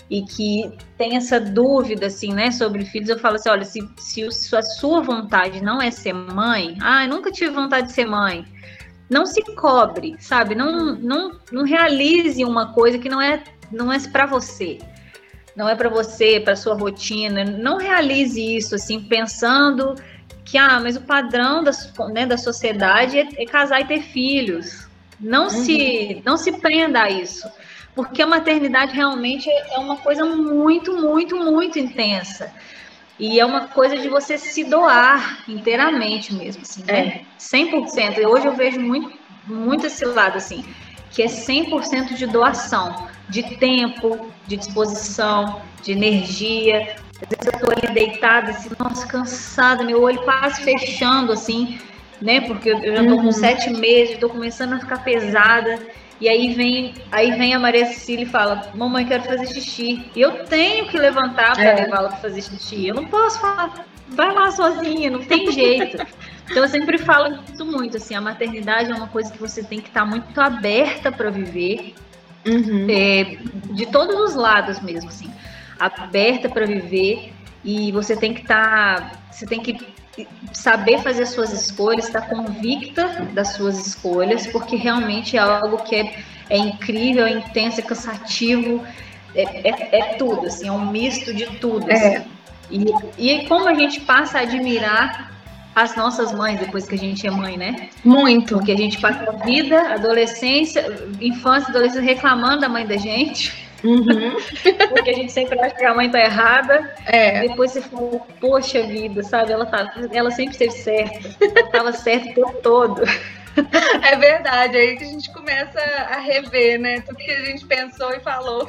e 0.09 0.22
que 0.22 0.70
tem 0.97 1.16
essa 1.16 1.41
dúvida 1.41 2.07
assim, 2.07 2.32
né, 2.32 2.53
sobre 2.53 2.84
filhos, 2.84 3.09
eu 3.09 3.18
falo 3.18 3.34
assim, 3.37 3.49
olha, 3.49 3.64
se, 3.64 3.80
se 3.99 4.57
a 4.57 4.62
sua 4.62 5.01
vontade 5.01 5.61
não 5.61 5.82
é 5.82 5.91
ser 5.91 6.12
mãe, 6.12 6.76
ah, 6.80 7.05
eu 7.05 7.11
nunca 7.11 7.32
tive 7.32 7.51
vontade 7.51 7.89
de 7.89 7.93
ser 7.93 8.07
mãe, 8.07 8.45
não 9.11 9.26
se 9.26 9.43
cobre, 9.57 10.14
sabe? 10.20 10.55
Não, 10.55 10.95
não, 10.95 11.41
não 11.51 11.64
realize 11.64 12.45
uma 12.45 12.72
coisa 12.72 12.99
que 12.99 13.09
não 13.09 13.20
é 13.20 13.43
não 13.72 13.93
é 13.93 13.99
para 13.99 14.26
você 14.26 14.78
não 15.57 15.66
é 15.68 15.74
para 15.74 15.89
você, 15.89 16.39
para 16.39 16.55
sua 16.55 16.74
rotina. 16.74 17.43
Não 17.43 17.78
realize 17.78 18.39
isso 18.39 18.74
assim 18.74 19.01
pensando 19.01 19.95
que 20.47 20.57
ah, 20.57 20.78
mas 20.80 20.97
o 20.97 21.01
padrão 21.01 21.62
da, 21.62 21.72
né, 22.12 22.24
da 22.24 22.38
sociedade 22.38 23.18
é, 23.18 23.28
é, 23.36 23.44
casar 23.44 23.80
e 23.80 23.84
ter 23.84 24.01
filhos. 24.01 24.86
Não 25.20 25.44
uhum. 25.44 25.51
se 25.51 26.22
não 26.24 26.36
se 26.36 26.53
prenda 26.53 27.03
a 27.03 27.11
isso, 27.11 27.51
porque 27.94 28.22
a 28.22 28.26
maternidade 28.26 28.94
realmente 28.94 29.51
é 29.51 29.78
uma 29.78 29.97
coisa 29.97 30.24
muito, 30.24 30.94
muito, 30.94 31.36
muito 31.36 31.78
intensa. 31.78 32.53
E 33.18 33.40
é 33.40 33.47
uma 33.47 33.68
coisa 33.68 33.97
de 33.97 34.09
você 34.09 34.36
se 34.36 34.62
doar 34.62 35.42
inteiramente 35.49 36.34
mesmo, 36.34 36.62
assim, 36.62 36.84
né? 36.84 37.22
100%. 37.40 38.18
E 38.18 38.26
hoje 38.26 38.47
eu 38.47 38.53
vejo 38.53 38.78
muito, 38.78 39.18
muito 39.47 39.86
esse 39.86 40.05
lado, 40.05 40.36
assim, 40.36 40.62
que 41.11 41.22
é 41.22 41.26
100% 41.26 42.14
de 42.14 42.26
doação, 42.26 43.09
de 43.26 43.42
tempo, 43.57 44.30
de 44.47 44.59
disposição, 44.59 45.62
de 45.82 45.92
energia. 45.92 46.97
Às 47.23 47.29
vezes 47.29 47.53
eu 47.53 47.61
tô 47.61 47.71
ali 47.71 47.95
deitada, 47.95 48.51
assim, 48.51 48.71
nossa, 48.79 49.07
cansada, 49.07 49.83
meu 49.85 50.03
olho 50.03 50.21
quase 50.23 50.62
fechando, 50.62 51.33
assim, 51.33 51.79
né? 52.21 52.41
Porque 52.43 52.71
eu 52.71 52.97
já 52.97 53.05
tô 53.05 53.17
com 53.17 53.27
uhum. 53.27 53.33
sete 53.33 53.71
meses, 53.71 54.19
tô 54.19 54.29
começando 54.29 54.75
a 54.75 54.79
ficar 54.79 55.03
pesada. 55.03 55.79
E 56.21 56.29
aí 56.29 56.55
vem, 56.55 56.95
aí 57.12 57.33
vem 57.33 57.55
a 57.55 57.59
Maria 57.59 57.87
Cecília 57.87 58.25
e 58.25 58.29
fala: 58.29 58.71
Mamãe, 58.75 59.07
quero 59.07 59.25
fazer 59.25 59.47
xixi. 59.47 60.11
E 60.14 60.21
eu 60.21 60.45
tenho 60.45 60.87
que 60.87 60.99
levantar 60.99 61.55
para 61.55 61.64
é. 61.64 61.85
levá-la 61.85 62.09
para 62.09 62.19
fazer 62.19 62.43
xixi. 62.43 62.87
Eu 62.87 62.95
não 62.95 63.07
posso 63.07 63.39
falar, 63.41 63.87
vai 64.09 64.33
lá 64.33 64.51
sozinha, 64.51 65.11
não 65.11 65.23
tem 65.23 65.51
jeito. 65.53 65.99
então 66.51 66.62
eu 66.62 66.69
sempre 66.69 66.99
falo 66.99 67.39
isso 67.53 67.64
muito, 67.64 67.97
assim, 67.97 68.14
a 68.14 68.21
maternidade 68.21 68.91
é 68.91 68.95
uma 68.95 69.09
coisa 69.09 69.31
que 69.31 69.39
você 69.39 69.62
tem 69.62 69.81
que 69.81 69.89
estar 69.89 70.01
tá 70.01 70.07
muito 70.07 70.41
aberta 70.41 71.12
para 71.12 71.29
viver, 71.29 71.95
uhum. 72.47 72.87
é, 72.89 73.37
de 73.73 73.87
todos 73.87 74.17
os 74.17 74.35
lados 74.35 74.81
mesmo, 74.81 75.11
assim, 75.11 75.31
aberta 75.79 76.49
para 76.49 76.66
viver 76.66 77.33
e 77.64 77.91
você 77.93 78.16
tem 78.16 78.33
que 78.33 78.43
estar, 78.43 79.11
tá, 79.11 79.18
você 79.31 79.47
tem 79.47 79.61
que 79.61 79.77
saber 80.53 81.03
fazer 81.03 81.24
as 81.24 81.31
suas 81.31 81.53
escolhas, 81.53 82.07
estar 82.07 82.22
convicta 82.29 83.07
das 83.33 83.55
suas 83.55 83.87
escolhas, 83.87 84.47
porque 84.47 84.77
realmente 84.77 85.37
é 85.37 85.41
algo 85.41 85.79
que 85.79 85.97
é, 85.97 86.18
é 86.49 86.57
incrível, 86.57 87.27
é 87.27 87.33
intenso, 87.33 87.81
é 87.81 87.83
cansativo, 87.83 88.83
é, 89.35 89.43
é, 89.68 89.99
é, 89.99 90.14
tudo, 90.14 90.47
assim, 90.47 90.68
é 90.68 90.72
um 90.72 90.91
misto 90.91 91.35
de 91.35 91.47
tudo. 91.59 91.91
É. 91.91 91.95
Assim. 92.16 92.27
E, 92.70 92.85
e 93.18 93.47
como 93.47 93.68
a 93.68 93.74
gente 93.74 94.01
passa 94.01 94.39
a 94.39 94.43
admirar 94.43 95.37
as 95.74 95.95
nossas 95.95 96.33
mães 96.33 96.59
depois 96.59 96.87
que 96.87 96.95
a 96.95 96.99
gente 96.99 97.27
é 97.27 97.31
mãe, 97.31 97.59
né? 97.59 97.91
Muito. 98.03 98.55
Porque 98.57 98.72
a 98.72 98.77
gente 98.77 98.99
passa 98.99 99.29
a 99.29 99.45
vida, 99.45 99.93
adolescência, 99.93 100.83
infância, 101.20 101.68
adolescência 101.68 102.01
reclamando 102.01 102.62
da 102.62 102.68
mãe 102.68 102.87
da 102.87 102.97
gente. 102.97 103.66
Uhum. 103.85 104.37
Porque 104.89 105.11
a 105.11 105.14
gente 105.14 105.33
sempre 105.33 105.59
acha 105.61 105.74
que 105.74 105.85
a 105.85 105.95
mãe 105.95 106.11
tá 106.11 106.20
errada. 106.20 106.95
É. 107.07 107.49
Depois 107.49 107.72
você 107.72 107.83
fala, 107.83 108.20
poxa 108.41 108.83
vida, 108.83 109.22
sabe? 109.22 109.53
Ela, 109.53 109.66
tá, 109.66 109.93
ela 110.12 110.31
sempre 110.31 110.53
esteve 110.53 110.72
certa. 110.72 111.37
Ela 111.41 111.70
tava 111.70 111.93
certa 111.93 112.31
o 112.31 112.35
tempo 112.35 112.62
todo. 112.62 113.03
É 114.03 114.16
verdade, 114.16 114.77
aí 114.77 114.97
que 114.97 115.05
a 115.05 115.07
gente 115.07 115.33
começa 115.33 115.81
a 115.81 116.18
rever, 116.18 116.79
né? 116.79 117.01
Tudo 117.01 117.16
que 117.16 117.31
a 117.31 117.45
gente 117.47 117.64
pensou 117.64 118.12
e 118.12 118.20
falou. 118.20 118.68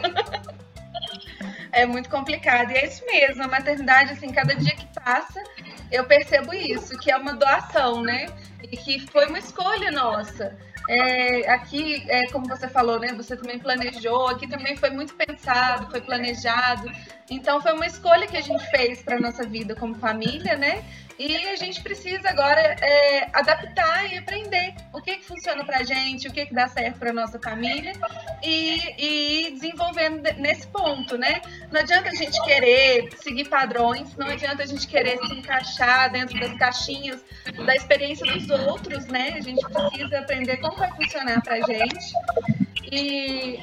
É 1.72 1.86
muito 1.86 2.10
complicado. 2.10 2.72
E 2.72 2.76
é 2.76 2.86
isso 2.86 3.06
mesmo, 3.06 3.44
a 3.44 3.48
maternidade, 3.48 4.14
assim, 4.14 4.32
cada 4.32 4.56
dia 4.56 4.74
que 4.76 4.88
passa, 5.00 5.44
eu 5.92 6.06
percebo 6.06 6.54
isso, 6.54 6.98
que 6.98 7.12
é 7.12 7.18
uma 7.18 7.34
doação, 7.34 8.02
né? 8.02 8.28
E 8.64 8.76
que 8.78 9.06
foi 9.12 9.28
uma 9.28 9.40
escolha 9.40 9.92
nossa. 9.92 10.58
É, 10.88 11.50
aqui, 11.52 12.06
é, 12.08 12.28
como 12.32 12.48
você 12.48 12.68
falou, 12.68 13.00
né? 13.00 13.14
Você 13.14 13.36
também 13.36 13.60
planejou, 13.60 14.28
aqui 14.28 14.48
também 14.48 14.76
foi 14.78 14.90
muito 14.90 15.14
pensado, 15.16 15.92
foi 15.92 16.02
planejado. 16.02 16.90
Então 17.30 17.62
foi 17.62 17.74
uma 17.74 17.86
escolha 17.86 18.26
que 18.26 18.38
a 18.38 18.42
gente 18.42 18.66
fez 18.70 19.02
para 19.02 19.20
nossa 19.20 19.46
vida 19.46 19.76
como 19.76 19.96
família, 19.96 20.56
né? 20.56 20.84
E 21.20 21.36
a 21.48 21.56
gente 21.56 21.82
precisa 21.82 22.30
agora 22.30 22.62
é, 22.62 23.30
adaptar 23.34 24.12
e 24.12 24.18
aprender 24.18 24.76
o 24.94 25.02
que, 25.02 25.18
que 25.18 25.26
funciona 25.26 25.66
para 25.66 25.80
a 25.80 25.84
gente, 25.84 26.28
o 26.28 26.32
que, 26.32 26.46
que 26.46 26.54
dá 26.54 26.68
certo 26.68 27.00
para 27.00 27.12
nossa 27.12 27.40
família 27.40 27.94
e, 28.44 28.82
e 28.98 29.52
desenvolvendo 29.52 30.22
nesse 30.38 30.68
ponto, 30.68 31.18
né? 31.18 31.42
Não 31.72 31.82
adianta 31.82 32.10
a 32.10 32.14
gente 32.14 32.40
querer 32.44 33.10
seguir 33.20 33.50
padrões, 33.50 34.16
não 34.16 34.28
adianta 34.28 34.62
a 34.62 34.66
gente 34.66 34.88
querer 34.88 35.18
se 35.18 35.34
encaixar 35.34 36.12
dentro 36.12 36.40
das 36.40 36.54
caixinhas 36.58 37.24
da 37.66 37.76
experiência 37.76 38.26
dos 38.32 38.50
outros, 38.50 39.08
né? 39.08 39.34
A 39.38 39.42
gente 39.42 39.66
precisa 39.68 40.20
aprender 40.20 40.58
como 40.58 40.78
vai 40.78 40.92
funcionar 40.92 41.42
para 41.42 41.56
a 41.56 41.62
gente. 41.62 42.14
E 42.92 43.60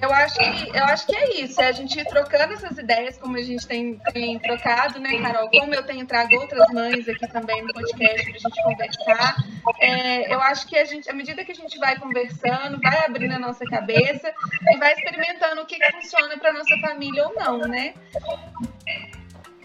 eu 0.00 0.12
acho 0.12 0.38
que 0.38 0.76
eu 0.76 0.84
acho 0.84 1.06
que 1.06 1.16
é 1.16 1.40
isso, 1.40 1.60
é 1.60 1.66
a 1.66 1.72
gente 1.72 1.98
ir 1.98 2.04
trocando 2.06 2.52
essas 2.52 2.76
ideias, 2.78 3.18
como 3.18 3.36
a 3.36 3.42
gente 3.42 3.66
tem, 3.66 3.98
tem 4.12 4.38
trocado, 4.38 4.98
né, 4.98 5.18
Carol? 5.20 5.48
Como 5.50 5.74
eu 5.74 5.82
tenho 5.82 6.06
trago 6.06 6.34
outras 6.36 6.66
mães 6.72 7.08
aqui 7.08 7.26
também 7.28 7.62
no 7.62 7.72
podcast 7.72 8.24
para 8.24 8.34
a 8.34 8.38
gente 8.38 8.62
conversar. 8.62 9.36
É, 9.80 10.34
eu 10.34 10.40
acho 10.40 10.66
que 10.66 10.76
a 10.76 10.84
gente, 10.84 11.10
à 11.10 11.14
medida 11.14 11.44
que 11.44 11.52
a 11.52 11.54
gente 11.54 11.78
vai 11.78 11.98
conversando, 11.98 12.80
vai 12.80 13.04
abrindo 13.04 13.32
a 13.32 13.38
nossa 13.38 13.64
cabeça 13.64 14.32
e 14.70 14.76
vai 14.76 14.92
experimentando 14.92 15.62
o 15.62 15.66
que, 15.66 15.78
que 15.78 15.92
funciona 15.92 16.36
para 16.38 16.52
nossa 16.52 16.76
família 16.78 17.26
ou 17.26 17.34
não, 17.34 17.58
né? 17.58 17.94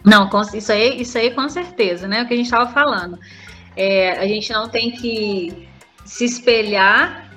Não, 0.03 0.29
isso 0.53 0.71
aí, 0.71 1.01
isso 1.01 1.17
aí 1.17 1.33
com 1.33 1.47
certeza, 1.47 2.07
né? 2.07 2.23
O 2.23 2.27
que 2.27 2.33
a 2.33 2.37
gente 2.37 2.45
estava 2.45 2.71
falando. 2.71 3.17
É, 3.75 4.11
a 4.11 4.27
gente 4.27 4.51
não 4.51 4.69
tem 4.69 4.91
que 4.91 5.67
se 6.05 6.25
espelhar 6.25 7.32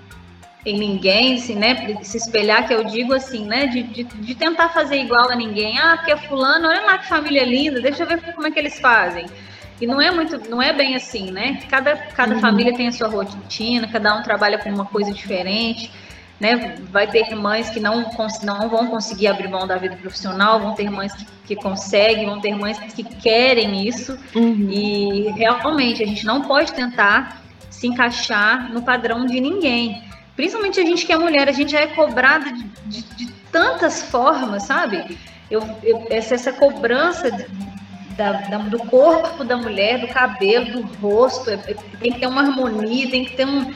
em 0.66 0.76
ninguém, 0.76 1.36
assim, 1.36 1.54
né? 1.54 1.96
Se 2.02 2.16
espelhar, 2.16 2.66
que 2.66 2.74
eu 2.74 2.84
digo 2.84 3.14
assim, 3.14 3.46
né? 3.46 3.66
De, 3.66 3.84
de, 3.84 4.02
de, 4.02 4.34
tentar 4.34 4.70
fazer 4.70 4.96
igual 4.96 5.30
a 5.30 5.36
ninguém. 5.36 5.78
Ah, 5.78 5.96
porque 5.96 6.10
é 6.10 6.16
fulano, 6.16 6.68
olha 6.68 6.84
lá 6.84 6.98
que 6.98 7.08
família 7.08 7.44
linda, 7.44 7.80
deixa 7.80 8.02
eu 8.02 8.06
ver 8.06 8.20
como 8.34 8.48
é 8.48 8.50
que 8.50 8.58
eles 8.58 8.80
fazem. 8.80 9.26
E 9.80 9.86
não 9.86 10.00
é 10.00 10.10
muito, 10.10 10.50
não 10.50 10.60
é 10.60 10.72
bem 10.72 10.96
assim, 10.96 11.30
né? 11.30 11.60
Cada, 11.70 11.96
cada 11.96 12.34
uhum. 12.34 12.40
família 12.40 12.74
tem 12.74 12.88
a 12.88 12.92
sua 12.92 13.08
rotina, 13.08 13.86
cada 13.86 14.16
um 14.16 14.22
trabalha 14.22 14.58
com 14.58 14.68
uma 14.68 14.86
coisa 14.86 15.12
diferente, 15.12 15.92
né? 16.40 16.74
Vai 16.90 17.06
ter 17.06 17.32
mães 17.36 17.70
que 17.70 17.78
não, 17.78 18.10
não 18.42 18.68
vão 18.68 18.88
conseguir 18.88 19.28
abrir 19.28 19.48
mão 19.48 19.68
da 19.68 19.76
vida 19.76 19.94
profissional, 19.94 20.58
vão 20.58 20.74
ter 20.74 20.90
mães 20.90 21.12
que, 21.12 21.26
que 21.46 21.56
conseguem, 21.56 22.26
vão 22.26 22.40
ter 22.40 22.56
mães 22.56 22.76
que 22.92 23.04
querem 23.04 23.86
isso. 23.86 24.18
Uhum. 24.34 24.68
E 24.68 25.28
realmente 25.36 26.02
a 26.02 26.06
gente 26.06 26.26
não 26.26 26.42
pode 26.42 26.72
tentar 26.72 27.40
se 27.70 27.86
encaixar 27.86 28.72
no 28.72 28.82
padrão 28.82 29.26
de 29.26 29.40
ninguém 29.40 30.02
principalmente 30.36 30.78
a 30.78 30.84
gente 30.84 31.06
que 31.06 31.12
é 31.12 31.16
mulher, 31.16 31.48
a 31.48 31.52
gente 31.52 31.72
já 31.72 31.80
é 31.80 31.86
cobrada 31.88 32.52
de, 32.52 32.62
de, 32.84 33.02
de 33.02 33.32
tantas 33.50 34.02
formas, 34.02 34.64
sabe? 34.64 35.18
Eu, 35.50 35.62
eu, 35.82 36.06
essa, 36.10 36.34
essa 36.34 36.52
cobrança 36.52 37.30
da, 38.16 38.32
da, 38.32 38.58
do 38.58 38.78
corpo 38.78 39.44
da 39.44 39.56
mulher, 39.56 40.00
do 40.00 40.08
cabelo, 40.08 40.82
do 40.82 40.82
rosto, 40.98 41.50
é, 41.50 41.54
é, 41.54 41.74
tem 42.00 42.12
que 42.12 42.20
ter 42.20 42.26
uma 42.26 42.42
harmonia, 42.42 43.10
tem 43.10 43.24
que 43.24 43.36
ter 43.36 43.46
um. 43.46 43.72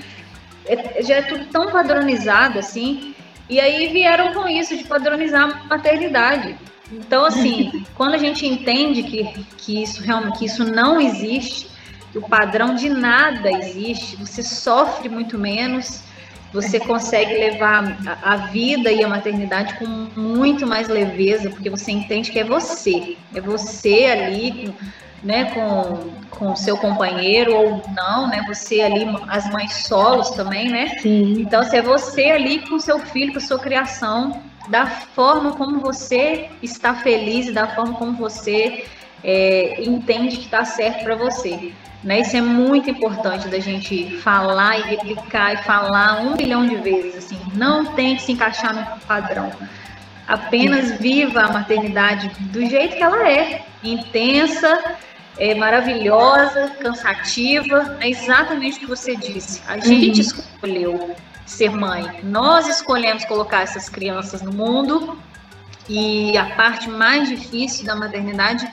É, 0.66 1.02
já 1.02 1.16
é 1.16 1.22
tudo 1.22 1.46
tão 1.46 1.70
padronizado 1.70 2.58
assim. 2.58 3.14
E 3.48 3.58
aí 3.58 3.88
vieram 3.88 4.32
com 4.32 4.48
isso 4.48 4.76
de 4.76 4.84
padronizar 4.84 5.42
a 5.42 5.64
maternidade. 5.64 6.56
Então, 6.92 7.24
assim, 7.24 7.84
quando 7.94 8.14
a 8.14 8.18
gente 8.18 8.46
entende 8.46 9.02
que, 9.02 9.44
que 9.56 9.82
isso 9.82 10.02
realmente 10.02 10.38
que 10.38 10.44
isso 10.44 10.64
não 10.64 11.00
existe, 11.00 11.68
que 12.12 12.18
o 12.18 12.22
padrão 12.22 12.74
de 12.74 12.88
nada 12.88 13.50
existe, 13.50 14.16
você 14.16 14.42
sofre 14.42 15.08
muito 15.08 15.38
menos, 15.38 16.02
você 16.52 16.80
consegue 16.80 17.32
levar 17.34 17.96
a, 18.22 18.36
vida 18.36 18.90
e 18.90 19.04
a 19.04 19.08
maternidade 19.08 19.74
com 19.74 19.86
muito 19.86 20.66
mais 20.66 20.88
leveza, 20.88 21.50
porque 21.50 21.70
você 21.70 21.92
entende 21.92 22.30
que 22.30 22.38
é 22.38 22.44
você, 22.44 23.16
é 23.34 23.40
você 23.40 24.06
ali, 24.06 24.74
né, 25.22 25.44
com, 25.52 26.10
com 26.30 26.52
o 26.52 26.56
seu 26.56 26.76
companheiro 26.76 27.54
ou 27.54 27.82
não, 27.94 28.28
né, 28.28 28.44
você 28.48 28.80
ali, 28.80 29.06
as 29.28 29.48
mães 29.50 29.72
solos 29.86 30.30
também, 30.30 30.68
né? 30.68 30.88
Sim. 31.00 31.40
Então, 31.40 31.62
se 31.62 31.76
é 31.76 31.82
você 31.82 32.30
ali 32.30 32.66
com 32.68 32.80
seu 32.80 32.98
filho, 32.98 33.32
com 33.32 33.38
a 33.38 33.42
sua 33.42 33.58
criação, 33.58 34.42
da 34.68 34.86
forma 34.86 35.52
como 35.52 35.80
você 35.80 36.48
está 36.62 36.94
feliz, 36.94 37.52
da 37.52 37.68
forma 37.68 37.94
como 37.94 38.12
você 38.16 38.84
é, 39.22 39.82
entende 39.82 40.36
que 40.36 40.44
está 40.44 40.64
certo 40.64 41.04
para 41.04 41.14
você. 41.14 41.72
Né? 42.02 42.20
Isso 42.20 42.36
é 42.36 42.40
muito 42.40 42.88
importante 42.88 43.48
da 43.48 43.58
gente 43.58 44.16
falar 44.18 44.78
e 44.78 44.82
replicar 44.82 45.54
e 45.54 45.56
falar 45.58 46.22
um 46.22 46.34
milhão 46.34 46.66
de 46.66 46.76
vezes. 46.76 47.16
Assim, 47.16 47.38
não 47.54 47.86
tente 47.94 48.22
se 48.22 48.32
encaixar 48.32 48.74
no 48.74 49.00
padrão. 49.00 49.50
Apenas 50.26 50.92
viva 50.98 51.40
a 51.40 51.52
maternidade 51.52 52.30
do 52.52 52.64
jeito 52.64 52.96
que 52.96 53.02
ela 53.02 53.28
é, 53.28 53.64
intensa, 53.82 54.96
é 55.36 55.54
maravilhosa, 55.54 56.72
cansativa, 56.80 57.98
é 58.00 58.08
exatamente 58.08 58.76
o 58.76 58.80
que 58.80 58.86
você 58.86 59.16
disse. 59.16 59.60
A 59.66 59.78
gente 59.78 60.20
uhum. 60.20 60.20
escolheu 60.20 61.16
ser 61.44 61.70
mãe, 61.70 62.20
nós 62.22 62.68
escolhemos 62.68 63.24
colocar 63.24 63.62
essas 63.62 63.88
crianças 63.88 64.40
no 64.40 64.52
mundo 64.52 65.18
e 65.88 66.38
a 66.38 66.44
parte 66.50 66.88
mais 66.88 67.28
difícil 67.28 67.84
da 67.84 67.96
maternidade 67.96 68.70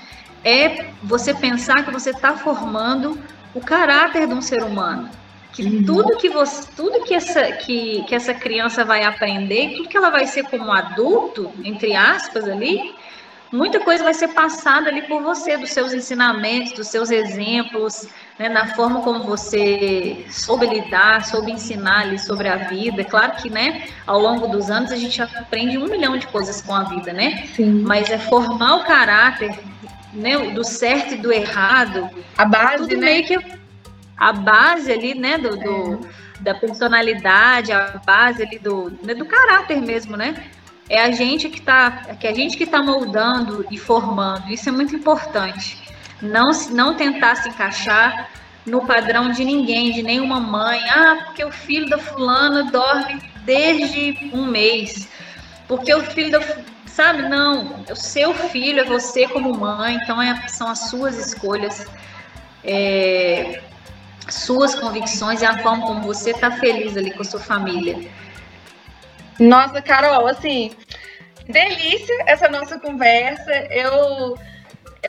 é 0.48 0.92
você 1.04 1.34
pensar 1.34 1.84
que 1.84 1.92
você 1.92 2.12
está 2.12 2.38
formando 2.38 3.20
o 3.54 3.60
caráter 3.60 4.26
de 4.26 4.34
um 4.34 4.42
ser 4.42 4.64
humano. 4.64 5.10
Que 5.52 5.64
uhum. 5.64 5.86
tudo 5.86 6.18
que 6.18 6.30
você, 6.30 6.70
tudo 6.76 7.04
que 7.04 7.14
essa, 7.14 7.52
que, 7.52 8.04
que 8.04 8.16
essa 8.16 8.34
criança 8.34 8.86
vai 8.86 9.04
aprender, 9.04 9.76
tudo 9.76 9.90
que 9.90 9.98
ela 9.98 10.10
vai 10.10 10.26
ser 10.26 10.44
como 10.44 10.72
adulto, 10.72 11.52
entre 11.66 11.96
aspas, 11.96 12.48
ali, 12.48 12.94
muita 13.52 13.80
coisa 13.80 14.04
vai 14.04 14.14
ser 14.14 14.30
passada 14.30 14.90
ali 14.90 15.02
por 15.02 15.22
você, 15.22 15.58
dos 15.58 15.72
seus 15.72 15.94
ensinamentos, 15.94 16.74
dos 16.74 16.88
seus 16.88 17.10
exemplos, 17.12 18.08
né, 18.40 18.48
na 18.48 18.68
forma 18.76 19.02
como 19.02 19.24
você 19.24 20.26
soube 20.30 20.66
lidar, 20.68 21.26
soube 21.26 21.52
ensinar 21.52 22.02
ali 22.02 22.20
sobre 22.20 22.48
a 22.48 22.56
vida. 22.56 23.04
Claro 23.04 23.34
que, 23.42 23.50
né, 23.50 23.88
ao 24.06 24.20
longo 24.20 24.48
dos 24.48 24.70
anos 24.70 24.92
a 24.92 24.96
gente 24.96 25.22
aprende 25.22 25.78
um 25.78 25.88
milhão 25.88 26.18
de 26.18 26.28
coisas 26.28 26.62
com 26.62 26.74
a 26.74 26.84
vida, 26.84 27.12
né? 27.12 27.48
Sim. 27.56 27.82
Mas 27.82 28.10
é 28.10 28.18
formar 28.18 28.76
o 28.76 28.84
caráter, 28.84 29.58
né, 30.14 30.38
do 30.52 30.64
certo 30.64 31.14
e 31.14 31.18
do 31.18 31.32
errado. 31.32 32.10
A 32.38 32.46
base, 32.46 32.78
tudo 32.78 32.98
né? 32.98 33.06
meio 33.06 33.26
que 33.26 33.38
a 34.18 34.34
base 34.34 34.92
ali, 34.92 35.14
né, 35.14 35.38
do, 35.38 35.56
do 35.58 36.06
é. 36.06 36.42
da 36.42 36.56
personalidade, 36.56 37.72
a 37.72 38.02
base 38.06 38.44
ali 38.44 38.58
do, 38.58 38.92
né, 39.04 39.14
do 39.14 39.26
caráter 39.26 39.82
mesmo, 39.82 40.18
né? 40.18 40.36
É 40.90 41.02
a 41.02 41.12
gente 41.12 41.50
que 41.50 41.62
tá, 41.62 41.92
que 42.20 42.28
a 42.28 42.34
gente 42.34 42.58
que 42.58 42.64
está 42.64 42.82
moldando 42.82 43.66
e 43.70 43.78
formando. 43.78 44.50
Isso 44.50 44.70
é 44.70 44.72
muito 44.72 44.96
importante. 44.96 45.78
Não, 46.22 46.50
não 46.72 46.96
tentar 46.96 47.36
se 47.36 47.50
encaixar 47.50 48.30
no 48.66 48.86
padrão 48.86 49.30
de 49.30 49.44
ninguém, 49.44 49.92
de 49.92 50.02
nenhuma 50.02 50.40
mãe. 50.40 50.80
Ah, 50.90 51.24
porque 51.26 51.44
o 51.44 51.52
filho 51.52 51.90
da 51.90 51.98
fulana 51.98 52.64
dorme 52.72 53.22
desde 53.44 54.30
um 54.34 54.46
mês. 54.46 55.10
Porque 55.68 55.94
o 55.94 56.02
filho 56.02 56.32
da 56.32 56.40
sabe? 56.98 57.30
Não, 57.30 57.84
o 57.92 57.96
seu 57.96 58.34
filho 58.34 58.80
é 58.80 58.84
você 58.84 59.28
como 59.28 59.56
mãe, 59.56 60.00
então 60.02 60.20
é, 60.20 60.48
são 60.48 60.68
as 60.68 60.90
suas 60.90 61.16
escolhas, 61.16 61.86
é, 62.64 63.62
suas 64.28 64.74
convicções 64.74 65.44
e 65.44 65.46
a 65.46 65.60
forma 65.60 65.86
como 65.86 66.02
você 66.02 66.32
está 66.32 66.50
feliz 66.50 66.98
ali 66.98 67.12
com 67.12 67.22
a 67.22 67.26
sua 67.26 67.40
família. 67.40 68.10
Nossa, 69.40 69.80
Carol, 69.80 70.26
assim, 70.26 70.72
delícia 71.48 72.16
essa 72.26 72.50
nossa 72.50 72.80
conversa. 72.80 73.52
Eu, 73.70 74.36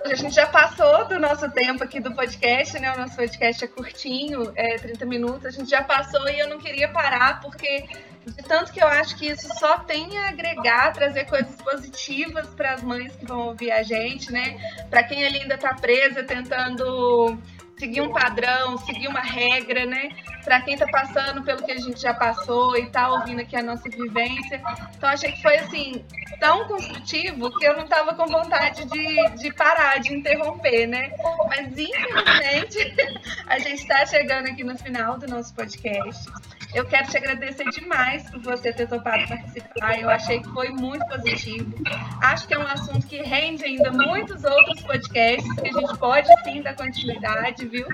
a 0.04 0.14
gente 0.14 0.34
já 0.34 0.46
passou 0.46 1.08
do 1.08 1.18
nosso 1.18 1.50
tempo 1.52 1.82
aqui 1.82 2.00
do 2.00 2.12
podcast, 2.12 2.78
né? 2.78 2.92
O 2.92 2.98
nosso 2.98 3.16
podcast 3.16 3.64
é 3.64 3.66
curtinho, 3.66 4.52
é 4.54 4.76
30 4.76 5.06
minutos. 5.06 5.46
A 5.46 5.50
gente 5.50 5.70
já 5.70 5.82
passou 5.82 6.28
e 6.28 6.38
eu 6.38 6.48
não 6.48 6.58
queria 6.58 6.88
parar 6.88 7.40
porque 7.40 7.86
de 8.30 8.42
tanto 8.42 8.72
que 8.72 8.82
eu 8.82 8.86
acho 8.86 9.16
que 9.16 9.26
isso 9.26 9.48
só 9.58 9.78
tem 9.80 10.16
a 10.18 10.28
agregar, 10.28 10.92
trazer 10.92 11.24
coisas 11.24 11.54
positivas 11.56 12.46
para 12.48 12.74
as 12.74 12.82
mães 12.82 13.14
que 13.16 13.26
vão 13.26 13.48
ouvir 13.48 13.70
a 13.70 13.82
gente, 13.82 14.32
né? 14.32 14.58
Para 14.90 15.02
quem 15.02 15.24
ainda 15.24 15.54
está 15.54 15.74
presa 15.74 16.22
tentando 16.22 17.38
seguir 17.78 18.00
um 18.00 18.12
padrão, 18.12 18.76
seguir 18.78 19.08
uma 19.08 19.20
regra, 19.20 19.86
né? 19.86 20.10
Para 20.44 20.60
quem 20.60 20.74
está 20.74 20.86
passando 20.86 21.42
pelo 21.42 21.62
que 21.62 21.72
a 21.72 21.78
gente 21.78 22.00
já 22.00 22.14
passou 22.14 22.76
e 22.76 22.82
está 22.82 23.10
ouvindo 23.10 23.40
aqui 23.40 23.56
a 23.56 23.62
nossa 23.62 23.88
vivência. 23.88 24.60
Então, 24.96 25.08
achei 25.08 25.32
que 25.32 25.42
foi 25.42 25.56
assim, 25.56 26.04
tão 26.40 26.66
construtivo 26.66 27.50
que 27.58 27.66
eu 27.66 27.76
não 27.76 27.84
estava 27.84 28.14
com 28.14 28.26
vontade 28.26 28.84
de, 28.84 29.30
de 29.36 29.52
parar, 29.52 29.98
de 30.00 30.14
interromper, 30.14 30.86
né? 30.86 31.10
Mas, 31.48 31.68
infelizmente, 31.78 32.94
a 33.46 33.58
gente 33.58 33.82
está 33.82 34.04
chegando 34.06 34.48
aqui 34.48 34.64
no 34.64 34.76
final 34.78 35.18
do 35.18 35.26
nosso 35.26 35.54
podcast. 35.54 36.26
Eu 36.74 36.84
quero 36.84 37.08
te 37.08 37.16
agradecer 37.16 37.64
demais 37.70 38.28
por 38.30 38.40
você 38.40 38.72
ter 38.72 38.86
topado 38.86 39.26
participar. 39.26 39.98
Eu 40.00 40.10
achei 40.10 40.40
que 40.40 40.48
foi 40.50 40.68
muito 40.68 41.04
positivo. 41.06 41.72
Acho 42.22 42.46
que 42.46 42.54
é 42.54 42.58
um 42.58 42.66
assunto 42.66 43.06
que 43.06 43.16
rende 43.22 43.64
ainda 43.64 43.90
muitos 43.90 44.44
outros 44.44 44.82
podcasts 44.82 45.50
que 45.54 45.68
a 45.68 45.72
gente 45.72 45.98
pode 45.98 46.28
sim 46.44 46.60
dar 46.60 46.76
continuidade, 46.76 47.64
viu? 47.68 47.86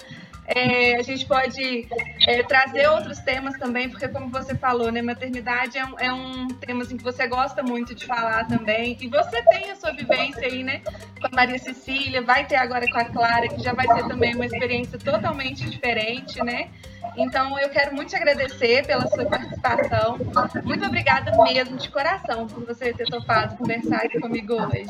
É, 0.47 0.97
a 0.97 1.03
gente 1.03 1.25
pode 1.25 1.89
é, 2.27 2.43
trazer 2.43 2.87
outros 2.89 3.18
temas 3.20 3.57
também, 3.59 3.89
porque 3.89 4.07
como 4.09 4.29
você 4.29 4.55
falou, 4.55 4.93
né, 4.93 5.01
maternidade 5.01 5.79
é 5.79 5.85
um, 5.87 5.99
é 5.99 6.12
um 6.12 6.49
tema 6.49 6.83
assim, 6.83 6.99
que 6.99 7.03
você 7.03 7.27
gosta 7.27 7.62
muito 7.62 7.95
de 7.95 8.05
falar 8.05 8.47
também. 8.47 8.97
E 9.01 9.09
você 9.09 9.43
tem 9.43 9.70
a 9.70 9.77
sua 9.77 9.93
vivência 9.93 10.47
aí, 10.47 10.62
né, 10.62 10.83
com 11.18 11.27
a 11.27 11.31
Maria 11.35 11.59
Cecília, 11.59 12.20
vai 12.20 12.47
ter 12.47 12.57
agora 12.57 12.87
com 12.91 12.99
a 12.99 13.05
Clara, 13.07 13.49
que 13.49 13.62
já 13.62 13.72
vai 13.72 13.87
ser 13.87 14.07
também 14.07 14.35
uma 14.35 14.45
experiência 14.45 14.99
totalmente 14.99 15.68
diferente, 15.68 16.43
né? 16.45 16.68
Então, 17.17 17.59
eu 17.59 17.69
quero 17.69 17.95
muito 17.95 18.11
te 18.11 18.17
agradecer 18.17 18.87
pela 18.87 19.07
sua 19.07 19.25
participação. 19.25 20.19
Muito 20.65 20.85
obrigada 20.85 21.33
mesmo, 21.45 21.77
de 21.77 21.89
coração, 21.89 22.47
por 22.47 22.65
você 22.65 22.93
ter 22.93 23.07
topado 23.07 23.57
conversar 23.57 23.99
aqui 23.99 24.21
comigo 24.21 24.55
hoje. 24.55 24.87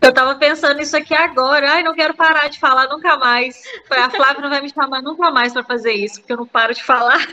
Eu 0.00 0.10
estava 0.10 0.34
pensando 0.36 0.78
nisso 0.78 0.96
aqui 0.96 1.14
agora. 1.14 1.72
Ai, 1.72 1.82
não 1.82 1.94
quero 1.94 2.14
parar 2.14 2.48
de 2.48 2.58
falar 2.58 2.88
nunca 2.88 3.16
mais. 3.16 3.62
A 3.90 4.10
Flávia 4.10 4.42
não 4.42 4.50
vai 4.50 4.60
me 4.60 4.72
chamar 4.72 5.02
nunca 5.02 5.30
mais 5.30 5.52
para 5.52 5.64
fazer 5.64 5.92
isso, 5.92 6.20
porque 6.20 6.32
eu 6.32 6.38
não 6.38 6.46
paro 6.46 6.74
de 6.74 6.82
falar. 6.82 7.26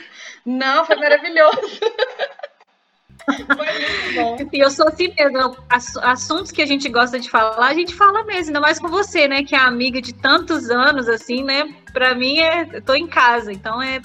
Não, 0.46 0.86
foi 0.86 0.96
maravilhoso. 0.96 1.62
Foi 3.26 3.46
muito 3.46 4.16
bom. 4.16 4.50
E 4.52 4.60
eu 4.60 4.70
sou 4.70 4.88
assim 4.88 5.14
mesmo. 5.18 5.58
Assuntos 6.02 6.52
que 6.52 6.62
a 6.62 6.66
gente 6.66 6.90
gosta 6.90 7.20
de 7.20 7.30
falar, 7.30 7.68
a 7.68 7.74
gente 7.74 7.94
fala 7.94 8.24
mesmo, 8.24 8.48
ainda 8.48 8.62
mais 8.62 8.80
com 8.80 8.88
você, 8.88 9.28
né? 9.28 9.44
Que 9.44 9.56
é 9.56 9.60
amiga 9.60 10.02
de 10.02 10.14
tantos 10.14 10.70
anos, 10.70 11.08
assim, 11.08 11.44
né? 11.44 11.74
Para 11.92 12.14
mim, 12.16 12.40
é, 12.40 12.68
eu 12.74 12.82
tô 12.82 12.94
em 12.94 13.08
casa, 13.08 13.52
então 13.52 13.82
é, 13.82 14.02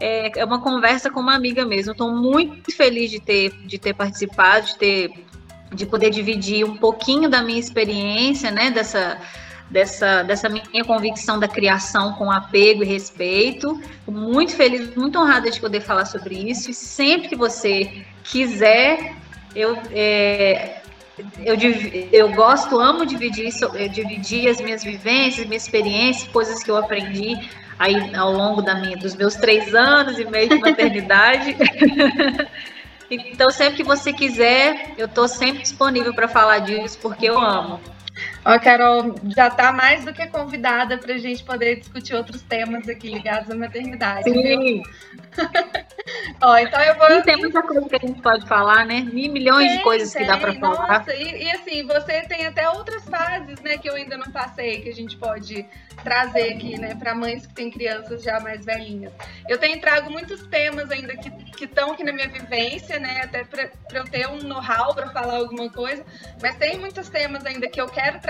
é, 0.00 0.38
é 0.38 0.44
uma 0.44 0.60
conversa 0.60 1.10
com 1.10 1.20
uma 1.20 1.34
amiga 1.34 1.64
mesmo. 1.64 1.92
Estou 1.92 2.12
muito 2.12 2.74
feliz 2.74 3.10
de 3.10 3.20
ter, 3.20 3.50
de 3.66 3.78
ter 3.78 3.94
participado, 3.94 4.66
de 4.66 4.76
ter 4.76 5.26
de 5.72 5.86
poder 5.86 6.10
dividir 6.10 6.64
um 6.64 6.76
pouquinho 6.76 7.28
da 7.28 7.42
minha 7.42 7.60
experiência, 7.60 8.50
né? 8.50 8.70
Dessa 8.70 9.20
dessa, 9.70 10.22
dessa 10.22 10.48
minha 10.48 10.84
convicção 10.84 11.38
da 11.38 11.46
criação 11.46 12.12
com 12.14 12.30
apego 12.30 12.82
e 12.82 12.86
respeito. 12.86 13.80
Muito 14.06 14.54
feliz, 14.56 14.94
muito 14.96 15.18
honrada 15.18 15.50
de 15.50 15.60
poder 15.60 15.80
falar 15.80 16.04
sobre 16.06 16.34
isso. 16.50 16.70
E 16.70 16.74
sempre 16.74 17.28
que 17.28 17.36
você 17.36 18.04
quiser, 18.24 19.14
eu, 19.54 19.78
é, 19.92 20.80
eu, 21.44 21.56
eu 22.12 22.32
gosto, 22.32 22.78
amo 22.78 23.06
dividir, 23.06 23.50
dividir 23.92 24.48
as 24.48 24.60
minhas 24.60 24.82
vivências, 24.82 25.46
minhas 25.46 25.62
experiências, 25.62 26.28
coisas 26.28 26.62
que 26.62 26.70
eu 26.70 26.76
aprendi 26.76 27.36
aí 27.78 28.14
ao 28.14 28.30
longo 28.30 28.60
da 28.60 28.74
minha, 28.74 28.96
dos 28.96 29.14
meus 29.14 29.36
três 29.36 29.74
anos 29.74 30.18
e 30.18 30.24
meio 30.24 30.48
de 30.48 30.58
maternidade. 30.60 31.56
então, 33.10 33.50
sempre 33.50 33.76
que 33.76 33.84
você 33.84 34.12
quiser, 34.12 34.94
eu 34.98 35.06
estou 35.06 35.28
sempre 35.28 35.62
disponível 35.62 36.12
para 36.12 36.28
falar 36.28 36.58
disso, 36.58 36.98
porque 37.00 37.26
eu 37.26 37.38
amo. 37.38 37.80
Ó, 38.44 38.58
Carol, 38.58 39.14
já 39.34 39.48
está 39.48 39.70
mais 39.70 40.04
do 40.04 40.12
que 40.12 40.26
convidada 40.28 40.96
para 40.96 41.14
a 41.14 41.18
gente 41.18 41.44
poder 41.44 41.76
discutir 41.76 42.14
outros 42.14 42.40
temas 42.42 42.88
aqui 42.88 43.08
ligados 43.08 43.50
à 43.50 43.54
maternidade. 43.54 44.30
Sim. 44.30 44.82
Ó, 46.42 46.56
então 46.56 46.80
eu 46.80 46.94
vou. 46.96 47.10
E 47.10 47.22
tem 47.22 47.36
muita 47.36 47.62
coisa 47.62 47.88
que 47.88 47.96
a 47.96 47.98
gente 47.98 48.22
pode 48.22 48.46
falar, 48.46 48.86
né? 48.86 49.00
Mil 49.00 49.30
milhões 49.30 49.68
tem, 49.68 49.76
de 49.76 49.82
coisas 49.82 50.12
tem, 50.12 50.22
que 50.22 50.28
dá 50.28 50.38
para 50.38 50.54
falar. 50.54 51.04
E, 51.08 51.44
e, 51.44 51.50
assim, 51.52 51.86
você 51.86 52.22
tem 52.22 52.46
até 52.46 52.68
outras 52.70 53.04
fases, 53.04 53.60
né, 53.60 53.76
que 53.76 53.88
eu 53.88 53.94
ainda 53.94 54.16
não 54.16 54.32
passei, 54.32 54.80
que 54.80 54.88
a 54.88 54.94
gente 54.94 55.16
pode 55.16 55.66
trazer 56.02 56.54
aqui, 56.54 56.78
né, 56.78 56.94
para 56.94 57.14
mães 57.14 57.46
que 57.46 57.52
têm 57.52 57.70
crianças 57.70 58.22
já 58.22 58.40
mais 58.40 58.64
velhinhas. 58.64 59.12
Eu 59.48 59.58
tenho 59.58 59.78
trago 59.80 60.10
muitos 60.10 60.46
temas 60.46 60.90
ainda 60.90 61.14
que 61.16 61.64
estão 61.64 61.92
aqui 61.92 62.02
na 62.02 62.12
minha 62.12 62.28
vivência, 62.28 62.98
né, 62.98 63.20
até 63.22 63.44
para 63.44 63.70
eu 63.92 64.04
ter 64.04 64.26
um 64.28 64.38
know-how 64.38 64.94
para 64.94 65.10
falar 65.10 65.36
alguma 65.36 65.70
coisa, 65.70 66.04
mas 66.40 66.56
tem 66.56 66.78
muitos 66.78 67.10
temas 67.10 67.44
ainda 67.44 67.68
que 67.68 67.80
eu 67.80 67.86
quero 67.86 68.18
trazer 68.18 68.29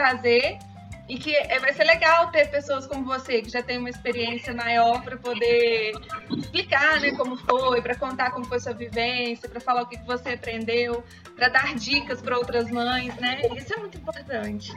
e 1.11 1.19
que 1.19 1.35
é, 1.35 1.59
vai 1.59 1.75
ser 1.75 1.83
legal 1.83 2.31
ter 2.31 2.49
pessoas 2.51 2.87
como 2.87 3.05
você, 3.05 3.43
que 3.43 3.51
já 3.51 3.61
tem 3.61 3.79
uma 3.79 3.91
experiência 3.91 4.55
maior 4.55 5.03
para 5.03 5.17
poder 5.17 5.93
explicar 6.31 7.01
né, 7.01 7.11
como 7.11 7.37
foi, 7.37 7.83
para 7.83 7.97
contar 7.97 8.31
como 8.31 8.45
foi 8.45 8.61
sua 8.61 8.73
vivência, 8.73 9.49
para 9.49 9.61
falar 9.61 9.83
o 9.83 9.87
que 9.87 9.99
você 10.07 10.31
aprendeu, 10.31 11.03
para 11.35 11.49
dar 11.49 11.75
dicas 11.75 12.23
para 12.23 12.39
outras 12.39 12.71
mães, 12.71 13.13
né? 13.17 13.41
Isso 13.57 13.75
é 13.75 13.77
muito 13.79 13.99
importante. 13.99 14.73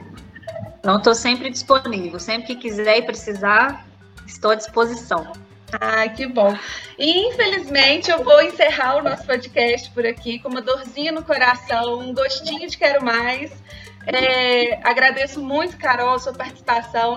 Então, 0.80 0.96
estou 0.96 1.14
sempre 1.14 1.50
disponível. 1.50 2.18
Sempre 2.18 2.48
que 2.48 2.56
quiser 2.56 2.98
e 2.98 3.02
precisar, 3.02 3.86
estou 4.26 4.50
à 4.50 4.54
disposição. 4.56 5.32
Ai, 5.80 6.10
que 6.10 6.26
bom. 6.26 6.56
E 6.98 7.28
infelizmente 7.28 8.10
eu 8.10 8.22
vou 8.22 8.42
encerrar 8.42 8.96
o 8.96 9.02
nosso 9.02 9.24
podcast 9.24 9.90
por 9.90 10.04
aqui 10.04 10.38
com 10.38 10.48
uma 10.48 10.60
dorzinha 10.60 11.12
no 11.12 11.24
coração, 11.24 12.00
um 12.00 12.12
gostinho 12.12 12.68
de 12.68 12.76
quero 12.76 13.04
mais. 13.04 13.52
É, 14.06 14.80
agradeço 14.86 15.42
muito, 15.42 15.76
Carol, 15.76 16.14
a 16.14 16.18
sua 16.18 16.32
participação. 16.32 17.16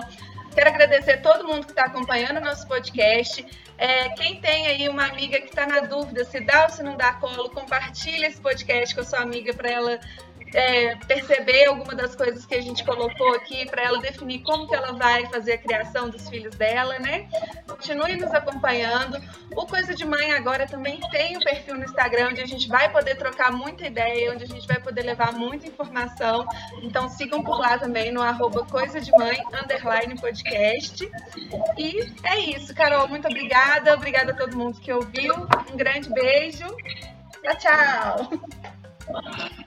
Quero 0.54 0.70
agradecer 0.70 1.18
todo 1.18 1.46
mundo 1.46 1.66
que 1.66 1.72
está 1.72 1.84
acompanhando 1.84 2.38
o 2.38 2.40
nosso 2.40 2.66
podcast. 2.66 3.44
É, 3.76 4.08
quem 4.10 4.40
tem 4.40 4.66
aí 4.66 4.88
uma 4.88 5.06
amiga 5.06 5.40
que 5.40 5.48
está 5.48 5.66
na 5.66 5.80
dúvida 5.80 6.24
se 6.24 6.40
dá 6.40 6.64
ou 6.64 6.70
se 6.70 6.82
não 6.82 6.96
dá 6.96 7.12
colo, 7.12 7.50
compartilha 7.50 8.26
esse 8.26 8.40
podcast 8.40 8.94
com 8.94 9.02
a 9.02 9.04
sua 9.04 9.20
amiga 9.20 9.54
para 9.54 9.70
ela 9.70 10.00
é, 10.54 10.96
perceber 11.06 11.66
alguma 11.66 11.94
das 11.94 12.14
coisas 12.14 12.46
que 12.46 12.54
a 12.54 12.60
gente 12.60 12.84
colocou 12.84 13.34
aqui 13.34 13.66
para 13.66 13.82
ela 13.82 14.00
definir 14.00 14.42
como 14.42 14.66
que 14.66 14.74
ela 14.74 14.92
vai 14.92 15.26
fazer 15.26 15.54
a 15.54 15.58
criação 15.58 16.08
dos 16.08 16.28
filhos 16.28 16.54
dela, 16.54 16.98
né? 16.98 17.28
Continue 17.66 18.16
nos 18.16 18.32
acompanhando. 18.32 19.20
O 19.54 19.66
Coisa 19.66 19.94
de 19.94 20.04
Mãe 20.04 20.32
agora 20.32 20.66
também 20.66 21.00
tem 21.10 21.36
o 21.36 21.40
um 21.40 21.42
perfil 21.42 21.76
no 21.76 21.84
Instagram 21.84 22.28
onde 22.30 22.40
a 22.40 22.46
gente 22.46 22.68
vai 22.68 22.90
poder 22.90 23.16
trocar 23.16 23.52
muita 23.52 23.86
ideia, 23.86 24.32
onde 24.32 24.44
a 24.44 24.46
gente 24.46 24.66
vai 24.66 24.80
poder 24.80 25.02
levar 25.02 25.32
muita 25.32 25.66
informação. 25.66 26.46
Então 26.82 27.08
sigam 27.08 27.42
por 27.42 27.58
lá 27.58 27.78
também 27.78 28.12
no 28.12 28.22
arroba 28.22 28.64
Coisa 28.64 29.00
de 29.00 29.10
Mãe 29.12 29.38
underline 29.52 30.18
podcast. 30.20 31.10
E 31.76 32.12
é 32.24 32.40
isso, 32.40 32.74
Carol. 32.74 33.08
Muito 33.08 33.26
obrigada. 33.26 33.94
Obrigada 33.94 34.32
a 34.32 34.34
todo 34.34 34.56
mundo 34.56 34.80
que 34.80 34.92
ouviu. 34.92 35.34
Um 35.72 35.76
grande 35.76 36.10
beijo. 36.10 36.66
Tchau, 37.42 37.56
tchau. 37.58 39.58